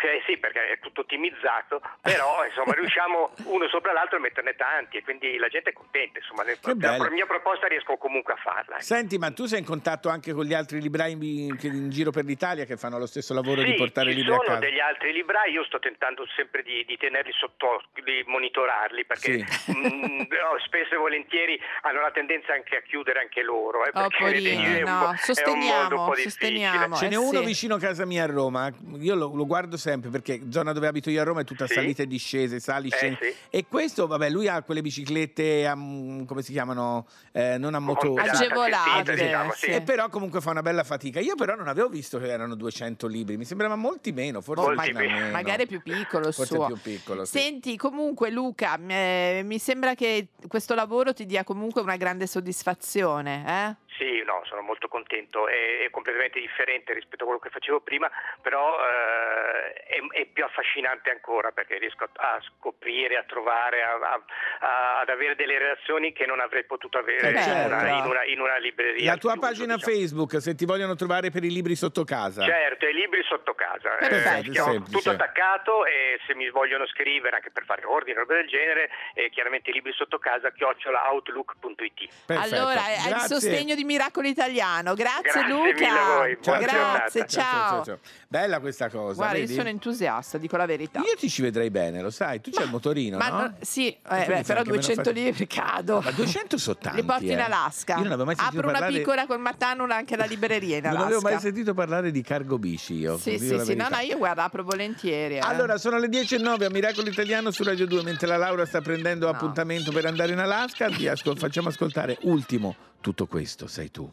eh, 0.00 0.22
sì, 0.26 0.36
perché 0.36 0.72
è 0.72 0.78
tutto 0.80 1.00
ottimizzato, 1.02 1.80
però 2.02 2.44
insomma 2.46 2.74
riusciamo 2.74 3.32
uno 3.44 3.68
sopra 3.68 3.92
l'altro 3.92 4.16
a 4.18 4.20
metterne 4.20 4.54
tanti 4.54 4.98
e 4.98 5.02
quindi 5.02 5.36
la 5.38 5.48
gente 5.48 5.70
è 5.70 5.72
contenta. 5.72 6.18
Insomma, 6.18 6.42
ne- 6.42 6.58
Che 6.60 6.74
bello. 6.74 7.04
la 7.04 7.10
mia 7.10 7.26
proposta 7.26 7.66
riesco 7.66 7.96
comunque 7.96 8.34
a 8.34 8.36
farla. 8.36 8.74
ecco. 8.76 8.82
Senti, 8.84 9.18
ma 9.18 9.30
tu 9.30 9.46
sei 9.46 9.60
in 9.60 9.64
contatto 9.64 10.08
anche 10.08 10.32
con 10.32 10.44
gli 10.44 10.54
altri 10.54 10.80
librai 10.80 11.12
in, 11.12 11.56
in 11.62 11.90
giro 11.90 12.10
per 12.10 12.24
l'Italia 12.24 12.64
che 12.64 12.76
fanno 12.76 12.98
lo 12.98 13.06
stesso 13.06 13.32
lavoro 13.34 13.60
Sì, 13.62 13.68
di 13.70 13.74
portare 13.74 14.10
ci 14.10 14.16
libri 14.16 14.32
a 14.32 14.36
sono 14.36 14.46
casa? 14.48 14.58
degli 14.60 14.80
altri 14.80 15.12
librai, 15.12 15.52
io 15.52 15.64
sto 15.64 15.78
tentando 15.78 16.26
sempre 16.36 16.62
di, 16.62 16.84
di 16.84 16.96
tenerli 16.96 17.32
sotto, 17.32 17.82
di 18.04 18.22
monitorarli 18.26 19.04
perché 19.04 19.27
mm, 19.36 20.18
no, 20.18 20.56
spesso 20.64 20.94
e 20.94 20.96
volentieri 20.96 21.58
hanno 21.82 22.00
la 22.00 22.10
tendenza 22.10 22.52
anche 22.52 22.76
a 22.76 22.82
chiudere 22.82 23.20
anche 23.20 23.42
loro. 23.42 23.84
Eh, 23.84 23.90
Oh, 23.98 24.08
perché 24.08 24.16
porini, 24.18 24.62
è 24.64 24.82
un, 24.82 24.90
no, 24.90 24.98
po'- 24.98 24.98
è 24.98 24.98
un 24.98 24.98
mondo 24.98 25.10
un 25.10 25.16
sosteniamo, 25.18 26.04
po' 26.06 26.14
sosteniamo. 26.14 26.96
Ce 26.96 27.08
n'è 27.08 27.14
eh 27.14 27.16
uno 27.16 27.40
sì. 27.40 27.44
vicino 27.46 27.74
a 27.74 27.78
casa 27.78 28.04
mia 28.06 28.22
a 28.22 28.26
Roma, 28.26 28.70
io 28.98 29.14
lo, 29.14 29.34
lo 29.34 29.46
guardo 29.46 29.76
sempre 29.76 30.10
perché 30.10 30.40
zona 30.50 30.72
dove 30.72 30.86
abito 30.86 31.10
io 31.10 31.20
a 31.20 31.24
Roma 31.24 31.40
è 31.40 31.44
tutta 31.44 31.66
Sì. 31.66 31.74
salita 31.74 32.02
e 32.02 32.06
discese, 32.06 32.60
sali, 32.60 32.88
Eh, 32.88 32.96
scendi. 32.96 33.16
sì. 33.20 33.34
E 33.50 33.64
questo, 33.68 34.06
vabbè, 34.06 34.28
lui 34.30 34.46
ha 34.48 34.62
quelle 34.62 34.82
biciclette, 34.82 35.66
a, 35.66 35.74
mm, 35.76 36.24
come 36.24 36.42
si 36.42 36.52
chiamano, 36.52 37.06
Eh, 37.32 37.56
non 37.58 37.74
a 37.74 37.78
motore. 37.78 38.22
Agevolate, 38.28 39.14
diciamo, 39.14 39.52
sì. 39.52 39.66
E 39.66 39.80
però 39.82 40.08
comunque 40.08 40.40
fa 40.40 40.50
una 40.50 40.62
bella 40.62 40.82
fatica. 40.84 41.20
Io 41.20 41.34
però 41.34 41.54
non 41.54 41.68
avevo 41.68 41.88
visto 41.88 42.18
che 42.18 42.28
erano 42.28 42.54
200 42.54 43.06
libri, 43.06 43.36
mi 43.36 43.44
sembrava 43.44 43.76
molti 43.76 44.12
meno, 44.12 44.40
forse 44.40 44.74
ma- 44.74 44.82
po' 44.84 44.92
meno. 44.92 45.30
magari 45.30 45.66
più 45.66 45.80
piccolo 45.82 46.28
il 46.28 46.34
Forse 46.34 46.54
suo. 46.54 46.66
più 46.66 46.78
piccolo, 46.80 47.24
sì. 47.24 47.38
Senti, 47.38 47.76
comunque 47.76 48.30
Luca, 48.30 48.78
eh, 48.88 49.17
mi 49.44 49.58
sembra 49.58 49.94
che 49.94 50.28
questo 50.46 50.74
lavoro 50.74 51.12
ti 51.12 51.26
dia 51.26 51.44
comunque 51.44 51.80
una 51.80 51.96
grande 51.96 52.26
soddisfazione, 52.26 53.44
eh? 53.46 53.76
Sì, 53.98 54.22
no, 54.24 54.42
sono 54.44 54.60
molto 54.62 54.86
contento, 54.86 55.48
è, 55.48 55.80
è 55.84 55.90
completamente 55.90 56.38
differente 56.38 56.92
rispetto 56.94 57.24
a 57.24 57.26
quello 57.26 57.40
che 57.40 57.50
facevo 57.50 57.80
prima, 57.80 58.08
però 58.40 58.76
eh, 58.78 59.72
è, 59.72 59.98
è 60.20 60.24
più 60.26 60.44
affascinante 60.44 61.10
ancora 61.10 61.50
perché 61.50 61.78
riesco 61.78 62.04
a, 62.04 62.10
a 62.36 62.40
scoprire, 62.40 63.16
a 63.16 63.24
trovare, 63.24 63.82
a- 63.82 63.98
a- 63.98 64.22
a- 64.60 65.00
ad 65.00 65.08
avere 65.08 65.34
delle 65.34 65.58
relazioni 65.58 66.12
che 66.12 66.26
non 66.26 66.38
avrei 66.38 66.64
potuto 66.64 66.98
avere 66.98 67.26
Eh, 67.26 67.30
in, 67.30 67.34
una, 67.36 67.42
certo. 67.80 67.86
in 67.86 68.04
una- 68.06 68.24
in 68.24 68.40
una 68.40 68.56
libreria. 68.58 69.10
La 69.12 69.18
tua 69.18 69.32
chiuso, 69.32 69.46
pagina 69.46 69.74
diciamo. 69.74 69.92
Facebook, 69.96 70.40
se 70.40 70.54
ti 70.54 70.64
vogliono 70.64 70.94
trovare 70.94 71.30
per 71.30 71.42
i 71.42 71.50
libri 71.50 71.74
sotto 71.74 72.04
casa. 72.04 72.44
Certo, 72.44 72.86
i 72.86 72.92
libri 72.94 73.22
sotto 73.24 73.54
casa. 73.54 73.98
Eh, 73.98 74.08
Perfetto, 74.08 74.62
semplice. 74.62 74.96
tutto 74.96 75.10
attaccato 75.10 75.84
e 75.86 76.20
se 76.26 76.36
mi 76.36 76.48
vogliono 76.50 76.86
scrivere 76.86 77.34
anche 77.36 77.50
per 77.50 77.64
fare 77.64 77.84
ordine 77.84 78.18
o 78.18 78.20
roba 78.20 78.34
del 78.34 78.46
genere, 78.46 78.90
eh, 79.14 79.28
chiaramente 79.30 79.70
i 79.70 79.72
libri 79.72 79.92
sotto 79.92 80.18
casa 80.18 80.52
chiocciolaoutlook.it. 80.52 82.08
Perfetto. 82.26 82.54
Allora, 82.54 82.80
hai 82.84 83.10
il 83.10 83.20
sostegno 83.26 83.74
di 83.74 83.84
Miracolo 83.88 84.28
Italiano. 84.28 84.92
Grazie, 84.94 85.22
Grazie 85.32 85.48
Luca. 85.48 86.16
voi, 86.18 86.36
buona 86.42 86.58
Grazie, 86.60 87.24
giornata. 87.26 87.82
ciao. 87.82 87.98
Bella 88.28 88.60
questa 88.60 88.90
cosa. 88.90 89.14
Guarda, 89.14 89.38
vedi? 89.38 89.50
io 89.52 89.56
sono 89.56 89.68
entusiasta, 89.70 90.36
dico 90.36 90.56
la 90.58 90.66
verità. 90.66 90.98
Io 91.00 91.14
ti 91.18 91.30
ci 91.30 91.40
vedrei 91.40 91.70
bene, 91.70 92.02
lo 92.02 92.10
sai, 92.10 92.42
tu 92.42 92.50
c'hai 92.50 92.64
il 92.66 92.70
motorino, 92.70 93.16
Ma 93.16 93.28
no? 93.28 93.38
no- 93.40 93.54
sì, 93.62 93.88
eh, 93.88 93.96
beh, 94.02 94.24
però 94.42 94.58
anche 94.58 94.70
meno 94.70 94.72
200 94.74 95.02
fatica. 95.02 95.24
libri 95.24 95.46
cado. 95.46 96.00
Ma 96.04 96.10
200 96.10 96.58
sono 96.58 96.76
tanti. 96.78 97.00
Li 97.00 97.06
porti 97.06 97.24
in 97.32 97.38
eh. 97.38 97.42
Alaska. 97.42 97.94
Io 97.94 98.02
non 98.02 98.08
avevo 98.12 98.24
mai 98.26 98.34
sentito 98.36 98.58
Apro 98.58 98.68
una 98.70 98.78
parlare 98.78 98.98
piccola 98.98 99.26
col 99.26 99.40
Mattanula 99.40 99.96
anche 99.96 100.16
la 100.16 100.24
libreria 100.26 100.76
in 100.76 100.82
Non 100.84 100.90
Alaska. 100.92 101.06
avevo 101.06 101.20
mai 101.22 101.40
sentito 101.40 101.72
parlare 101.72 102.10
di 102.10 102.22
cargo 102.22 102.58
bici 102.58 102.94
io. 102.94 103.16
Sì, 103.16 103.38
sì, 103.38 103.58
sì, 103.60 103.74
no, 103.74 103.88
no, 103.88 103.98
io 104.00 104.18
guarda, 104.18 104.44
apro 104.44 104.62
volentieri. 104.62 105.36
eh. 105.36 105.40
Allora, 105.40 105.78
sono 105.78 105.96
le 105.98 106.08
10.09 106.08 106.64
a 106.66 106.70
Miracolo 106.70 107.08
Italiano 107.08 107.50
su 107.50 107.62
Radio 107.64 107.86
2, 107.86 108.02
mentre 108.02 108.26
la 108.26 108.36
Laura 108.36 108.66
sta 108.66 108.82
prendendo 108.82 109.28
appuntamento 109.30 109.90
per 109.90 110.04
andare 110.04 110.32
in 110.32 110.38
Alaska, 110.38 110.88
ti 110.90 111.08
ascol- 111.08 111.38
facciamo 111.38 111.68
ascoltare 111.68 112.18
ultimo 112.22 112.74
tutto 113.00 113.26
questo, 113.26 113.66
sei 113.66 113.90
tu. 113.90 114.10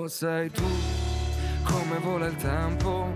sei 0.08 0.50
tu, 0.50 0.64
come 1.64 1.98
vola 1.98 2.26
il 2.26 2.36
tempo. 2.36 3.12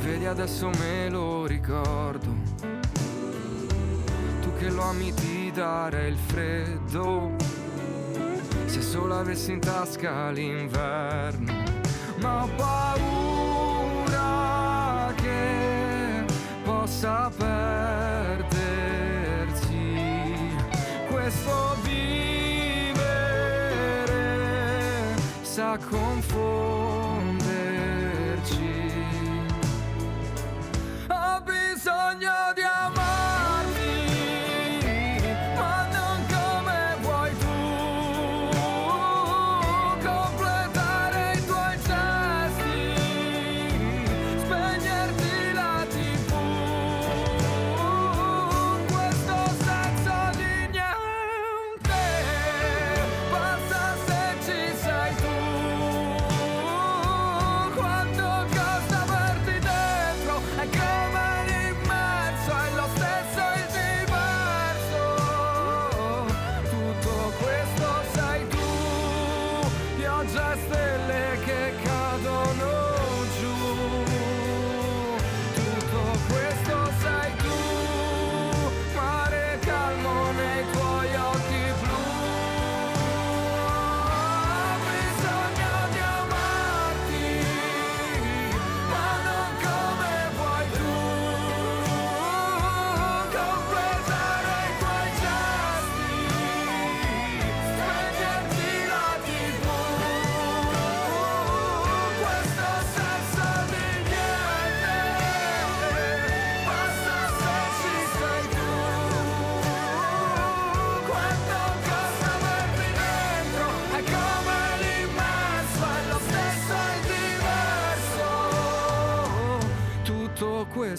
Vedi 0.00 0.26
adesso 0.26 0.68
me 0.78 1.08
lo 1.08 1.46
ricordo. 1.46 2.34
Tu 4.40 4.52
che 4.58 4.68
lo 4.68 4.82
ami 4.82 5.12
di 5.14 5.50
dare 5.52 6.08
il 6.08 6.18
freddo. 6.18 7.34
Se 8.66 8.82
solo 8.82 9.18
avessi 9.18 9.52
in 9.52 9.60
tasca 9.60 10.30
l'inverno. 10.30 11.52
Ma 12.20 12.42
ho 12.42 12.48
paura 12.56 14.04
che 15.16 16.24
possa 16.62 17.30
perdersi 17.34 18.46
questo 21.08 21.76
confonderci. 25.88 27.38
Ho 31.08 31.40
bisogno 31.40 32.52
di 32.54 32.67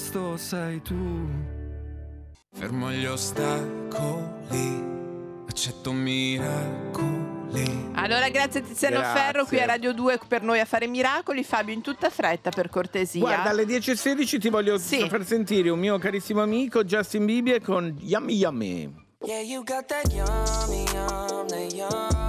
questo 0.10 0.38
sei 0.38 0.82
tu. 0.82 0.96
Fermo 2.52 2.92
gli 2.92 3.06
ostacoli, 3.06 4.84
accetto 5.48 5.92
miracoli. 5.92 7.92
Allora, 7.94 8.28
grazie 8.30 8.64
Tiziano 8.64 8.98
Grazie. 8.98 9.22
Ferro 9.22 9.46
qui 9.46 9.60
a 9.60 9.66
Radio 9.66 9.94
2 9.94 10.20
per 10.28 10.42
noi 10.42 10.60
a 10.60 10.66
fare 10.66 10.88
miracoli. 10.88 11.44
Fabio, 11.44 11.76
in 11.76 11.82
tutta 11.82 12.10
fretta, 12.10 12.50
per 12.50 12.70
cortesia. 12.70 13.20
Guarda, 13.20 13.50
alle 13.50 13.66
10.16 13.66 14.40
ti 14.40 14.50
voglio 14.50 14.80
far 14.80 15.24
sentire 15.24 15.70
un 15.70 15.80
mio 15.80 16.00
carissimo 16.00 16.42
amico 16.42 16.84
Justin 16.84 17.26
Bieber 17.26 17.62
con 17.62 17.96
Yummy 18.00 18.34
Yummy. 18.34 18.92
Yeah, 19.26 19.42
you 19.42 19.64
got 19.64 19.88
that 19.90 20.12
yummy, 20.12 20.86
yum, 20.92 21.48
that 21.50 21.74
yummy, 21.74 21.76
yum, 21.76 22.29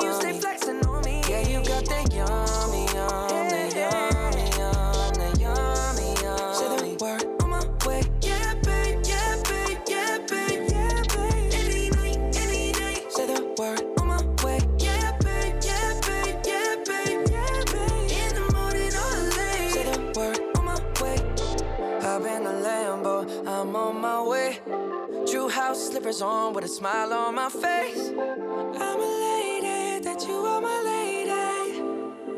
Slippers 26.11 26.21
on 26.21 26.53
with 26.53 26.65
a 26.65 26.67
smile 26.67 27.13
on 27.13 27.35
my 27.35 27.49
face. 27.49 28.09
I'm 28.09 28.99
a 28.99 29.11
lady, 29.19 30.03
that 30.03 30.25
you 30.27 30.45
are 30.45 30.61
my 30.61 30.81
lady. 30.83 31.81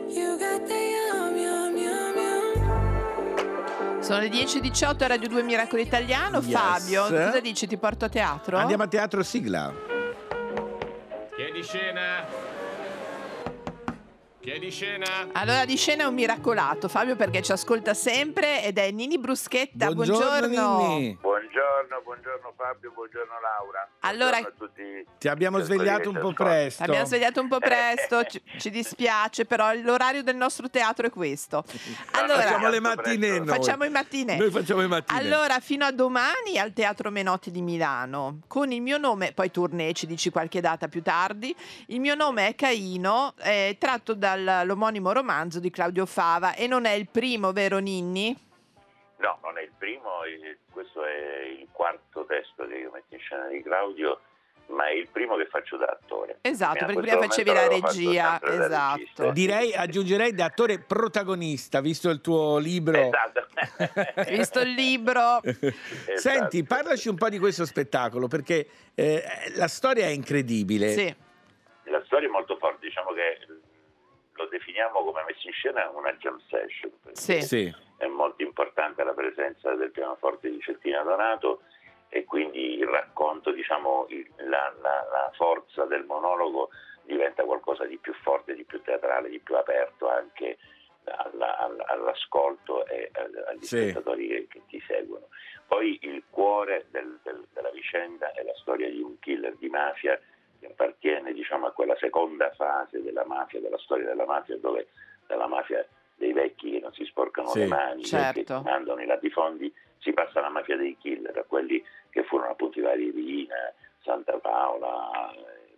You 0.10 0.38
got 0.38 0.66
the 0.68 0.74
yum, 0.74 1.36
yum, 1.36 1.78
yum, 1.78 2.16
yum. 2.16 4.02
Sono 4.02 4.20
le 4.20 4.30
10.18 4.30 5.04
a 5.04 5.08
Radio 5.08 5.28
2 5.28 5.44
Miracolo 5.44 5.82
Italiano. 5.82 6.40
Yes. 6.40 6.52
Fabio, 6.52 7.04
cosa 7.04 7.40
dici? 7.40 7.68
Ti 7.68 7.78
porto 7.78 8.06
a 8.06 8.10
teatro? 8.10 8.58
Andiamo 8.58 8.84
a 8.84 8.88
teatro 8.88 9.24
sigla. 9.24 9.74
Chiedi 11.36 11.64
scena. 11.64 12.43
Chiedi 14.44 14.72
scena. 14.72 15.30
Allora 15.32 15.64
di 15.64 15.78
scena 15.78 16.04
è 16.04 16.06
un 16.06 16.16
miracolato, 16.16 16.90
Fabio, 16.90 17.16
perché 17.16 17.42
ci 17.42 17.54
ascolta 17.54 17.94
sempre 17.94 18.62
ed 18.62 18.78
è 18.78 18.92
Nini 18.92 19.18
Bruschetta. 19.18 19.90
Buongiorno, 19.94 20.50
Buongiorno. 20.50 20.88
Nini. 20.90 21.18
Buongiorno, 21.22 22.02
buongiorno 22.04 22.54
Fabio, 22.58 22.92
buongiorno 22.94 23.34
Laura. 23.42 23.88
Allora- 24.02 24.42
Buongiorno 24.42 24.66
a 24.66 24.68
tutti. 24.68 25.08
Ti 25.18 25.28
abbiamo 25.30 25.60
svegliato 25.60 26.10
un 26.10 26.20
po' 26.20 26.34
presto. 26.34 26.84
Abbiamo 26.84 27.06
svegliato 27.06 27.40
un 27.40 27.48
po' 27.48 27.60
presto, 27.60 28.26
ci, 28.26 28.42
ci 28.60 28.70
dispiace, 28.70 29.46
però 29.46 29.72
l'orario 29.76 30.24
del 30.24 30.36
nostro 30.36 30.70
teatro 30.70 31.08
è 31.08 31.10
questo. 31.10 31.64
Allora, 32.16 32.42
facciamo 32.42 32.70
le 32.70 32.80
mattine 32.80 33.38
noi. 33.40 33.48
Facciamo 33.48 33.86
i 33.86 33.90
mattine. 33.90 34.38
Noi 34.38 34.52
facciamo 34.52 34.82
i 34.82 34.88
mattine. 34.88 35.20
Allora, 35.20 35.60
fino 35.60 35.86
a 35.86 35.92
domani 35.92 36.58
al 36.58 36.74
Teatro 36.74 37.10
Menotti 37.12 37.50
di 37.50 37.62
Milano, 37.62 38.40
con 38.48 38.72
il 38.72 38.82
mio 38.82 38.98
nome, 38.98 39.32
poi 39.34 39.52
tournée, 39.52 39.94
ci 39.94 40.06
dici 40.06 40.30
qualche 40.30 40.60
data 40.62 40.88
più 40.88 41.02
tardi, 41.02 41.56
il 41.88 42.00
mio 42.00 42.16
nome 42.16 42.48
è 42.48 42.56
Caino, 42.56 43.34
è 43.38 43.76
tratto 43.80 44.14
dall'omonimo 44.36 45.12
romanzo 45.12 45.60
di 45.60 45.70
Claudio 45.70 46.06
Fava 46.06 46.56
e 46.56 46.68
non 46.68 46.86
è 46.86 46.92
il 46.92 47.08
primo, 47.10 47.52
vero 47.52 47.80
Ninni? 47.80 48.36
No, 49.18 49.40
non 49.42 49.58
è 49.58 49.62
il 49.62 49.72
primo, 49.78 50.10
questo 50.72 51.06
è 51.06 51.44
il 51.60 51.68
quarto 51.72 52.26
testo 52.26 52.68
che 52.68 52.76
io 52.76 52.92
metto 52.92 53.14
in 53.14 53.20
scena 53.22 53.48
di 53.48 53.62
Claudio, 53.64 54.20
ma 54.68 54.88
è 54.88 54.94
il 54.94 55.08
primo 55.10 55.36
che 55.38 55.46
faccio 55.46 55.78
da 55.78 55.86
attore. 55.86 56.40
Esatto, 56.42 56.86
perché 56.86 57.02
prima 57.02 57.22
facevi 57.22 57.54
la 57.54 57.68
regia, 57.68 58.42
esatto. 58.42 59.32
Direi, 59.32 59.74
aggiungerei 59.74 60.34
da 60.34 60.46
attore 60.46 60.80
protagonista, 60.80 61.80
visto 61.80 62.10
il 62.10 62.22
tuo 62.22 62.58
libro. 62.58 62.98
Esatto. 62.98 63.48
Visto 64.28 64.60
il 64.60 64.72
libro. 64.72 65.42
Senti, 66.16 66.64
parlaci 66.64 67.08
un 67.08 67.16
po' 67.16 67.30
di 67.30 67.40
questo 67.40 67.66
spettacolo, 67.66 68.28
perché 68.28 68.68
eh, 68.94 69.24
la 69.56 69.68
storia 69.68 70.06
è 70.06 70.10
incredibile. 70.10 70.90
Sì. 70.90 71.16
La 71.86 72.02
storia 72.06 72.28
è 72.28 72.32
molto 72.32 72.58
forte, 72.58 72.88
diciamo 72.88 73.12
che 73.12 73.38
lo 74.44 74.50
definiamo 74.50 75.04
come 75.04 75.24
messa 75.26 75.48
in 75.48 75.54
scena 75.54 75.90
una 75.90 76.14
jam 76.16 76.40
session. 76.50 76.92
Sì. 77.14 77.42
Sì. 77.42 77.74
È 77.98 78.06
molto 78.08 78.44
importante 78.44 79.04
la 79.04 79.14
presenza 79.14 79.74
del 79.76 79.92
pianoforte 79.92 80.50
di 80.50 80.60
Cettina 80.60 81.02
Donato 81.04 81.62
e 82.10 82.26
quindi 82.26 82.78
il 82.78 82.88
racconto, 82.88 83.52
diciamo, 83.52 84.06
il- 84.10 84.30
la, 84.38 84.74
la- 84.82 85.08
la 85.12 85.32
forza 85.36 85.86
del 85.86 86.04
monologo 86.04 86.70
diventa 87.04 87.44
qualcosa 87.44 87.86
di 87.86 87.98
più 87.98 88.14
forte, 88.22 88.54
di 88.56 88.64
più 88.66 88.82
teatrale, 88.82 89.30
di 89.30 89.40
più 89.40 89.56
aperto 89.56 90.10
anche 90.10 90.58
alla- 91.06 91.58
alla- 91.58 91.86
all'ascolto 91.88 92.86
e 92.86 93.10
agli 93.48 93.64
Sì. 93.64 93.78
spettatori 93.78 94.28
che, 94.28 94.48
che 94.48 94.62
ti 94.68 94.82
seguono. 94.86 95.28
Poi 95.68 95.98
il 96.04 96.24
cuore 96.30 96.88
del- 96.92 97.20
del- 97.24 97.48
della 97.54 97.72
vicenda 97.72 98.32
è 98.34 98.44
la 98.44 98.54
storia 98.56 98.90
di 98.90 99.02
un 99.02 99.18
killer 99.20 99.56
di 99.56 99.70
mafia 99.70 100.20
che 100.64 100.72
appartiene 100.72 101.34
diciamo, 101.34 101.68
a 101.68 101.72
quella 101.72 101.96
seconda 101.98 102.52
fase 102.54 103.02
della 103.02 103.26
mafia, 103.26 103.60
della 103.60 103.78
storia 103.80 104.06
della 104.08 104.26
mafia, 104.26 104.58
dove 104.58 104.88
dalla 105.28 105.48
mafia 105.48 105.86
dei 106.16 106.32
vecchi 106.34 106.72
che 106.72 106.80
non 106.80 106.94
si 106.94 107.04
sporcano 107.06 107.50
Sì, 107.50 107.60
le 107.60 107.68
mani, 107.68 108.04
certo. 108.06 108.62
che 108.64 108.70
mandano 108.70 109.02
i 109.02 109.06
latifondi, 109.06 109.72
si 110.00 110.14
passa 110.14 110.40
alla 110.40 110.50
mafia 110.50 110.78
dei 110.78 110.96
killer, 110.98 111.38
a 111.38 111.44
quelli 111.44 111.84
che 112.10 112.24
furono 112.24 112.52
appunto 112.52 112.80
i 112.80 112.82
vari 112.82 113.12
Rina, 113.12 113.56
Santa 114.04 114.38
Paola, 114.38 115.34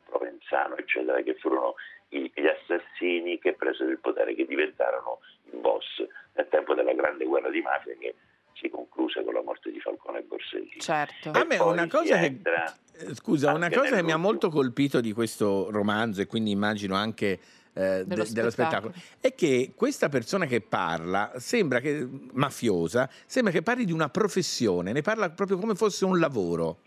Provenzano, 0.06 0.76
eccetera, 0.78 1.22
che 1.22 1.36
furono 1.36 1.76
i- 2.10 2.32
gli 2.34 2.46
assassini 2.48 3.40
che 3.40 3.54
presero 3.54 3.90
il 3.90 4.00
potere, 4.00 4.36
che 4.36 4.46
diventarono 4.46 5.20
il 5.52 5.58
boss 5.60 6.06
nel 6.34 6.48
tempo 6.50 6.74
della 6.76 6.94
grande 6.94 7.26
guerra 7.26 7.50
di 7.50 7.62
mafia 7.62 7.96
che 7.98 8.16
si 8.54 8.70
concluse 8.70 9.24
con 9.24 9.34
la 9.34 9.42
morte 9.42 9.72
di 9.72 9.80
Falcone 9.80 10.20
e 10.20 10.22
Borsellino. 10.24 10.80
Certo. 10.80 11.32
A 11.32 11.44
me 11.44 11.58
una 11.60 11.88
cosa 11.88 12.18
che, 12.20 12.26
entra 12.26 12.72
scusa, 13.14 13.54
una 13.54 13.70
cosa 13.70 13.96
che 13.96 14.04
mi 14.04 14.12
ha 14.12 14.18
molto 14.18 14.50
colpito 14.50 15.02
di 15.02 15.12
questo 15.12 15.70
romanzo 15.72 16.22
e 16.22 16.28
quindi 16.28 16.52
immagino 16.52 16.96
anche 16.96 17.40
eh, 17.74 18.04
de- 18.04 18.06
dello 18.06 18.26
spettacolo. 18.26 18.52
spettacolo 18.52 18.94
è 19.20 19.36
che 19.36 19.74
questa 19.76 20.10
persona 20.10 20.46
che 20.46 20.62
parla 20.62 21.34
sembra 21.36 21.80
che 21.80 22.08
mafiosa, 22.32 23.10
sembra 23.26 23.52
che 23.52 23.62
parli 23.62 23.86
di 23.86 23.92
una 23.92 24.10
professione, 24.10 24.92
ne 24.94 25.02
parla 25.02 25.30
proprio 25.30 25.58
come 25.58 25.76
fosse 25.76 26.06
un 26.06 26.20
lavoro. 26.20 26.78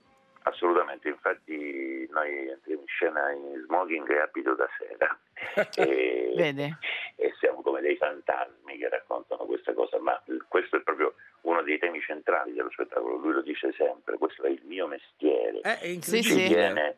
Assolutamente, 0.43 1.09
infatti 1.09 2.09
noi 2.11 2.49
entriamo 2.49 2.81
in 2.81 2.87
scena 2.87 3.31
in 3.33 3.63
smoking 3.67 4.09
e 4.11 4.21
abito 4.21 4.55
da 4.55 4.67
sera 4.79 5.19
e, 5.77 6.33
Vede? 6.35 6.79
e 7.17 7.35
siamo 7.39 7.61
come 7.61 7.83
dei 7.83 7.97
fantasmi 7.97 8.79
che 8.79 8.89
raccontano 8.89 9.45
questa 9.45 9.75
cosa, 9.75 9.99
ma 10.01 10.19
questo 10.49 10.77
è 10.77 10.81
proprio 10.81 11.15
uno 11.49 11.63
dei 11.63 11.79
temi 11.79 12.01
centrali 12.01 12.53
dello 12.53 12.71
spettacolo, 12.71 13.17
lui 13.17 13.33
lo 13.33 13.43
dice 13.43 13.73
sempre, 13.73 14.19
questo 14.19 14.43
è 14.45 14.51
il 14.51 14.61
mio 14.65 14.87
mestiere, 14.87 15.61
Eh, 15.63 15.77
Sì, 15.77 15.93
incredibile. 15.95 16.23
sì. 16.23 16.55
viene 16.55 16.97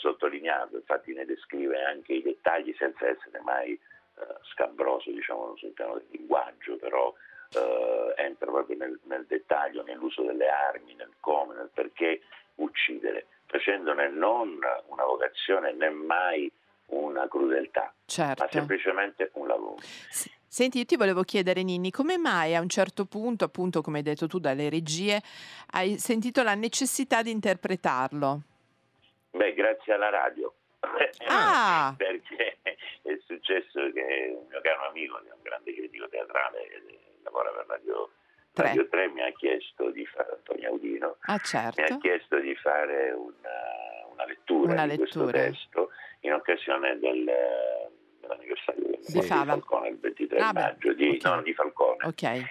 sottolineato, 0.00 0.76
infatti 0.76 1.12
ne 1.14 1.24
descrive 1.24 1.82
anche 1.84 2.14
i 2.14 2.22
dettagli 2.22 2.74
senza 2.76 3.06
essere 3.06 3.38
mai 3.44 3.72
eh, 3.72 4.26
scabroso 4.52 5.10
diciamo 5.10 5.54
sul 5.56 5.70
piano 5.70 5.94
del 5.94 6.06
linguaggio, 6.10 6.76
però 6.76 7.14
eh, 7.54 8.14
entra 8.16 8.50
proprio 8.50 8.76
nel, 8.76 8.98
nel 9.04 9.24
dettaglio, 9.26 9.82
nell'uso 9.84 10.22
delle 10.22 10.48
armi, 10.48 10.94
nel 10.94 11.12
come, 11.20 11.54
nel 11.54 11.70
perché 11.72 12.22
uccidere, 12.56 13.26
facendone 13.46 14.08
non 14.08 14.58
una 14.86 15.04
vocazione 15.04 15.72
né 15.72 15.90
mai 15.90 16.50
una 16.86 17.28
crudeltà, 17.28 17.82
ma 17.82 17.92
Certo. 18.06 18.46
semplicemente 18.50 19.30
un 19.34 19.46
lavoro. 19.46 19.78
S- 19.78 20.28
Senti, 20.56 20.78
io 20.78 20.86
ti 20.86 20.96
volevo 20.96 21.20
chiedere, 21.20 21.62
Ninni, 21.62 21.90
come 21.90 22.16
mai 22.16 22.54
a 22.54 22.62
un 22.62 22.70
certo 22.70 23.04
punto, 23.04 23.44
appunto, 23.44 23.82
come 23.82 23.98
hai 23.98 24.02
detto 24.02 24.26
tu, 24.26 24.38
dalle 24.38 24.70
regie, 24.70 25.20
hai 25.72 25.98
sentito 25.98 26.42
la 26.42 26.54
necessità 26.54 27.20
di 27.20 27.30
interpretarlo? 27.30 28.40
Beh, 29.32 29.52
grazie 29.52 29.92
alla 29.92 30.08
radio. 30.08 30.54
Ah! 31.28 31.92
Perché 31.94 32.56
è 32.62 33.18
successo 33.26 33.92
che 33.92 34.34
un 34.34 34.46
mio 34.48 34.60
caro 34.62 34.88
amico, 34.88 35.20
che 35.22 35.28
è 35.28 35.32
un 35.34 35.42
grande 35.42 35.74
critico 35.74 36.08
teatrale, 36.08 36.66
che 36.68 36.98
lavora 37.22 37.50
per 37.50 37.66
Radio 37.68 38.10
Tre. 38.54 38.68
Radio 38.68 38.88
3, 38.88 39.08
mi 39.08 39.20
ha 39.20 39.32
chiesto 39.32 39.90
di 39.90 40.06
fare, 40.06 40.30
Antonio 40.36 40.70
Audino, 40.70 41.16
Ah, 41.26 41.32
mi 41.32 41.38
ha 41.38 41.44
certo. 41.44 41.98
chiesto 41.98 42.38
di 42.40 42.54
fare 42.56 43.10
una, 43.10 44.08
una 44.10 44.24
lettura 44.24 44.72
Una 44.72 44.86
di 44.86 44.96
questo 44.96 45.18
lettura. 45.26 45.38
testo 45.50 45.90
in 46.20 46.32
occasione 46.32 46.98
del, 46.98 47.30
dell'anniversario 48.26 48.82
del 48.82 48.98
Di. 49.06 49.22
Falcone 49.22 49.88
il 49.88 49.98
23 49.98 50.38
Ah, 50.38 50.52
maggio, 50.52 50.92
di, 50.92 51.08
ok. 51.20 51.24
no, 51.24 51.42
di 51.42 51.54
Falcone. 51.54 51.96
Ok. 52.04 52.44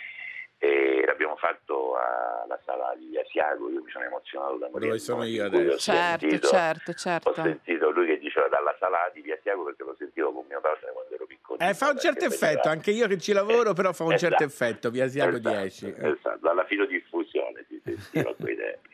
E 0.57 1.03
l'abbiamo 1.05 1.35
fatto 1.35 1.95
alla 1.97 2.59
sala 2.65 2.95
di 2.97 3.17
Asiago, 3.19 3.69
io 3.69 3.83
mi 3.83 3.91
sono 3.91 4.05
emozionato 4.05 4.55
da 4.57 4.69
morire. 4.69 4.87
Dove 4.87 4.99
sono 4.99 5.23
io 5.25 5.43
ho 5.43 5.47
adesso. 5.47 5.77
Certo, 5.77 6.19
sentito- 6.27 6.47
certo, 6.47 6.91
Ho 6.91 6.93
certo. 6.95 7.33
sentito 7.33 7.89
lui 7.91 8.07
che 8.07 8.17
diceva 8.17 8.47
dalla 8.47 8.75
sala 8.79 9.09
di 9.13 9.21
Via 9.21 9.37
Siago 9.43 9.63
perché 9.65 9.83
lo 9.83 9.95
sentivo 9.97 10.31
con 10.31 10.45
mio 10.47 10.61
padre 10.61 10.91
quando 10.93 11.13
ero 11.13 11.25
piccolo. 11.25 11.59
Eh, 11.59 11.73
fa 11.73 11.89
un 11.89 11.99
certo 11.99 12.25
effetto, 12.25 12.69
anche 12.69 12.91
io 12.91 13.05
che 13.07 13.17
ci 13.19 13.33
lavoro, 13.33 13.73
però 13.73 13.91
fa 13.93 14.05
un 14.05 14.11
certo 14.17 14.43
Esatto. 14.43 14.43
effetto, 14.45 14.89
via 14.89 15.07
Siago 15.07 15.37
Esatto, 15.37 15.55
10. 15.57 15.85
Eh. 15.87 16.09
Esatto, 16.09 16.37
dalla 16.41 16.65
filodiffusione 16.65 17.65
si 17.67 17.81
sentiva 17.83 18.33
quei 18.35 18.55
tempi. 18.55 18.89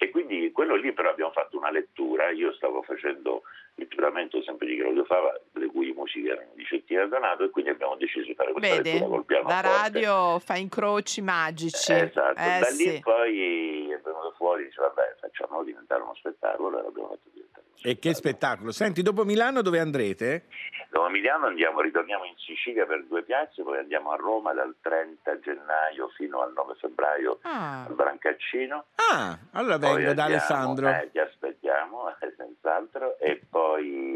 E 0.00 0.10
quindi 0.10 0.52
quello 0.52 0.76
lì 0.76 0.92
però 0.92 1.10
abbiamo 1.10 1.32
fatto 1.32 1.56
una 1.56 1.70
lettura, 1.70 2.30
io 2.30 2.52
stavo 2.52 2.82
facendo 2.82 3.42
il 3.78 3.86
giuramento 3.88 4.42
sempre 4.42 4.66
di 4.66 4.76
Claudio 4.76 5.04
Fava, 5.04 5.32
le 5.52 5.66
cui 5.66 5.92
musiche 5.92 6.30
erano 6.30 6.50
di 6.54 6.64
Cettina 6.64 7.06
Donato 7.06 7.44
e 7.44 7.50
quindi 7.50 7.70
abbiamo 7.70 7.96
deciso 7.96 8.26
di 8.26 8.34
fare 8.34 8.52
questa 8.52 8.76
Vede? 8.76 8.92
lettura 8.92 9.08
col 9.10 9.24
piano 9.24 9.48
La 9.48 9.60
radio 9.60 10.38
fa 10.40 10.56
incroci 10.56 11.20
magici. 11.22 11.92
Esatto, 11.92 12.38
Eh, 12.40 12.58
da 12.60 12.68
lì 12.70 12.88
sì. 12.94 13.00
poi 13.00 13.90
è 13.90 14.00
venuto 14.00 14.34
fuori, 14.36 14.64
dice 14.64 14.80
vabbè 14.80 15.16
facciamolo 15.20 15.64
diventare 15.64 16.02
uno 16.02 16.14
spettacolo 16.14 16.78
e 16.78 16.82
l'abbiamo 16.82 17.08
fatto 17.08 17.28
diventare 17.32 17.64
uno 17.66 17.90
E 17.90 17.98
che 17.98 18.14
spettacolo. 18.14 18.72
Senti, 18.72 19.02
dopo 19.02 19.24
Milano 19.24 19.62
dove 19.62 19.78
andrete? 19.78 20.46
Dopo 20.90 21.08
Milano 21.10 21.46
andiamo, 21.46 21.80
ritorniamo 21.80 22.24
in 22.24 22.34
Sicilia 22.38 22.86
per 22.86 23.04
due 23.04 23.22
piazze, 23.22 23.62
poi 23.62 23.78
andiamo 23.78 24.10
a 24.10 24.16
Roma 24.16 24.52
dal 24.54 24.74
30 24.80 25.38
gennaio 25.40 26.08
fino 26.16 26.40
al 26.40 26.52
9 26.54 26.74
febbraio 26.80 27.38
Ah. 27.42 27.84
al 27.84 27.94
Brancaccino. 27.94 28.86
Ah, 29.12 29.38
allora 29.52 29.78
Poi 29.78 29.96
vengo 29.96 30.12
da 30.14 30.24
andiamo- 30.24 30.34
Alessandro. 30.34 30.88
Eh, 30.88 31.08
ti 31.12 31.18
aspettiamo, 31.18 32.08
eh, 32.08 32.34
senz'altro. 32.36 33.18
E 33.18 33.40
poi 33.50 33.67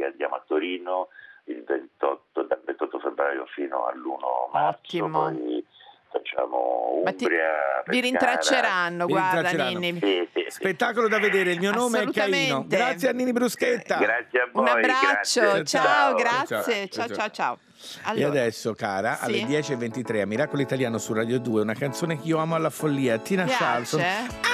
andiamo 0.04 0.34
a 0.36 0.42
Torino 0.46 1.08
il 1.44 1.62
28, 1.64 2.42
dal 2.44 2.60
28 2.64 2.98
febbraio 3.00 3.46
fino 3.54 3.86
all'1 3.86 4.52
marzo. 4.52 4.78
Ottimo. 4.78 5.08
Poi 5.28 5.66
facciamo 6.12 7.00
Ma 7.04 7.12
ti- 7.12 7.24
Umbria, 7.24 7.82
Vi 7.86 8.00
rintracceranno, 8.00 9.06
Vi 9.06 9.12
guarda, 9.12 9.40
rintracceranno. 9.50 9.78
Ninni. 9.78 9.98
Sì, 9.98 10.28
sì, 10.32 10.40
sì. 10.44 10.50
Spettacolo 10.50 11.08
da 11.08 11.18
vedere, 11.18 11.52
il 11.52 11.58
mio 11.58 11.72
nome 11.72 12.02
è 12.02 12.10
Caino. 12.10 12.64
Grazie 12.66 13.08
a 13.08 13.12
Nini 13.12 13.32
Bruschetta. 13.32 13.96
Grazie 13.96 14.40
a 14.40 14.48
voi. 14.52 14.62
Un 14.62 14.68
abbraccio, 14.68 15.40
grazie. 15.40 15.64
ciao, 15.64 15.82
Ciao. 15.84 16.14
grazie. 16.14 16.46
Ciao, 16.46 16.86
Ciao, 16.86 17.06
ciao. 17.06 17.16
ciao, 17.16 17.30
ciao. 17.30 17.58
E 18.14 18.22
Allora, 18.22 18.28
adesso, 18.28 18.74
cara, 18.74 19.14
Sì. 19.14 19.24
alle 19.24 19.38
10.23 19.46 20.20
a 20.20 20.26
Miracolo 20.26 20.62
Italiano 20.62 20.98
su 20.98 21.12
Radio 21.14 21.40
2, 21.40 21.62
una 21.62 21.74
canzone 21.74 22.16
che 22.20 22.28
io 22.28 22.38
amo 22.38 22.54
alla 22.54 22.70
follia, 22.70 23.18
Tina 23.18 23.44
piace? 23.44 24.51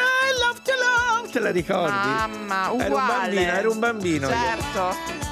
Te 1.39 1.45
la 1.45 1.51
ricordi? 1.51 1.91
Mamma, 1.93 2.63
Era 2.65 2.73
un 2.73 2.81
uguale. 2.83 3.09
bambino, 3.35 3.53
era 3.53 3.71
un 3.71 3.79
bambino. 3.79 4.29
io. 4.29 4.35
Certo. 4.35 4.97
just 5.07 5.28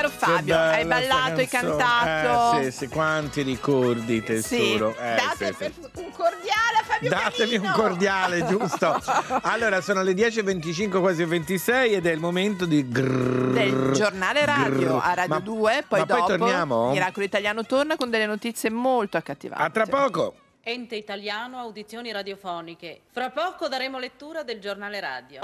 caro 0.00 0.08
Fabio, 0.08 0.56
hai 0.56 0.84
ballato, 0.84 1.40
hai 1.40 1.48
cantato. 1.48 2.58
Eh, 2.58 2.64
sì, 2.64 2.78
sì, 2.78 2.88
quanti 2.88 3.42
ricordi, 3.42 4.22
tesoro. 4.22 4.94
Eh, 4.98 5.14
Date 5.16 5.54
sì, 5.58 5.72
sì. 5.94 6.00
un 6.02 6.10
cordiale 6.12 6.76
a 6.80 6.84
Fabio 6.84 7.08
Datemi 7.10 7.56
un 7.56 7.62
Canino. 7.64 7.82
cordiale, 7.82 8.46
giusto? 8.46 9.02
Allora, 9.42 9.80
sono 9.80 10.02
le 10.02 10.12
10.25, 10.12 11.00
quasi 11.00 11.24
26 11.24 11.92
ed 11.94 12.06
è 12.06 12.12
il 12.12 12.20
momento 12.20 12.66
di 12.66 12.86
grrr, 12.88 13.52
del 13.52 13.90
giornale 13.92 14.44
radio 14.44 14.96
grrr. 14.96 15.00
a 15.02 15.14
Radio 15.14 15.34
Ma- 15.34 15.40
2, 15.40 15.84
poi 15.88 15.98
ma 16.00 16.06
poi 16.06 16.16
dopo 16.18 16.26
torniamo? 16.26 16.90
Miracolo 16.90 17.24
Italiano 17.24 17.64
torna 17.64 17.96
con 17.96 18.10
delle 18.10 18.26
notizie 18.26 18.70
molto 18.70 19.16
accattivanti. 19.16 19.62
A 19.62 19.70
tra 19.70 19.86
poco. 19.86 20.34
Ente 20.70 20.94
italiano, 20.94 21.58
audizioni 21.58 22.12
radiofoniche. 22.12 23.00
Fra 23.10 23.30
poco 23.30 23.66
daremo 23.66 23.98
lettura 23.98 24.44
del 24.44 24.60
giornale 24.60 25.00
radio. 25.00 25.40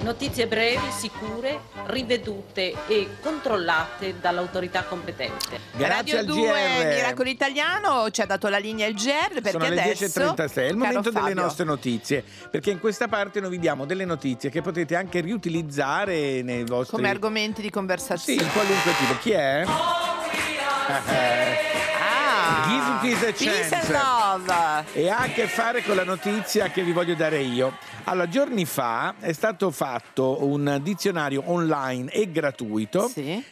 Notizie 0.00 0.46
brevi, 0.46 0.90
sicure, 0.90 1.60
rivedute 1.86 2.74
e 2.88 3.08
controllate 3.22 4.20
dall'autorità 4.20 4.84
competente. 4.84 5.58
Grazie 5.72 5.86
Radio 5.86 6.18
al 6.18 6.24
2 6.26 6.36
GR. 6.36 6.84
Miracolo 6.94 7.30
Italiano 7.30 8.10
ci 8.10 8.20
ha 8.20 8.26
dato 8.26 8.48
la 8.48 8.58
linea 8.58 8.86
il 8.86 8.96
GR 8.96 9.40
perché 9.40 9.52
Sono 9.52 9.66
le 9.66 9.80
adesso 9.80 10.20
10.36, 10.20 10.54
è 10.56 10.62
il 10.64 10.76
momento 10.76 11.10
delle 11.10 11.32
nostre 11.32 11.64
notizie, 11.64 12.22
perché 12.50 12.70
in 12.70 12.80
questa 12.80 13.08
parte 13.08 13.40
noi 13.40 13.48
vi 13.48 13.58
diamo 13.58 13.86
delle 13.86 14.04
notizie 14.04 14.50
che 14.50 14.60
potete 14.60 14.94
anche 14.94 15.20
riutilizzare 15.20 16.42
nei 16.42 16.66
vostri... 16.66 16.96
come 16.96 17.08
argomenti 17.08 17.62
di 17.62 17.68
Sì, 17.68 17.72
conversazione. 17.72 18.42
in 18.42 18.52
qualunque 18.52 18.92
tipo. 18.98 19.16
Chi 19.20 19.30
è? 19.30 19.64
Ah, 19.66 20.04
Give 22.68 22.98
peace 23.00 23.28
a 23.28 23.32
Peace 23.32 23.68
chance. 23.68 23.92
and 23.92 24.44
love. 24.44 24.84
E 24.94 25.08
ha 25.08 25.18
a 25.20 25.26
che 25.28 25.46
fare 25.46 25.82
con 25.82 25.96
la 25.96 26.04
notizia 26.04 26.68
che 26.70 26.82
vi 26.82 26.92
voglio 26.92 27.14
dare 27.14 27.40
io. 27.40 27.76
Allora, 28.04 28.28
giorni 28.28 28.64
fa 28.64 29.14
è 29.20 29.32
stato 29.32 29.70
fatto 29.70 30.44
un 30.46 30.78
dizionario 30.82 31.42
online 31.46 32.10
e 32.12 32.30
gratuito 32.30 33.10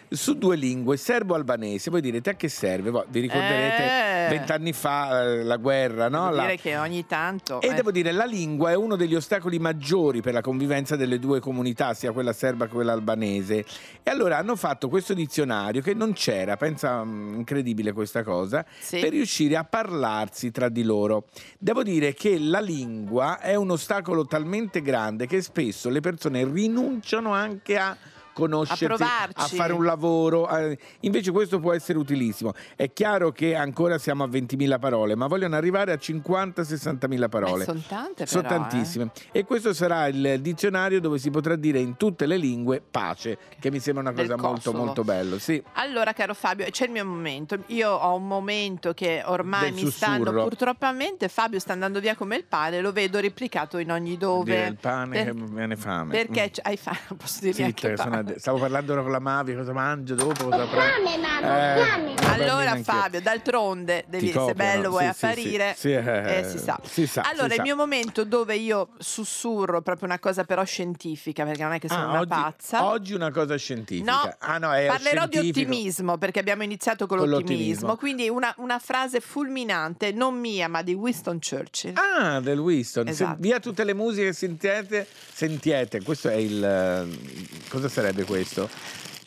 su 0.08 0.38
due 0.38 0.56
lingue, 0.56 0.96
serbo-albanese. 0.96 1.90
Voi 1.90 2.00
direte 2.00 2.30
a 2.30 2.34
che 2.34 2.48
serve? 2.48 2.90
Voi 2.90 3.02
Vi 3.08 3.20
ricorderete 3.20 3.82
Eh. 3.82 4.13
Vent'anni 4.28 4.72
fa 4.72 5.22
eh, 5.22 5.42
la 5.42 5.56
guerra, 5.56 6.08
no? 6.08 6.24
Devo 6.24 6.36
La- 6.36 6.42
dire 6.42 6.56
che 6.56 6.76
ogni 6.76 7.06
tanto 7.06 7.60
E 7.60 7.68
eh, 7.68 7.74
devo 7.74 7.90
dire, 7.90 8.12
la 8.12 8.24
lingua 8.24 8.70
è 8.70 8.74
uno 8.74 8.96
degli 8.96 9.14
ostacoli 9.14 9.58
maggiori 9.58 10.20
per 10.20 10.32
la 10.32 10.40
convivenza 10.40 10.96
delle 10.96 11.18
due 11.18 11.40
comunità, 11.40 11.94
sia 11.94 12.12
quella 12.12 12.32
serba 12.32 12.66
che 12.66 12.72
quella 12.72 12.92
albanese. 12.92 13.64
E 14.02 14.10
allora 14.10 14.38
hanno 14.38 14.56
fatto 14.56 14.88
questo 14.88 15.14
dizionario 15.14 15.80
che 15.82 15.94
non 15.94 16.12
c'era, 16.12 16.56
pensa 16.56 17.04
mm, 17.04 17.34
incredibile 17.34 17.92
questa 17.92 18.22
cosa, 18.22 18.64
per 18.90 19.10
riuscire 19.10 19.56
a 19.56 19.64
parlarsi 19.64 20.50
tra 20.50 20.68
di 20.68 20.82
loro. 20.82 21.26
Devo 21.58 21.82
dire 21.82 22.14
che 22.14 22.38
la 22.38 22.60
lingua 22.60 23.38
è 23.40 23.54
un 23.54 23.70
ostacolo 23.70 24.26
talmente 24.26 24.82
grande 24.82 25.26
che 25.26 25.42
spesso 25.42 25.88
le 25.88 26.00
persone 26.00 26.44
rinunciano 26.44 27.32
anche 27.32 27.76
a 27.76 27.96
conoscersi, 28.34 28.84
A 28.84 28.88
provarci. 28.88 29.56
fare 29.56 29.72
un 29.72 29.84
lavoro. 29.84 30.48
eh, 30.48 30.76
Invece 31.00 31.30
questo 31.30 31.60
può 31.60 31.72
essere 31.72 31.96
utilissimo. 31.98 32.52
È 32.76 32.92
chiaro 32.92 33.32
che 33.32 33.54
ancora 33.54 33.96
siamo 33.98 34.24
a 34.24 34.28
20.000 34.28 34.78
parole, 34.78 35.14
ma 35.14 35.26
vogliono 35.26 35.56
arrivare 35.56 35.92
a 35.92 35.96
50-60.000 35.96 37.28
parole. 37.28 37.64
sono 37.64 37.82
tante 37.86 38.26
Sono 38.26 38.44
eh. 38.44 38.48
tantissime. 38.48 39.10
E 39.32 39.44
questo 39.44 39.72
sarà 39.72 40.06
il 40.08 40.38
dizionario 40.40 41.00
dove 41.00 41.18
si 41.18 41.30
potrà 41.30 41.56
dire 41.56 41.78
in 41.78 41.96
tutte 41.96 42.26
le 42.26 42.36
lingue 42.36 42.82
pace, 42.88 43.38
che 43.58 43.70
mi 43.70 43.78
sembra 43.78 44.02
una 44.02 44.12
cosa 44.12 44.36
molto 44.36 44.72
molto 44.72 45.04
bella. 45.04 45.38
Sì. 45.38 45.62
Allora, 45.74 46.12
caro 46.12 46.34
Fabio, 46.34 46.66
c'è 46.70 46.86
il 46.86 46.90
mio 46.90 47.04
momento. 47.04 47.58
Io 47.68 47.90
ho 47.90 48.14
un 48.16 48.26
momento 48.26 48.92
che 48.92 49.22
ormai 49.24 49.72
Del 49.72 49.84
mi 49.84 49.90
stanno. 49.90 50.16
sussurro. 50.24 50.42
Purtroppo 50.44 50.86
Fabio 51.28 51.58
sta 51.58 51.72
andando 51.72 52.00
via 52.00 52.14
come 52.16 52.36
il 52.36 52.44
pane, 52.44 52.80
lo 52.80 52.92
vedo 52.92 53.20
replicato 53.20 53.78
in 53.78 53.90
ogni 53.90 54.16
dove. 54.16 54.54
Dire 54.54 54.66
il 54.66 54.76
pane 54.76 55.24
Per- 55.24 55.34
che 55.34 55.40
viene 55.52 55.76
fame. 55.76 56.10
Perché 56.10 56.50
Mm. 56.54 56.58
hai 56.62 56.76
fame? 56.76 56.98
Posso 57.16 57.38
dirmi 57.40 57.54
Zitta, 57.54 57.64
anche 57.66 57.88
che 57.90 57.96
sono 57.96 58.10
pane. 58.10 58.23
Stavo 58.38 58.58
parlando 58.58 58.92
ora 58.92 59.02
con 59.02 59.10
la 59.12 59.18
Mavi, 59.18 59.54
cosa 59.54 59.72
mangio 59.72 60.14
dopo, 60.14 60.44
cosa 60.44 60.64
prendo. 60.66 61.08
Fame, 61.08 61.16
mamma, 61.18 61.74
Eh, 61.74 62.04
bene 62.14 62.14
Allora. 62.42 62.76
Fabio, 62.82 63.20
d'altronde, 63.22 64.04
devi, 64.08 64.32
se 64.32 64.52
bello 64.54 64.90
vuoi 64.90 65.04
sì, 65.04 65.08
apparire, 65.08 65.74
sì, 65.76 65.88
sì, 65.88 65.92
eh, 65.92 66.38
eh, 66.40 66.44
si 66.48 66.58
sa. 66.58 66.78
si 66.82 67.06
sa, 67.06 67.22
allora, 67.22 67.44
si 67.46 67.50
il 67.52 67.56
sa. 67.56 67.62
mio 67.62 67.76
momento 67.76 68.24
dove 68.24 68.56
io 68.56 68.88
sussurro 68.98 69.80
proprio 69.80 70.08
una 70.08 70.18
cosa 70.18 70.44
però 70.44 70.64
scientifica, 70.64 71.44
perché 71.44 71.62
non 71.62 71.72
è 71.72 71.78
che 71.78 71.88
sono 71.88 72.02
Ah, 72.02 72.08
una 72.08 72.18
oggi, 72.20 72.28
pazza. 72.28 72.84
oggi 72.84 73.14
una 73.14 73.30
cosa 73.30 73.56
scientifica. 73.56 74.10
No, 74.12 74.34
ah, 74.38 74.58
no, 74.58 74.72
è 74.72 74.86
Parlerò 74.86 75.26
di 75.26 75.38
ottimismo 75.38 76.18
perché 76.18 76.40
abbiamo 76.40 76.62
iniziato 76.64 77.06
con 77.06 77.18
Con 77.18 77.28
l'ottimismo. 77.28 77.86
l'ottimismo. 77.88 77.96
Quindi 77.96 78.28
una, 78.28 78.52
una 78.58 78.78
frase 78.80 79.20
fulminante, 79.20 80.10
non 80.12 80.34
mia, 80.38 80.68
ma 80.68 80.82
di 80.82 80.94
Winston 80.94 81.38
Churchill. 81.38 81.94
Ah, 81.96 82.40
del 82.40 82.58
Winston. 82.58 83.04
Se- 83.06 83.10
Esatto. 83.12 83.36
via 83.38 83.60
tutte 83.60 83.84
le 83.84 83.94
musiche 83.94 84.26
che 84.26 84.32
sentiete, 84.32 85.06
sentiete. 85.32 86.02
Questo 86.02 86.28
è 86.28 86.34
il. 86.34 86.62
eh, 86.64 87.52
Cosa 87.68 87.88
sarebbe 87.88 88.13
questo? 88.22 88.70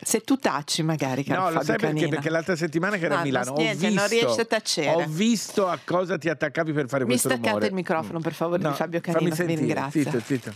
Se 0.02 0.22
tu 0.22 0.38
taci 0.38 0.84
magari, 0.84 1.24
caro 1.26 1.42
No, 1.42 1.46
lo 1.48 1.52
Fabio 1.56 1.66
sai 1.66 1.76
perché? 1.78 1.94
Canina. 1.96 2.10
Perché 2.16 2.30
l'altra 2.30 2.56
settimana 2.56 2.96
che 2.98 3.06
ero 3.06 3.16
No, 3.16 3.20
a 3.20 3.24
Milano 3.24 3.46
non- 3.52 3.56
niente, 3.56 3.86
ho 3.86 3.90
visto, 3.90 4.00
non 4.02 4.10
riesci 4.10 4.40
a 4.40 4.46
tacere. 4.46 4.90
ho 5.04 5.06
visto 5.08 5.68
a 5.68 5.80
cosa 5.84 6.18
ti 6.18 6.30
attaccavi 6.30 6.72
per 6.72 6.88
fare 6.88 7.04
Mi 7.04 7.10
questo 7.10 7.28
staccate 7.28 7.50
rumore. 7.50 7.68
il 7.68 7.74
microfono, 7.74 8.20
per 8.22 8.34
favore, 8.34 8.60
di 8.60 8.74
Fabio 8.74 9.02
fammi 9.02 9.02
Canina, 9.02 9.30
vi 9.30 9.36
sentire, 9.36 9.60
ringrazio. 9.60 10.04
Zitto, 10.04 10.20
zitto. 10.22 10.54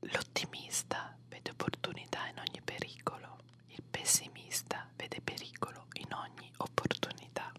L'ottimista 0.00 1.16
vede 1.28 1.50
opportunità 1.50 2.18
in 2.30 2.38
ogni 2.38 2.60
pericolo, 2.64 3.38
il 3.68 3.82
pessimista 3.90 4.86
vede 4.96 5.20
pericolo 5.22 5.86
in 5.94 6.08
ogni 6.12 6.50
opportunità. 6.58 7.52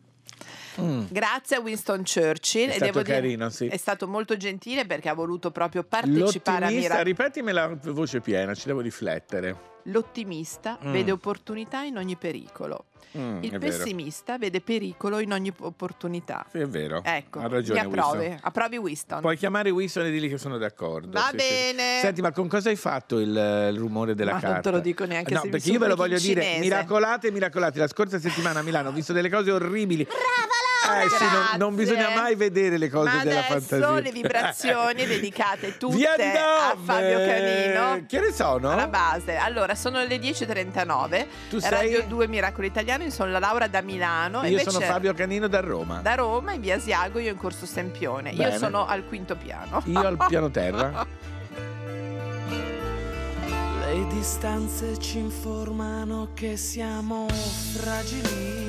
Mm. 0.79 1.05
Grazie 1.09 1.57
a 1.57 1.59
Winston 1.61 2.03
Churchill. 2.03 2.67
È 2.69 2.71
e 2.71 2.75
stato 2.75 2.85
devo 2.91 3.01
dire- 3.01 3.15
carino, 3.15 3.49
sì. 3.49 3.67
È 3.67 3.77
stato 3.77 4.07
molto 4.07 4.35
gentile 4.37 4.85
perché 4.85 5.09
ha 5.09 5.13
voluto 5.13 5.51
proprio 5.51 5.83
partecipare 5.83 6.65
a 6.65 6.69
L'ottimista, 6.69 6.89
Mira- 6.93 7.03
ripetimela 7.03 7.63
a 7.63 7.77
voce 7.91 8.19
piena, 8.21 8.53
ci 8.53 8.67
devo 8.67 8.81
riflettere. 8.81 9.73
L'ottimista 9.89 10.79
Mm. 10.83 10.91
vede 10.91 11.11
opportunità 11.11 11.81
in 11.83 11.97
ogni 11.97 12.15
pericolo. 12.15 12.85
Mm, 13.17 13.43
il 13.43 13.51
è 13.51 13.57
vero. 13.59 13.77
pessimista 13.77 14.37
vede 14.37 14.59
pericolo 14.59 15.19
in 15.19 15.31
ogni 15.31 15.53
opportunità. 15.59 16.45
Sì, 16.51 16.57
è 16.57 16.65
vero. 16.67 17.01
Ecco, 17.05 17.39
ha 17.39 17.47
ragione 17.47 17.79
mi 17.81 17.85
approvi, 17.85 18.17
Winston. 18.17 18.39
approvi 18.41 18.77
Winston. 18.77 19.21
Puoi 19.21 19.37
chiamare 19.37 19.69
Winston 19.69 20.05
e 20.05 20.09
dirgli 20.11 20.27
che 20.27 20.37
sono 20.37 20.57
d'accordo. 20.57 21.11
Va 21.11 21.29
sì, 21.31 21.37
sì. 21.39 21.45
bene. 21.73 21.99
Senti, 22.01 22.21
ma 22.21 22.31
con 22.33 22.47
cosa 22.49 22.69
hai 22.69 22.75
fatto 22.75 23.19
il, 23.19 23.29
il 23.29 23.77
rumore 23.77 24.15
della 24.15 24.33
Ma 24.33 24.39
non 24.39 24.51
carta? 24.51 24.69
te 24.69 24.75
lo 24.75 24.81
dico 24.81 25.05
neanche 25.05 25.33
No, 25.33 25.41
perché 25.49 25.71
io 25.71 25.79
ve 25.79 25.87
lo 25.87 25.95
voglio 25.95 26.17
dire. 26.17 26.57
Miracolate, 26.59 27.31
miracolate. 27.31 27.79
La 27.79 27.87
scorsa 27.87 28.19
settimana 28.19 28.59
a 28.59 28.63
Milano 28.63 28.89
ho 28.89 28.91
visto 28.91 29.13
delle 29.13 29.29
cose 29.29 29.49
orribili. 29.51 30.05
Eh 30.85 31.09
sì, 31.09 31.23
non, 31.23 31.45
non 31.57 31.75
bisogna 31.75 32.09
mai 32.09 32.35
vedere 32.35 32.77
le 32.77 32.89
cose 32.89 33.09
Ma 33.09 33.23
della 33.23 33.45
adesso 33.45 33.59
fantasia. 33.67 33.99
le 33.99 34.11
vibrazioni 34.11 35.05
dedicate 35.07 35.77
tutte 35.77 35.95
Via 35.95 36.13
a? 36.13 36.75
Fabio 36.81 37.17
Canino. 37.19 38.05
Che 38.07 38.19
ne 38.19 38.31
sono? 38.31 38.71
Alla 38.71 38.87
base. 38.87 39.35
Allora, 39.35 39.75
sono 39.75 40.03
le 40.03 40.17
10.39. 40.17 41.25
Tu 41.49 41.59
sei? 41.59 41.69
Radio 41.69 42.03
2 42.07 42.27
Miracolo 42.27 42.67
Italiano. 42.67 43.03
Io 43.03 43.11
sono 43.11 43.31
la 43.31 43.39
Laura 43.39 43.67
da 43.67 43.81
Milano. 43.81 44.41
Io 44.41 44.49
invece 44.49 44.69
sono 44.69 44.85
Fabio 44.85 45.13
Canino 45.13 45.47
da 45.47 45.59
Roma. 45.59 45.99
Da 46.01 46.15
Roma, 46.15 46.53
in 46.53 46.61
via 46.61 46.75
Asiago, 46.75 47.19
io 47.19 47.31
in 47.31 47.37
corso 47.37 47.65
Sempione. 47.65 48.31
Io 48.31 48.37
Bene. 48.43 48.57
sono 48.57 48.85
al 48.85 49.05
quinto 49.07 49.35
piano. 49.35 49.81
Io 49.85 49.99
al 49.99 50.17
piano 50.27 50.49
terra. 50.51 51.05
Le 53.79 54.07
distanze 54.07 54.97
ci 54.99 55.19
informano 55.19 56.29
che 56.33 56.57
siamo 56.57 57.27
fragili 57.29 58.64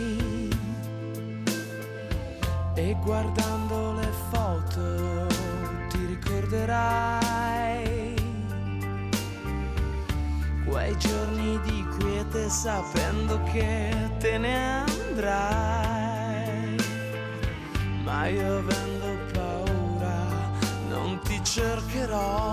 e 2.77 2.95
guardando 3.03 3.95
le 3.95 4.13
foto 4.31 5.27
ti 5.89 6.05
ricorderai 6.05 8.15
quei 10.67 10.95
giorni 10.99 11.59
di 11.63 11.87
quiete 11.99 12.51
sapendo 12.51 13.41
che 13.53 13.95
te 14.19 14.37
ne 14.37 14.85
andrai. 14.85 16.77
Ma 18.05 18.27
io 18.27 18.59
avendo 18.59 19.17
paura 19.33 20.27
non 20.91 21.19
ti 21.25 21.43
cercherò 21.43 22.51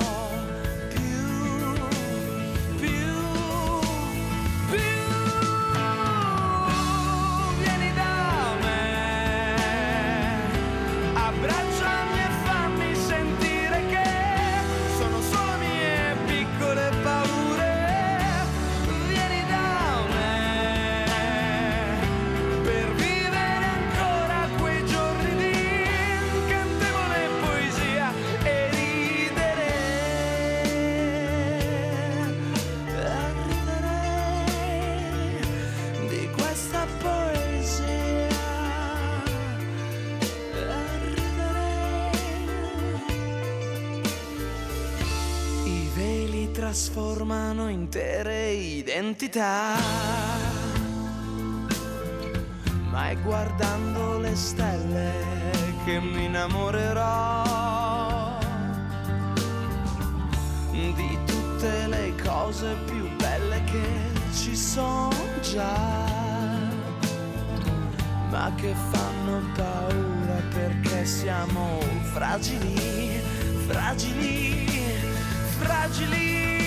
trasformano 47.24 47.70
intere 47.70 48.52
identità, 48.52 49.76
ma 52.92 53.10
è 53.10 53.18
guardando 53.22 54.20
le 54.20 54.36
stelle 54.36 55.12
che 55.86 56.00
mi 56.00 56.26
innamorerò 56.26 57.42
di 60.72 61.18
tutte 61.26 61.88
le 61.88 62.14
cose 62.22 62.76
più 62.86 63.08
belle 63.16 63.64
che 63.64 63.88
ci 64.34 64.56
sono 64.56 65.16
già, 65.42 65.78
ma 68.30 68.52
che 68.56 68.76
fanno 68.92 69.42
paura 69.56 70.42
perché 70.52 71.06
siamo 71.06 71.80
fragili, 72.12 73.22
fragili, 73.68 74.68
fragili. 75.60 76.63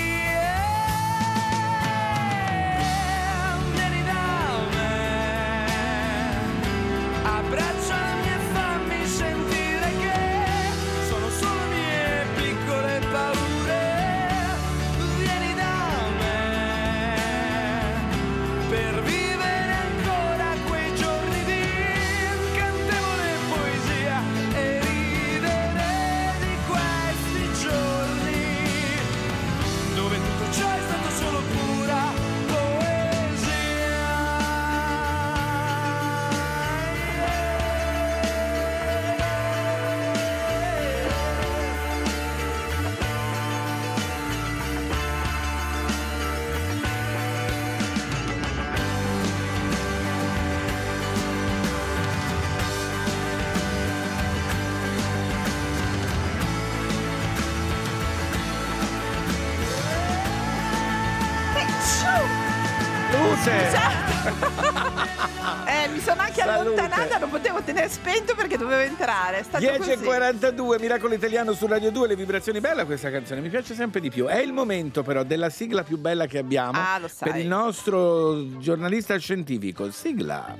Mi 65.96 66.02
sono 66.02 66.20
anche 66.20 66.40
Salute. 66.42 66.58
allontanata, 66.60 67.18
non 67.18 67.30
potevo 67.30 67.62
tenere 67.62 67.88
spento 67.88 68.34
perché 68.34 68.56
dovevo 68.58 68.82
entrare. 68.82 69.38
È 69.38 69.42
stato 69.42 69.64
10 69.64 69.90
e 69.90 69.94
così. 69.94 70.04
42, 70.04 70.78
Miracolo 70.78 71.14
Italiano 71.14 71.52
su 71.54 71.66
Radio 71.66 71.90
2, 71.90 72.08
le 72.08 72.16
vibrazioni 72.16 72.60
bella 72.60 72.84
questa 72.84 73.10
canzone, 73.10 73.40
mi 73.40 73.48
piace 73.48 73.74
sempre 73.74 74.00
di 74.00 74.10
più. 74.10 74.26
È 74.26 74.38
il 74.38 74.52
momento 74.52 75.02
però 75.02 75.22
della 75.22 75.48
sigla 75.50 75.82
più 75.82 75.96
bella 75.98 76.26
che 76.26 76.38
abbiamo 76.38 76.78
Ah, 76.78 76.98
lo 76.98 77.08
sai. 77.08 77.30
per 77.30 77.40
il 77.40 77.46
nostro 77.46 78.58
giornalista 78.58 79.16
scientifico. 79.18 79.90
Sigla. 79.90 80.54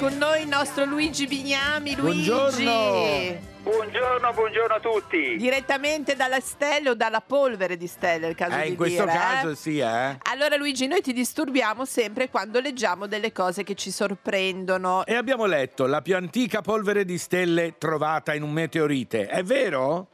Con 0.00 0.16
noi 0.16 0.40
il 0.40 0.48
nostro 0.48 0.86
Luigi 0.86 1.26
Bignami. 1.26 1.94
Luigi. 1.94 2.30
Buongiorno. 2.30 3.48
Buongiorno, 3.62 4.32
buongiorno 4.32 4.74
a 4.74 4.80
tutti. 4.80 5.36
Direttamente 5.36 6.16
dalla 6.16 6.40
stelle 6.40 6.88
o 6.88 6.94
dalla 6.94 7.20
polvere 7.20 7.76
di 7.76 7.86
stelle, 7.86 8.26
è 8.26 8.30
il 8.30 8.34
caso 8.34 8.56
Eh, 8.56 8.62
di 8.62 8.68
in 8.70 8.76
questo 8.76 9.04
dire, 9.04 9.14
eh? 9.14 9.18
caso 9.18 9.54
sì, 9.54 9.78
eh. 9.78 10.16
Allora 10.22 10.56
Luigi, 10.56 10.86
noi 10.86 11.02
ti 11.02 11.12
disturbiamo 11.12 11.84
sempre 11.84 12.30
quando 12.30 12.60
leggiamo 12.60 13.06
delle 13.06 13.30
cose 13.30 13.62
che 13.62 13.74
ci 13.74 13.90
sorprendono. 13.90 15.04
E 15.04 15.14
abbiamo 15.14 15.44
letto 15.44 15.84
la 15.84 16.00
più 16.00 16.16
antica 16.16 16.62
polvere 16.62 17.04
di 17.04 17.18
stelle 17.18 17.74
trovata 17.76 18.32
in 18.32 18.42
un 18.42 18.52
meteorite. 18.52 19.26
È 19.26 19.42
vero? 19.42 20.08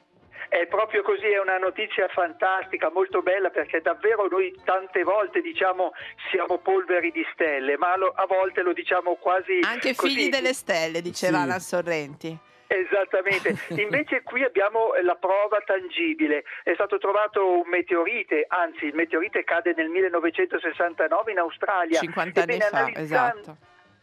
È 0.49 0.67
proprio 0.67 1.03
così, 1.03 1.27
è 1.27 1.41
una 1.41 1.59
notizia 1.59 2.07
fantastica, 2.09 2.91
molto 2.91 3.23
bella 3.23 3.51
perché 3.51 3.81
davvero 3.81 4.27
noi 4.29 4.55
tante 4.65 5.03
volte 5.03 5.41
diciamo 5.41 5.93
siamo 6.31 6.59
polveri 6.59 7.11
di 7.11 7.25
stelle, 7.33 7.77
ma 7.77 7.93
a 7.93 8.27
volte 8.27 8.63
lo 8.63 8.73
diciamo 8.73 9.17
quasi 9.17 9.61
Anche 9.63 9.95
così. 9.95 10.15
figli 10.15 10.29
delle 10.29 10.53
stelle, 10.55 11.03
diceva 11.03 11.39
Sì. 11.39 11.43
Alan 11.43 11.61
Sorrenti. 11.61 12.39
Esattamente, 12.69 13.55
invece 13.81 14.23
qui 14.23 14.43
abbiamo 14.43 14.93
la 15.03 15.15
prova 15.15 15.59
tangibile, 15.65 16.43
è 16.65 16.75
stato 16.75 16.99
trovato 16.99 17.61
un 17.61 17.69
meteorite, 17.69 18.45
anzi 18.49 18.87
il 18.87 18.95
meteorite 18.95 19.45
cade 19.45 19.73
nel 19.77 19.89
1969 19.89 21.31
in 21.33 21.39
Australia. 21.39 22.01
50 22.01 22.43
anni 22.43 22.53
Ebbene, 22.55 22.71
fa, 22.71 22.77
analizzan- 22.79 23.37
esatto. 23.39 23.57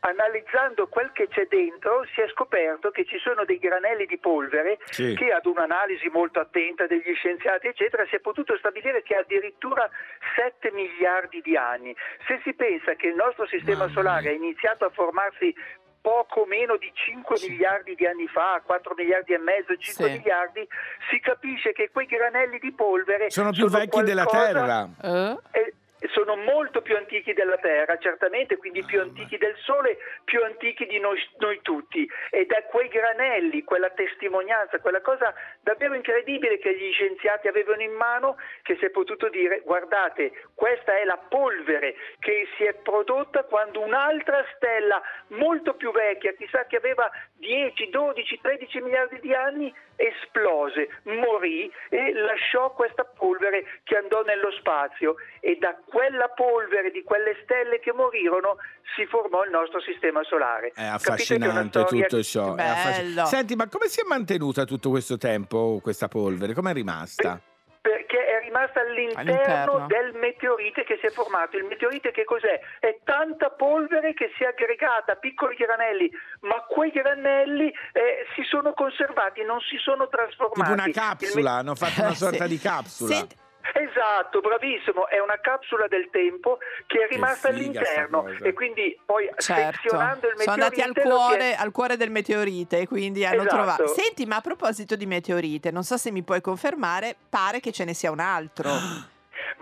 Analizzando 0.05 0.87
quel 0.87 1.11
che 1.13 1.29
c'è 1.29 1.47
dentro 1.47 2.03
si 2.13 2.19
è 2.19 2.27
scoperto 2.27 2.91
che 2.91 3.05
ci 3.05 3.17
sono 3.19 3.45
dei 3.45 3.57
granelli 3.57 4.05
di 4.05 4.17
polvere 4.17 4.77
Sì. 4.89 5.15
che 5.15 5.31
ad 5.31 5.45
un'analisi 5.45 6.09
molto 6.09 6.41
attenta 6.41 6.87
degli 6.87 7.13
scienziati 7.15 7.67
eccetera 7.67 8.05
si 8.07 8.15
è 8.15 8.19
potuto 8.19 8.57
stabilire 8.57 9.01
che 9.01 9.15
addirittura 9.15 9.89
7 10.35 10.71
miliardi 10.71 11.39
di 11.41 11.55
anni. 11.55 11.95
Se 12.27 12.41
si 12.43 12.53
pensa 12.53 12.95
che 12.95 13.07
il 13.07 13.15
nostro 13.15 13.47
sistema 13.47 13.87
solare 13.89 14.27
ha 14.29 14.33
iniziato 14.33 14.83
a 14.83 14.89
formarsi 14.89 15.55
poco 16.01 16.43
meno 16.45 16.75
di 16.75 16.91
5 16.93 17.37
miliardi 17.47 17.95
di 17.95 18.05
anni 18.05 18.27
fa, 18.27 18.61
4 18.65 18.93
miliardi 18.97 19.31
e 19.31 19.37
mezzo, 19.37 19.73
5 19.77 20.05
Sì. 20.05 20.11
miliardi, 20.17 20.67
si 21.09 21.19
capisce 21.21 21.71
che 21.71 21.91
quei 21.91 22.07
granelli 22.07 22.59
di 22.59 22.73
polvere 22.73 23.29
Sono 23.31 23.51
più 23.51 23.69
vecchi 23.69 24.01
della 24.03 24.25
Terra. 24.25 24.85
eh, 25.01 25.73
sono 26.11 26.35
molto 26.35 26.81
più 26.81 26.95
antichi 26.95 27.33
della 27.33 27.57
Terra, 27.57 27.97
certamente, 27.97 28.57
quindi 28.57 28.83
più 28.83 28.99
antichi 28.99 29.37
del 29.37 29.55
Sole, 29.57 29.97
più 30.23 30.41
antichi 30.43 30.85
di 30.85 30.99
noi, 30.99 31.19
noi 31.37 31.61
tutti. 31.61 32.09
E 32.29 32.45
da 32.45 32.63
quei 32.63 32.87
granelli, 32.87 33.63
quella 33.63 33.89
testimonianza, 33.89 34.79
quella 34.79 35.01
cosa 35.01 35.33
davvero 35.61 35.93
incredibile 35.93 36.57
che 36.57 36.75
gli 36.75 36.91
scienziati 36.91 37.47
avevano 37.47 37.81
in 37.81 37.93
mano, 37.93 38.37
che 38.63 38.75
si 38.77 38.85
è 38.85 38.89
potuto 38.89 39.29
dire, 39.29 39.61
guardate, 39.61 40.31
questa 40.55 40.95
è 40.97 41.03
la 41.05 41.17
polvere 41.17 41.95
che 42.19 42.47
si 42.57 42.63
è 42.63 42.73
prodotta 42.73 43.43
quando 43.43 43.81
un'altra 43.81 44.45
stella 44.55 45.01
molto 45.27 45.75
più 45.75 45.91
vecchia, 45.91 46.33
chissà 46.33 46.65
che 46.65 46.77
aveva 46.77 47.09
10, 47.37 47.89
12, 47.89 48.39
13 48.41 48.81
miliardi 48.81 49.19
di 49.19 49.33
anni, 49.33 49.73
esplose, 49.95 50.89
morì 51.03 51.71
e 51.89 52.13
lasciò 52.13 52.71
questa 52.73 53.03
polvere 53.03 53.81
che 53.83 53.97
andò 53.97 54.21
nello 54.23 54.51
spazio 54.51 55.15
e 55.39 55.57
da 55.59 55.75
quella 55.85 56.29
polvere 56.29 56.91
di 56.91 57.03
quelle 57.03 57.37
stelle 57.43 57.79
che 57.79 57.93
morirono 57.93 58.57
si 58.95 59.05
formò 59.05 59.43
il 59.43 59.51
nostro 59.51 59.81
sistema 59.81 60.23
solare. 60.23 60.71
È 60.73 60.81
è 60.81 60.85
affascinante 60.85 61.79
storia- 61.79 62.05
tutto 62.07 62.23
ciò. 62.23 62.55
è 62.55 63.25
Senti, 63.25 63.55
ma 63.55 63.67
come 63.67 63.87
si 63.87 64.01
è 64.01 64.03
mantenuta 64.07 64.65
tutto 64.65 64.89
questo 64.89 65.17
tempo 65.17 65.79
questa 65.81 66.07
polvere? 66.07 66.53
Come 66.53 66.71
è 66.71 66.73
rimasta? 66.73 67.41
Perché 67.83 68.15
è 68.25 68.39
rimasta 68.45 68.79
all'interno, 68.79 69.19
All'interno. 69.19 69.87
del 69.87 70.13
meteorite 70.13 70.85
che 70.85 70.97
si 71.01 71.05
è 71.07 71.09
formato. 71.09 71.57
Il 71.57 71.65
meteorite 71.65 72.11
che 72.11 72.23
cos'è? 72.23 72.57
È 72.79 72.99
tanta 73.03 73.49
polvere 73.49 74.13
che 74.13 74.31
si 74.37 74.43
è 74.43 74.47
aggregata 74.47 75.11
a 75.11 75.15
piccoli 75.17 75.57
granelli, 75.57 76.09
ma 76.47 76.63
quei 76.63 76.91
granelli 76.91 77.67
eh, 77.67 78.25
si 78.35 78.43
sono 78.43 78.71
conservati, 78.71 79.43
non 79.43 79.59
si 79.59 79.75
sono 79.77 80.07
trasformati. 80.07 80.61
Tipo 80.61 80.71
una 80.71 80.89
capsula, 80.91 81.51
hanno 81.51 81.75
fatto 81.75 81.99
una 81.99 82.13
sorta 82.23 82.47
di 82.47 82.57
capsula. 82.57 83.27
Esatto, 83.73 84.41
bravissimo, 84.41 85.07
è 85.07 85.19
una 85.19 85.39
capsula 85.39 85.87
del 85.87 86.09
tempo 86.11 86.57
che 86.85 87.05
è 87.05 87.07
rimasta 87.07 87.37
sta 87.37 87.47
all'interno 87.49 88.27
e 88.41 88.53
quindi 88.53 88.99
poi 89.05 89.29
Certo. 89.37 89.79
sezionando 89.81 90.27
il 90.27 90.33
Sono 90.37 90.51
andati 90.51 90.81
al 90.81 90.87
meteorite 90.89 91.01
si 91.01 91.07
è- 91.07 91.09
cuore, 91.09 91.55
al 91.55 91.71
cuore 91.71 91.97
del 91.97 92.11
meteorite 92.11 92.79
e 92.79 92.87
quindi 92.87 93.25
hanno 93.25 93.41
Esatto. 93.43 93.55
trovato. 93.55 93.87
Senti, 93.87 94.25
ma 94.25 94.35
a 94.37 94.41
proposito 94.41 94.95
di 94.95 95.05
meteorite, 95.05 95.71
non 95.71 95.83
so 95.83 95.97
se 95.97 96.11
mi 96.11 96.23
puoi 96.23 96.41
confermare, 96.41 97.15
pare 97.29 97.59
che 97.61 97.71
ce 97.71 97.85
ne 97.85 97.93
sia 97.93 98.11
un 98.11 98.19
altro. 98.19 98.69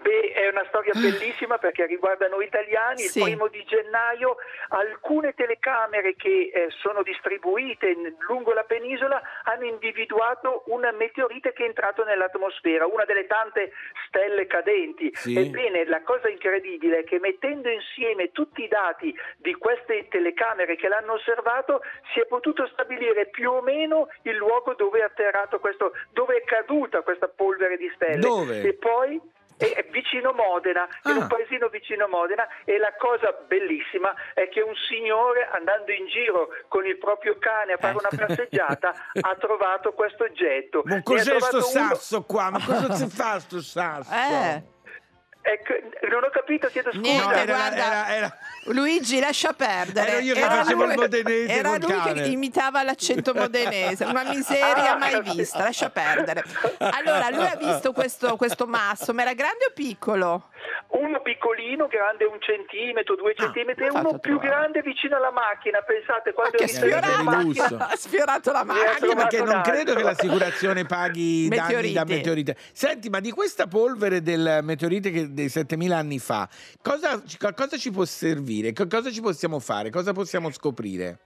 Beh, 0.01 0.31
è 0.33 0.47
una 0.47 0.65
storia 0.67 0.93
bellissima 0.93 1.57
perché 1.57 1.85
riguarda 1.85 2.27
noi 2.27 2.45
italiani. 2.45 2.99
Sì. 2.99 3.19
Il 3.19 3.25
primo 3.25 3.47
di 3.47 3.63
gennaio 3.65 4.37
alcune 4.69 5.33
telecamere 5.33 6.15
che 6.15 6.51
eh, 6.53 6.67
sono 6.81 7.03
distribuite 7.03 7.89
in- 7.89 8.15
lungo 8.27 8.53
la 8.53 8.63
penisola 8.63 9.21
hanno 9.43 9.65
individuato 9.65 10.63
un 10.67 10.89
meteorite 10.97 11.53
che 11.53 11.63
è 11.63 11.67
entrato 11.67 12.03
nell'atmosfera, 12.03 12.87
una 12.87 13.05
delle 13.05 13.27
tante 13.27 13.73
stelle 14.07 14.47
cadenti. 14.47 15.11
Sì. 15.13 15.37
Ebbene, 15.37 15.85
la 15.85 16.01
cosa 16.01 16.29
incredibile 16.29 16.99
è 16.99 17.03
che 17.03 17.19
mettendo 17.19 17.69
insieme 17.69 18.31
tutti 18.31 18.63
i 18.63 18.67
dati 18.67 19.15
di 19.37 19.53
queste 19.53 20.07
telecamere 20.09 20.75
che 20.75 20.87
l'hanno 20.87 21.13
osservato, 21.13 21.81
si 22.13 22.19
è 22.19 22.25
potuto 22.25 22.65
stabilire 22.67 23.27
più 23.27 23.51
o 23.51 23.61
meno 23.61 24.07
il 24.23 24.35
luogo 24.35 24.73
dove 24.73 24.99
è 24.99 25.03
atterrato 25.03 25.59
questo, 25.59 25.93
dove 26.11 26.37
è 26.37 26.43
caduta 26.43 27.01
questa 27.01 27.27
polvere 27.27 27.77
di 27.77 27.91
stelle. 27.93 28.19
Dove? 28.19 28.61
E 28.61 28.73
poi 28.73 29.21
è 29.61 29.73
è 29.81 29.85
vicino 29.91 30.31
Modena, 30.33 30.88
in 31.05 31.17
un 31.17 31.27
paesino 31.27 31.67
vicino 31.67 32.07
Modena 32.07 32.47
e 32.65 32.77
la 32.77 32.93
cosa 32.97 33.31
bellissima 33.47 34.13
è 34.33 34.49
che 34.49 34.61
un 34.61 34.73
signore 34.89 35.47
andando 35.51 35.91
in 35.91 36.07
giro 36.07 36.49
con 36.67 36.85
il 36.85 36.97
proprio 36.97 37.38
cane 37.38 37.73
a 37.73 37.77
fare 37.77 37.97
una 37.97 38.09
passeggiata 38.09 38.93
ha 39.19 39.35
trovato 39.35 39.93
questo 39.93 40.23
oggetto. 40.23 40.81
Ma 40.85 41.01
cos'è 41.03 41.39
sto 41.39 41.57
uno- 41.57 41.65
sasso 41.65 42.23
qua? 42.23 42.49
Ma 42.49 42.59
cosa 42.63 42.93
si 42.97 43.07
fa 43.07 43.39
sto 43.39 43.61
sasso? 43.61 44.11
Eh. 44.13 44.63
Ecco, 45.43 45.73
non 46.09 46.23
ho 46.23 46.30
capito, 46.30 46.68
chiedo 46.68 46.91
scusa. 46.91 47.01
Niente, 47.01 47.34
era- 47.34 47.45
guarda, 47.55 47.76
era- 47.76 48.15
era- 48.15 48.38
Luigi, 48.65 49.19
lascia 49.19 49.53
perdere. 49.53 50.11
Ero 50.11 50.19
io 50.19 50.34
che 50.35 50.41
facevo 50.41 50.84
il 50.85 50.93
modenese 50.95 51.51
era 51.51 51.77
lui 51.77 51.88
cane. 51.88 52.22
che 52.22 52.27
imitava 52.27 52.84
l'accento 52.84 53.34
modenese, 53.34 54.05
una 54.05 54.23
miseria 54.23 54.95
mai 54.97 55.19
vista, 55.22 55.63
lascia 55.63 55.89
perdere. 55.89 56.43
Allora, 56.77 57.30
lui 57.31 57.45
ha 57.45 57.55
visto 57.55 57.91
questo, 57.91 58.35
questo 58.35 58.68
masso, 58.68 59.13
ma 59.13 59.23
era 59.23 59.34
grande 59.34 59.65
o 59.69 59.72
piccolo? 59.73 60.49
Uno 60.89 61.22
piccolino, 61.22 61.88
grande 61.88 62.26
un 62.26 62.38
centimetro, 62.39 63.15
due 63.15 63.34
centimetri, 63.35 63.85
e 63.85 63.89
uno 63.89 64.19
più 64.19 64.38
grande 64.39 64.81
vicino 64.81 65.15
alla 65.15 65.31
macchina. 65.31 65.80
Pensate, 65.81 66.34
quando 66.34 66.57
in 66.61 66.68
sfiorato, 66.68 67.77
ha 67.77 67.95
sfiorato 67.95 68.51
la 68.51 68.59
ha 68.59 68.63
macchina. 68.63 68.89
Anche 68.91 69.15
perché 69.15 69.38
non 69.41 69.55
un 69.55 69.61
credo 69.61 69.93
che 69.95 70.01
altro. 70.03 70.03
l'assicurazione 70.03 70.85
paghi 70.85 71.47
danni 71.47 71.61
Meteoriti. 71.61 71.93
da 71.93 72.03
meteorite. 72.05 72.57
Senti, 72.73 73.09
ma 73.09 73.19
di 73.22 73.31
questa 73.31 73.68
polvere 73.68 74.22
del 74.22 74.59
meteorite 74.63 75.09
che 75.11 75.30
dei 75.33 75.49
7000 75.49 75.97
anni 75.97 76.19
fa, 76.19 76.47
cosa, 76.81 77.21
cosa 77.55 77.77
ci 77.77 77.91
può 77.91 78.05
servire? 78.05 78.73
Co- 78.73 78.87
Cosa 78.87 79.11
ci 79.11 79.21
possiamo 79.21 79.59
fare? 79.59 79.89
Cosa 79.89 80.13
possiamo 80.13 80.51
scoprire? 80.51 81.19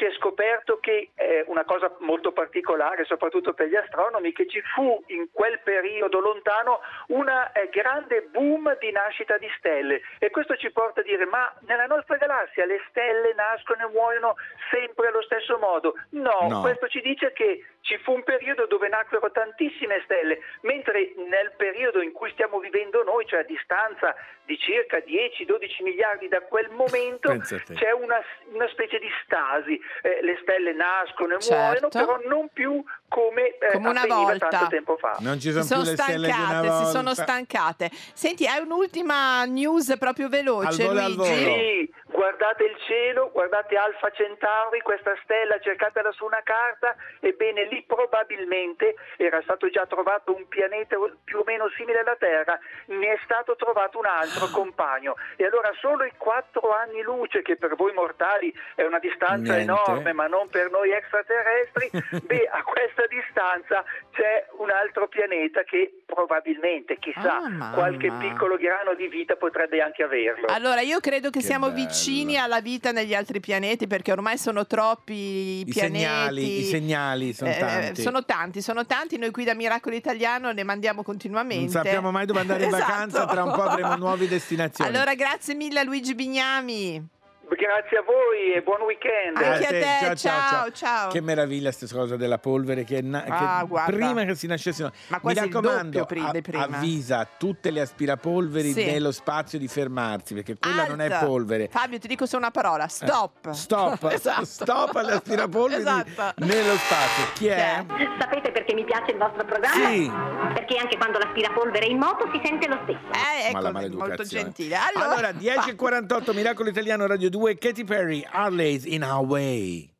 Si 0.00 0.06
è 0.06 0.12
scoperto 0.16 0.80
che 0.80 1.10
è 1.14 1.44
una 1.46 1.64
cosa 1.64 1.94
molto 1.98 2.32
particolare, 2.32 3.04
soprattutto 3.04 3.52
per 3.52 3.68
gli 3.68 3.76
astronomi, 3.76 4.32
che 4.32 4.48
ci 4.48 4.62
fu 4.74 5.02
in 5.08 5.28
quel 5.30 5.60
periodo 5.60 6.20
lontano 6.20 6.80
una 7.08 7.52
eh, 7.52 7.68
grande 7.68 8.22
boom 8.22 8.78
di 8.78 8.90
nascita 8.90 9.36
di 9.36 9.48
stelle 9.58 10.00
e 10.18 10.30
questo 10.30 10.56
ci 10.56 10.70
porta 10.70 11.00
a 11.00 11.04
dire 11.04 11.26
ma 11.26 11.52
nella 11.66 11.84
nostra 11.84 12.16
galassia 12.16 12.64
le 12.64 12.80
stelle 12.88 13.34
nascono 13.34 13.86
e 13.86 13.92
muoiono 13.92 14.36
sempre 14.70 15.08
allo 15.08 15.22
stesso 15.22 15.58
modo? 15.58 15.92
No, 16.10 16.48
No. 16.48 16.60
questo 16.62 16.88
ci 16.88 17.00
dice 17.02 17.32
che 17.34 17.62
ci 17.82 17.98
fu 17.98 18.12
un 18.12 18.22
periodo 18.22 18.66
dove 18.66 18.88
nacquero 18.88 19.30
tantissime 19.30 20.00
stelle, 20.04 20.38
mentre 20.62 21.12
nel 21.16 21.52
periodo 21.56 22.00
in 22.00 22.12
cui 22.12 22.30
stiamo 22.30 22.58
vivendo 22.58 23.02
noi, 23.02 23.26
cioè 23.26 23.40
a 23.40 23.44
distanza 23.44 24.14
di 24.44 24.56
circa 24.58 24.98
10-12 24.98 25.82
miliardi 25.82 26.28
da 26.28 26.40
quel 26.40 26.70
momento, 26.70 27.28
c'è 27.74 27.90
una, 27.92 28.20
una 28.52 28.68
specie 28.68 28.98
di 28.98 29.08
stasi. 29.24 29.80
Eh, 30.02 30.18
le 30.22 30.38
stelle 30.42 30.72
nascono 30.72 31.34
e 31.36 31.40
Certo. 31.40 31.56
muoiono, 31.62 31.88
però 31.88 32.18
non 32.28 32.48
più 32.52 32.82
come, 33.08 33.56
eh, 33.58 33.72
Come 33.72 33.88
una 33.90 34.04
volta. 34.06 34.48
tanto 34.48 34.66
tempo 34.68 34.96
fa. 34.96 35.16
Non 35.20 35.34
ci 35.40 35.48
Si 35.48 35.52
sono, 35.52 35.64
sono 35.64 35.82
più 35.82 35.90
le 35.90 35.96
stelle 35.96 36.26
di 36.26 36.32
una 36.32 36.44
stancate, 36.46 36.68
volta. 36.68 36.84
si 36.84 36.90
sono 36.90 37.14
stancate. 37.14 37.90
Senti, 38.14 38.46
hai 38.46 38.60
un'ultima 38.62 39.44
news 39.44 39.96
proprio 39.98 40.28
veloce, 40.28 40.82
Al 40.82 40.88
volo, 40.88 41.00
al 41.00 41.12
Luigi? 41.12 41.44
volo. 41.44 41.58
Sì, 41.58 41.92
guardate 42.06 42.64
il 42.64 42.76
cielo, 42.86 43.30
guardate 43.32 43.74
Alfa 43.76 44.10
Centauri, 44.10 44.80
questa 44.80 45.14
stella, 45.24 45.58
cercatela 45.60 46.12
su 46.12 46.24
una 46.24 46.40
carta, 46.44 46.94
ebbene 47.20 47.64
lì 47.66 47.82
probabilmente 47.86 48.94
era 49.16 49.40
stato 49.42 49.68
già 49.70 49.86
trovato 49.86 50.34
un 50.34 50.46
pianeta 50.48 50.96
più 51.24 51.38
o 51.38 51.42
meno 51.44 51.68
simile 51.76 52.00
alla 52.00 52.16
Terra, 52.16 52.58
ne 52.86 53.12
è 53.12 53.18
stato 53.24 53.56
trovato 53.56 53.98
un 53.98 54.06
altro 54.06 54.44
Ah. 54.46 54.50
compagno. 54.52 55.14
E 55.36 55.44
allora 55.46 55.70
solo 55.80 56.04
i 56.04 56.12
quattro 56.16 56.70
anni 56.74 57.02
luce, 57.02 57.42
che 57.42 57.56
per 57.56 57.74
voi 57.76 57.92
mortali 57.92 58.52
è 58.76 58.84
una 58.84 58.98
distanza 58.98 59.54
Niente. 59.54 59.60
enorme, 59.62 59.79
ma 60.12 60.26
non 60.26 60.48
per 60.48 60.70
noi 60.70 60.90
extraterrestri, 60.90 61.90
beh, 62.26 62.48
a 62.52 62.62
questa 62.62 63.04
distanza 63.08 63.84
c'è 64.12 64.46
un 64.58 64.70
altro 64.70 65.08
pianeta 65.08 65.62
che 65.62 66.02
probabilmente, 66.06 66.98
chissà, 66.98 67.38
Ah, 67.60 67.70
qualche 67.72 68.10
piccolo 68.18 68.56
grano 68.56 68.94
di 68.94 69.08
vita 69.08 69.36
potrebbe 69.36 69.80
anche 69.80 70.02
averlo. 70.02 70.46
Allora, 70.48 70.80
io 70.80 71.00
credo 71.00 71.30
che, 71.30 71.38
Che 71.40 71.44
siamo 71.44 71.70
bello. 71.70 71.86
vicini 71.86 72.36
alla 72.36 72.60
vita 72.60 72.90
negli 72.92 73.14
altri 73.14 73.40
pianeti 73.40 73.86
perché 73.86 74.12
ormai 74.12 74.36
sono 74.38 74.66
troppi 74.66 75.14
i, 75.14 75.60
I 75.60 75.64
pianeti. 75.64 75.98
segnali, 75.98 76.58
i 76.58 76.64
segnali 76.64 77.32
sono 77.32 77.50
Eh, 77.50 77.58
tanti. 77.58 78.02
sono 78.02 78.24
tanti, 78.24 78.60
sono 78.62 78.86
tanti. 78.86 79.18
Noi 79.18 79.30
qui 79.30 79.44
da 79.44 79.54
Miracolo 79.54 79.94
Italiano 79.94 80.52
ne 80.52 80.62
mandiamo 80.64 81.02
continuamente. 81.02 81.56
Non 81.64 81.68
sappiamo 81.84 82.10
mai 82.10 82.26
dove 82.26 82.40
andare 82.40 82.64
in 82.64 82.68
Esatto. 82.74 82.84
vacanza, 82.90 83.26
tra 83.26 83.42
un 83.44 83.52
po' 83.52 83.62
avremo 83.62 83.96
nuove 83.96 84.28
destinazioni. 84.28 84.90
Allora, 84.94 85.14
grazie 85.14 85.54
mille 85.54 85.80
a 85.80 85.84
Luigi 85.84 86.14
Bignami. 86.14 87.18
Grazie 87.50 87.98
a 87.98 88.02
voi 88.02 88.52
e 88.54 88.62
buon 88.62 88.80
weekend. 88.82 89.36
Anche 89.36 89.66
a 89.66 89.70
Eh, 89.70 89.80
te, 89.80 89.84
ciao, 90.06 90.14
ciao, 90.14 90.48
ciao, 90.48 90.70
ciao. 90.70 91.10
Che 91.10 91.20
meraviglia 91.20 91.72
questa 91.72 91.94
cosa 91.96 92.16
della 92.16 92.38
polvere 92.38 92.84
che, 92.84 93.02
na- 93.02 93.22
che 93.22 93.30
Ah, 93.32 93.64
guarda. 93.66 93.92
prima 93.92 94.24
che 94.24 94.34
si 94.36 94.46
nascessero. 94.46 94.92
Ma 95.08 95.18
Mi 95.22 95.34
raccomando, 95.34 95.98
doppio 95.98 96.04
pri- 96.06 96.30
di 96.32 96.40
prima. 96.42 96.62
avvisa 96.64 97.28
tutte 97.36 97.70
le 97.70 97.80
aspirapolveri 97.80 98.72
Sì. 98.72 98.84
nello 98.84 99.10
spazio 99.10 99.58
di 99.58 99.66
fermarsi, 99.68 100.32
perché 100.34 100.56
quella 100.58 100.86
non 100.86 101.00
è 101.00 101.08
polvere. 101.24 101.68
Fabio, 101.70 101.98
ti 101.98 102.06
dico 102.08 102.24
solo 102.24 102.42
una 102.42 102.50
parola, 102.52 102.86
stop. 102.86 103.50
Stop, 103.50 104.04
Esatto. 104.12 104.44
stop 104.44 104.94
alle 104.96 105.12
aspirapolveri 105.14 105.80
Esatto. 105.82 106.32
nello 106.44 106.74
spazio. 106.76 107.24
Chi 107.34 107.46
è? 107.48 107.84
Sapete 108.18 108.52
perché 108.52 108.74
mi 108.74 108.84
piace 108.84 109.10
il 109.10 109.18
vostro 109.18 109.44
programma? 109.44 109.88
Sì. 109.88 110.10
Perché 110.54 110.76
anche 110.76 110.96
quando 110.96 111.18
l'aspirapolvere 111.18 111.86
è 111.86 111.90
in 111.90 111.98
moto 111.98 112.28
si 112.32 112.40
sente 112.44 112.68
lo 112.68 112.78
stesso. 112.84 112.98
Eh, 113.12 113.52
Ma 113.52 113.58
ecco, 113.58 113.70
la 113.70 113.88
molto 113.96 114.22
gentile. 114.22 114.76
Allora, 114.76 115.10
Allora, 115.10 115.30
10.48, 115.32 116.32
Miracolo 116.32 116.68
Italiano 116.70 117.06
Radio 117.06 117.28
2, 117.28 117.38
Katy 117.40 117.84
Perry, 117.84 118.20
Harley's 118.22 118.84
in 118.84 119.02
Our 119.02 119.24
Way. 119.24 119.90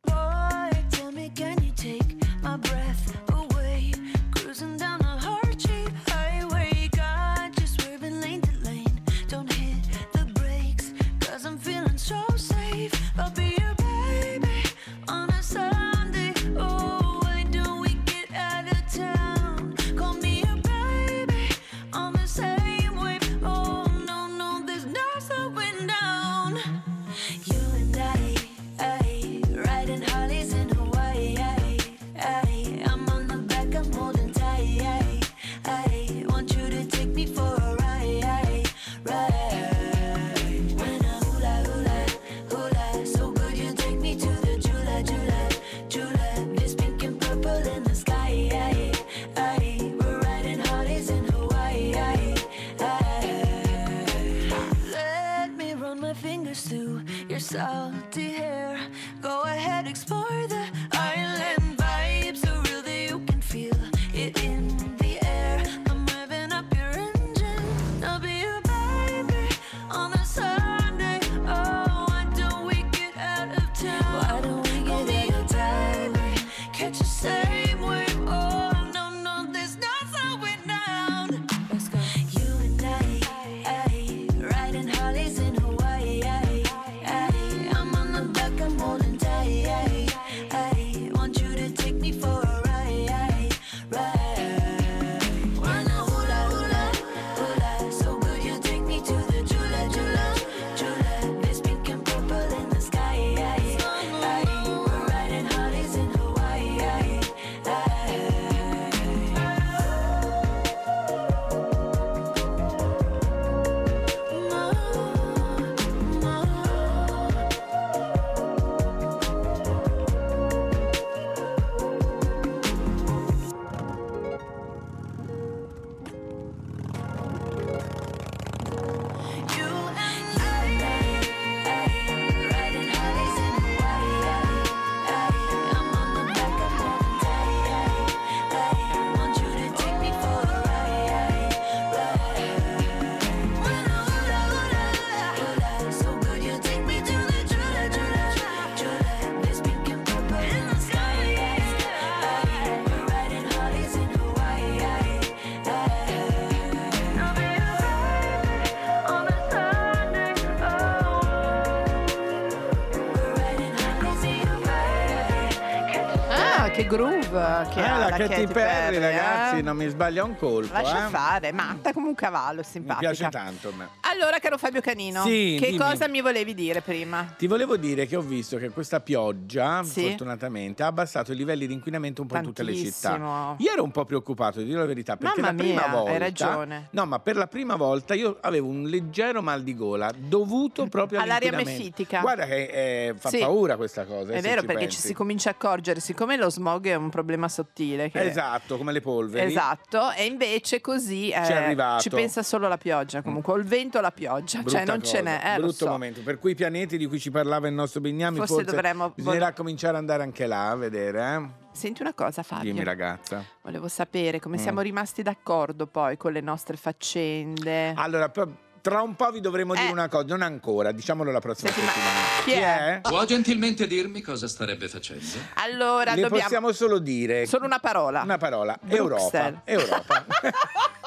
Groove 166.95 167.69
che 167.73 167.79
Eh, 167.81 167.85
ha 167.85 167.99
la 167.99 168.09
la 168.09 168.17
Katy 168.17 168.47
Perry, 168.49 168.97
eh. 168.97 168.99
ragazzi, 168.99 169.63
non 169.63 169.77
mi 169.77 169.87
sbaglia 169.89 170.25
un 170.25 170.37
colpo. 170.37 170.73
Lascia 170.73 171.07
eh. 171.07 171.11
fare, 171.11 171.53
matta 171.53 171.93
come 171.93 172.09
un 172.09 172.17
cavallo, 172.17 172.59
Mi 172.63 172.67
simpatica. 172.67 172.99
piace 173.13 173.29
tanto 173.29 173.73
me. 173.77 173.89
Allora, 174.13 174.41
caro 174.41 174.59
Fabio 174.59 174.81
Canino, 174.81 175.23
Sì, 175.23 175.57
che 175.61 175.67
dimmi. 175.71 175.79
cosa 175.79 176.09
mi 176.09 176.21
volevi 176.21 176.53
dire 176.53 176.81
prima? 176.81 177.33
Ti 177.39 177.47
volevo 177.47 177.77
dire 177.77 178.07
che 178.07 178.17
ho 178.17 178.21
visto 178.21 178.57
che 178.57 178.71
questa 178.71 178.99
pioggia, 178.99 179.85
Sì. 179.85 180.03
fortunatamente, 180.09 180.83
ha 180.83 180.87
abbassato 180.89 181.31
i 181.33 181.37
livelli 181.37 181.69
di 181.69 181.75
inquinamento 181.75 182.23
un 182.23 182.29
po' 182.29 182.37
in 182.39 182.43
tutte 182.43 182.65
le 182.65 182.75
città. 182.75 183.11
Tantissimo. 183.11 183.55
Io 183.61 183.71
ero 183.73 183.85
un 183.85 183.93
po' 183.93 184.05
preoccupato, 184.05 184.59
di 184.59 184.65
dire 184.65 184.79
la 184.81 184.87
verità, 184.87 185.17
perché 185.17 185.41
Mamma 185.41 185.53
la 185.53 185.63
prima 185.63 185.81
mia, 185.87 185.91
volta... 185.97 186.11
hai 186.11 186.19
ragione. 186.19 186.89
No, 186.91 187.07
ma 187.07 187.21
per 187.21 187.37
la 187.37 187.47
prima 187.47 187.77
volta 187.77 188.15
io 188.15 188.39
avevo 188.41 188.67
un 188.69 188.83
leggero 188.89 189.43
mal 189.43 189.63
di 189.63 189.77
gola 189.77 190.11
dovuto 190.17 190.87
proprio 190.89 191.21
All'aria 191.21 191.53
mefitica. 191.53 192.21
Guarda 192.21 192.47
che 192.47 192.65
eh, 193.09 193.15
fa 193.17 193.29
Sì. 193.29 193.39
paura 193.39 193.77
questa 193.77 194.05
cosa. 194.05 194.33
eh, 194.33 194.39
È 194.39 194.41
vero 194.41 194.63
perché 194.63 194.83
pensi. 194.87 195.01
ci 195.01 195.07
si 195.07 195.15
comincia 195.15 195.51
a 195.51 195.53
accorgere, 195.53 196.01
siccome 196.01 196.37
lo 196.37 196.51
smog 196.51 196.79
è 196.89 196.95
un 196.95 197.11
problema 197.11 197.49
sottile. 197.49 198.11
Che... 198.11 198.21
Esatto, 198.21 198.79
come 198.79 198.93
le 198.93 199.01
polveri. 199.03 199.51
Esatto, 199.51 200.11
e 200.13 200.25
invece 200.25 200.81
così 200.81 201.29
eh, 201.31 201.77
Ci 202.01 202.09
pensa 202.09 202.43
solo 202.43 202.67
la 202.69 202.79
pioggia, 202.79 203.21
comunque, 203.23 203.53
o 203.53 203.57
il 203.57 203.65
vento 203.65 203.99
o 203.99 204.01
la 204.01 204.11
pioggia, 204.13 204.61
Brutta 204.63 204.79
cioè 204.79 204.87
non 204.87 205.03
ce 205.03 205.19
cosa, 205.19 205.23
n'è. 205.23 205.55
Eh, 205.55 205.59
brutto 205.59 205.73
so. 205.75 205.89
momento. 205.89 206.23
Per 206.23 206.39
quei 206.39 206.55
pianeti 206.55 206.97
di 206.97 207.07
cui 207.07 207.19
ci 207.21 207.31
parlava 207.31 207.69
il 207.69 207.75
nostro 207.75 208.01
Bignami, 208.01 208.39
Forse 208.39 208.55
forse, 208.55 208.71
dovremmo- 208.71 209.11
bisognerà 209.15 209.53
cominciare 209.53 209.95
ad 209.95 210.01
andare 210.01 210.23
anche 210.23 210.47
là 210.47 210.71
a 210.71 210.77
vedere. 210.77 211.21
Eh? 211.35 211.69
Senti 211.73 212.03
una 212.03 212.15
cosa 212.15 212.43
Fabio, 212.43 212.73
Dimmi 212.73 212.83
ragazza. 212.85 213.45
volevo 213.63 213.87
sapere 213.89 214.41
come 214.41 214.57
Mm. 214.57 214.61
siamo 214.61 214.81
rimasti 214.81 215.23
d'accordo 215.23 215.87
poi 215.87 216.17
con 216.17 216.33
le 216.33 216.41
nostre 216.41 216.77
faccende. 216.77 217.93
Allora, 217.97 218.29
pro- 218.29 218.69
tra 218.81 219.03
un 219.03 219.15
po' 219.15 219.31
vi 219.31 219.41
dovremo 219.41 219.75
dire 219.75 219.91
una 219.91 220.09
cosa, 220.09 220.27
non 220.27 220.43
ancora, 220.43 220.93
diciamolo 220.93 221.31
la 221.31 221.41
prossima 221.41 221.71
settimana. 221.71 221.95
Eh. 221.95 222.43
chi 222.45 222.53
è? 222.53 223.01
Può 223.03 223.25
gentilmente 223.25 223.87
dirmi 223.87 224.21
cosa 224.21 224.49
starebbe 224.49 224.89
facendo? 224.89 225.25
Allora, 225.55 226.15
Le 226.15 226.23
dobbiamo... 226.23 226.43
possiamo 226.43 226.73
solo 226.73 226.99
dire 226.99 227.47
Solo 227.47 227.67
una 227.67 227.79
parola. 227.79 228.23
una 228.23 228.39
parola, 228.39 228.79
Bruxelles. 228.81 229.61
Europa. 229.65 230.25
Europa. 230.25 230.25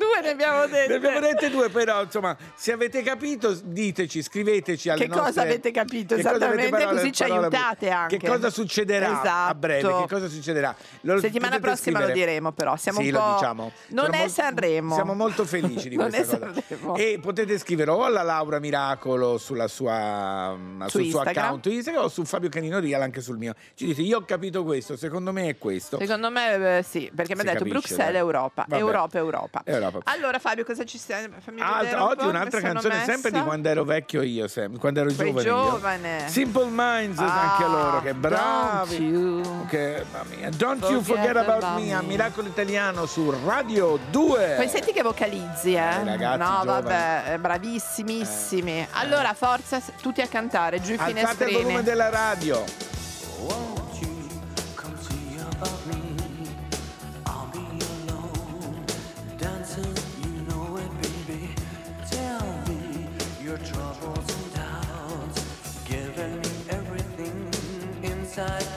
Due 0.00 0.20
ne 0.22 0.30
abbiamo 0.30 0.66
dette. 0.66 0.86
Ne 0.88 0.94
abbiamo 0.94 1.20
dette 1.20 1.50
due, 1.50 1.68
però 1.68 2.02
insomma, 2.02 2.34
se 2.54 2.72
avete 2.72 3.02
capito, 3.02 3.52
diteci, 3.62 4.22
scriveteci 4.22 4.88
alle 4.88 5.02
Che 5.02 5.08
cosa 5.10 5.22
nostre- 5.24 5.42
avete 5.42 5.70
capito 5.70 6.14
che 6.14 6.22
cosa 6.22 6.34
avete 6.36 6.44
esattamente, 6.46 6.70
parole- 6.78 6.96
così 7.00 7.12
ci 7.12 7.22
parole- 7.24 7.40
aiutate 7.46 7.90
anche. 7.90 8.16
Che 8.16 8.26
cosa 8.26 8.48
succederà 8.50 9.08
a 9.08 9.20
Esatto. 9.20 9.54
breve? 9.58 9.88
Che 10.00 10.06
cosa 10.08 10.28
succederà? 10.28 10.74
Lo 11.02 11.20
Settimana 11.20 11.58
prossima 11.58 11.98
lo 11.98 12.04
scrivere. 12.06 12.26
diremo, 12.26 12.52
però. 12.52 12.76
Siamo 12.76 13.00
sì, 13.00 13.08
un 13.08 13.12
po'. 13.12 13.18
lo 13.26 13.32
diciamo. 13.34 13.72
Non 13.88 14.04
Sono 14.06 14.16
è 14.16 14.20
mol- 14.20 14.30
Sanremo. 14.30 14.94
Siamo 14.94 15.14
molto 15.14 15.44
felici 15.44 15.88
di 15.90 15.96
Non 16.00 16.08
questa 16.08 16.36
è 16.36 16.38
cosa. 16.40 16.62
Sanremo. 16.66 16.96
E 16.96 17.18
potete 17.20 17.58
scrivere 17.58 17.90
o 17.90 18.02
alla 18.04 18.22
Laura 18.22 18.58
Miracolo 18.58 19.36
sulla 19.36 19.68
sua, 19.68 20.54
mm, 20.56 20.82
Su 20.84 20.88
sul 20.88 20.90
suo 21.10 21.18
Instagram. 21.18 21.44
account 21.44 21.66
Instagram 21.66 22.04
o 22.04 22.08
su 22.08 22.24
Fabio 22.24 22.48
Canino 22.48 22.80
Real 22.80 23.02
anche 23.02 23.20
sul 23.20 23.36
mio. 23.36 23.54
Ci 23.74 23.84
dite, 23.84 24.00
io 24.00 24.16
ho 24.18 24.24
capito 24.24 24.64
questo, 24.64 24.96
secondo 24.96 25.30
me 25.32 25.48
è 25.50 25.58
questo. 25.58 25.98
Secondo 25.98 26.30
me 26.30 26.78
eh, 26.78 26.82
sì, 26.82 27.10
perché 27.14 27.34
mi 27.34 27.40
ha 27.42 27.44
detto 27.44 27.58
capisce, 27.58 27.78
Bruxelles 27.78 28.12
dai. 28.12 28.16
Europa, 28.20 28.64
Vabbè. 28.66 28.80
Europa, 28.80 29.18
Europa. 29.18 29.62
Europa, 29.64 29.89
Allora 30.04 30.38
Fabio, 30.38 30.64
cosa 30.64 30.84
ci 30.84 30.98
vedere 31.62 31.76
Altra, 31.76 32.02
un 32.04 32.08
oggi 32.10 32.24
un'altra 32.26 32.60
canzone 32.60 32.94
sempre 33.04 33.30
di 33.30 33.36
messa. 33.36 33.46
quando 33.48 33.68
ero 33.68 33.84
vecchio 33.84 34.22
io, 34.22 34.48
sempre, 34.48 34.78
quando 34.78 35.00
ero 35.00 35.10
Sei 35.10 35.26
giovane. 35.32 35.48
io. 35.48 35.70
giovane. 35.70 36.28
Simple 36.28 36.66
Minds 36.70 37.18
anche 37.18 37.64
Ah, 37.64 37.68
loro, 37.68 38.02
che 38.02 38.14
bravi. 38.14 38.96
Don't 39.10 39.44
you 39.44 39.66
Che, 39.66 40.04
mamma 40.12 40.24
mia. 40.36 40.50
Don't 40.50 40.82
you 40.88 41.02
forget 41.02 41.36
about, 41.36 41.62
about 41.62 41.80
me, 41.80 41.92
a. 41.94 42.00
Miracolo 42.02 42.48
Italiano 42.48 43.06
su 43.06 43.32
Radio 43.44 43.98
2. 44.10 44.54
Poi 44.56 44.68
senti 44.68 44.92
che 44.92 45.02
vocalizzi, 45.02 45.74
eh? 45.74 46.04
ragazzi 46.04 46.38
no, 46.38 46.58
giovani. 46.62 46.66
vabbè, 46.66 47.22
eh, 47.34 47.38
bravissimissimi. 47.38 48.86
Allora, 48.92 49.34
forza, 49.34 49.80
tutti 50.00 50.20
a 50.20 50.26
cantare, 50.26 50.80
giù 50.80 50.92
i 50.92 50.96
Alzate 50.98 51.44
il 51.44 51.52
volume 51.52 51.80
finestrini. 51.80 51.82
della 51.82 52.08
radio. 52.10 52.64
Dancing, 52.64 53.69
time 68.40 68.69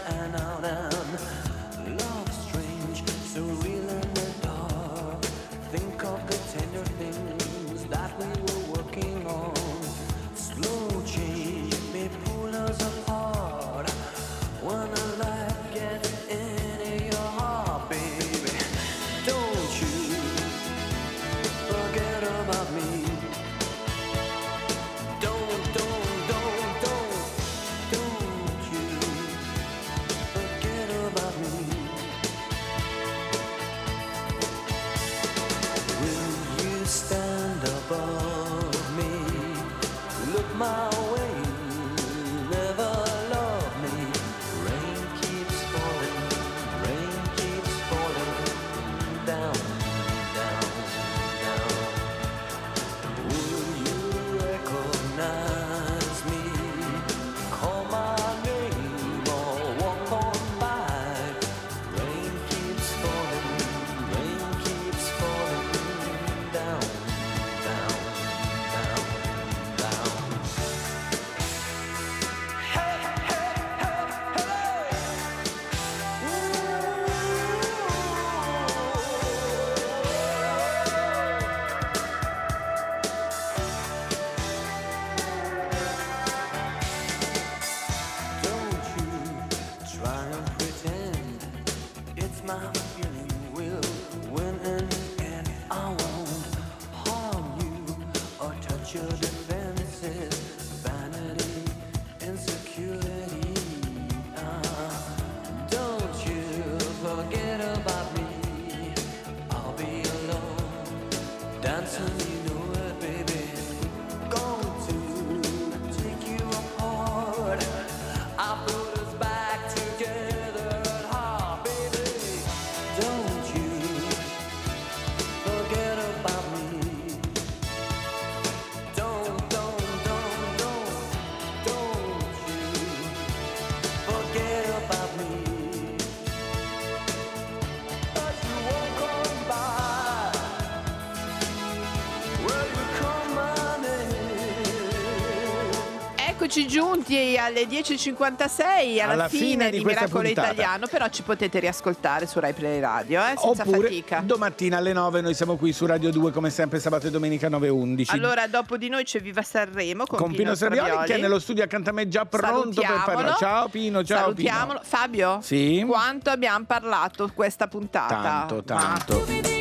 Eccoci 146.44 146.68
giunti 146.68 147.38
alle 147.38 147.64
10.56, 147.64 148.99
alla, 149.02 149.14
Alla 149.14 149.30
fine 149.30 149.70
di 149.70 149.78
di 149.78 149.82
questa 149.82 150.02
Miracolo 150.02 150.24
puntata. 150.26 150.52
Italiano, 150.52 150.88
però 150.88 151.07
ci 151.07 151.22
potete 151.22 151.60
riascoltare 151.60 152.28
su 152.28 152.38
Rai 152.41 152.52
Play 152.52 152.82
Radio, 152.82 153.22
eh, 153.22 153.36
senza 153.38 153.61
Oppure 153.61 153.88
fatica. 153.88 154.20
domattina 154.26 154.76
alle 154.76 154.91
9 154.91 155.22
noi 155.22 155.36
siamo 155.36 155.56
qui 155.56 155.72
su 155.72 155.86
Radio 155.86 156.11
2 156.11 156.32
come 156.32 156.49
sempre 156.49 156.82
sabato 156.82 157.07
e 157.07 157.11
domenica 157.11 157.48
9 157.48 157.68
e 157.68 157.70
11. 157.70 158.11
Allora, 158.11 158.45
dopo 158.48 158.76
di 158.76 158.90
noi 158.90 159.06
c'è 159.06 159.22
Viva 159.22 159.41
Sanremo 159.41 160.06
con, 160.06 160.20
con 160.20 160.34
Pino 160.34 160.53
Serrioli 160.53 161.06
che 161.06 161.15
è 161.15 161.18
nello 161.18 161.40
studio 161.40 161.64
accanto 161.64 161.91
a 161.91 161.94
me 161.94 162.10
già 162.10 162.26
pronto 162.26 162.82
per 162.82 163.03
parlare. 163.06 163.36
Ciao 163.40 163.70
Pino, 163.70 164.03
ciao 164.03 164.18
Salutiamolo. 164.18 164.82
Fabio, 164.84 165.40
Sì? 165.41 165.86
quanto 165.88 166.30
abbiamo 166.30 166.65
parlato 166.65 167.32
questa 167.34 167.70
puntata? 167.70 168.22
Tanto, 168.22 168.64
tanto. 168.64 169.52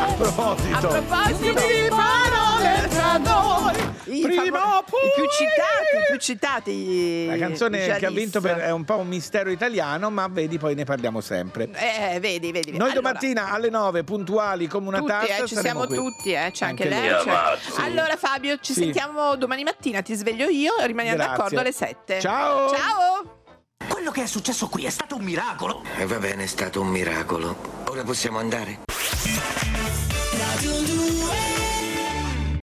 A 0.00 0.12
proposito. 0.14 0.76
A 0.76 0.80
proposito 0.80 1.60
di 1.66 1.88
parole 1.88 2.88
tra 2.88 3.16
noi. 3.18 3.88
I, 4.04 4.22
Prima 4.22 4.58
famo- 4.58 4.78
i 4.80 5.12
più 5.14 5.24
citati, 5.30 5.96
i 5.96 6.06
più 6.10 6.18
citati. 6.18 7.26
La 7.26 7.36
canzone 7.36 7.96
che 7.98 8.06
ha 8.06 8.10
vinto 8.10 8.40
per- 8.40 8.56
è 8.58 8.70
un 8.70 8.84
po' 8.84 8.96
un 8.96 9.06
mistero 9.06 9.50
italiano, 9.50 10.10
ma 10.10 10.26
vedi, 10.28 10.58
poi 10.58 10.74
ne 10.74 10.84
parliamo 10.84 11.20
sempre. 11.20 11.68
Eh, 11.74 12.18
vedi, 12.18 12.50
vedi. 12.50 12.70
Noi 12.72 12.90
Allora, 12.90 12.94
domattina 12.94 13.50
alle 13.52 13.70
9 13.70 14.02
puntuali 14.02 14.66
come 14.66 14.88
una 14.88 14.98
tutti, 14.98 15.10
tazza 15.12 15.36
eh, 15.44 15.46
ci 15.46 15.56
siamo 15.56 15.84
qui. 15.86 15.94
tutti, 15.96 16.32
eh, 16.32 16.50
c'è 16.52 16.64
anche, 16.66 16.82
Anche 16.82 16.88
lei. 16.88 17.08
Ragazzi. 17.10 17.70
Allora 17.80 18.16
Fabio, 18.16 18.58
ci 18.60 18.72
Sì. 18.72 18.80
sentiamo 18.82 19.36
domani 19.36 19.62
mattina, 19.62 20.02
ti 20.02 20.14
sveglio 20.14 20.48
io, 20.48 20.72
rimaniamo 20.82 21.16
Grazie. 21.18 21.36
d'accordo 21.36 21.60
alle 21.60 21.72
7. 21.72 22.20
Ciao. 22.20 22.70
Ciao! 22.70 23.38
Quello 23.88 24.10
che 24.10 24.22
è 24.22 24.26
successo 24.26 24.68
qui 24.68 24.86
è 24.86 24.90
stato 24.90 25.14
un 25.16 25.22
miracolo. 25.22 25.82
E 25.98 26.06
va 26.06 26.16
bene, 26.18 26.44
è 26.44 26.46
stato 26.46 26.80
un 26.80 26.88
miracolo. 26.88 27.84
Ora 27.88 28.02
possiamo 28.02 28.38
andare? 28.38 28.80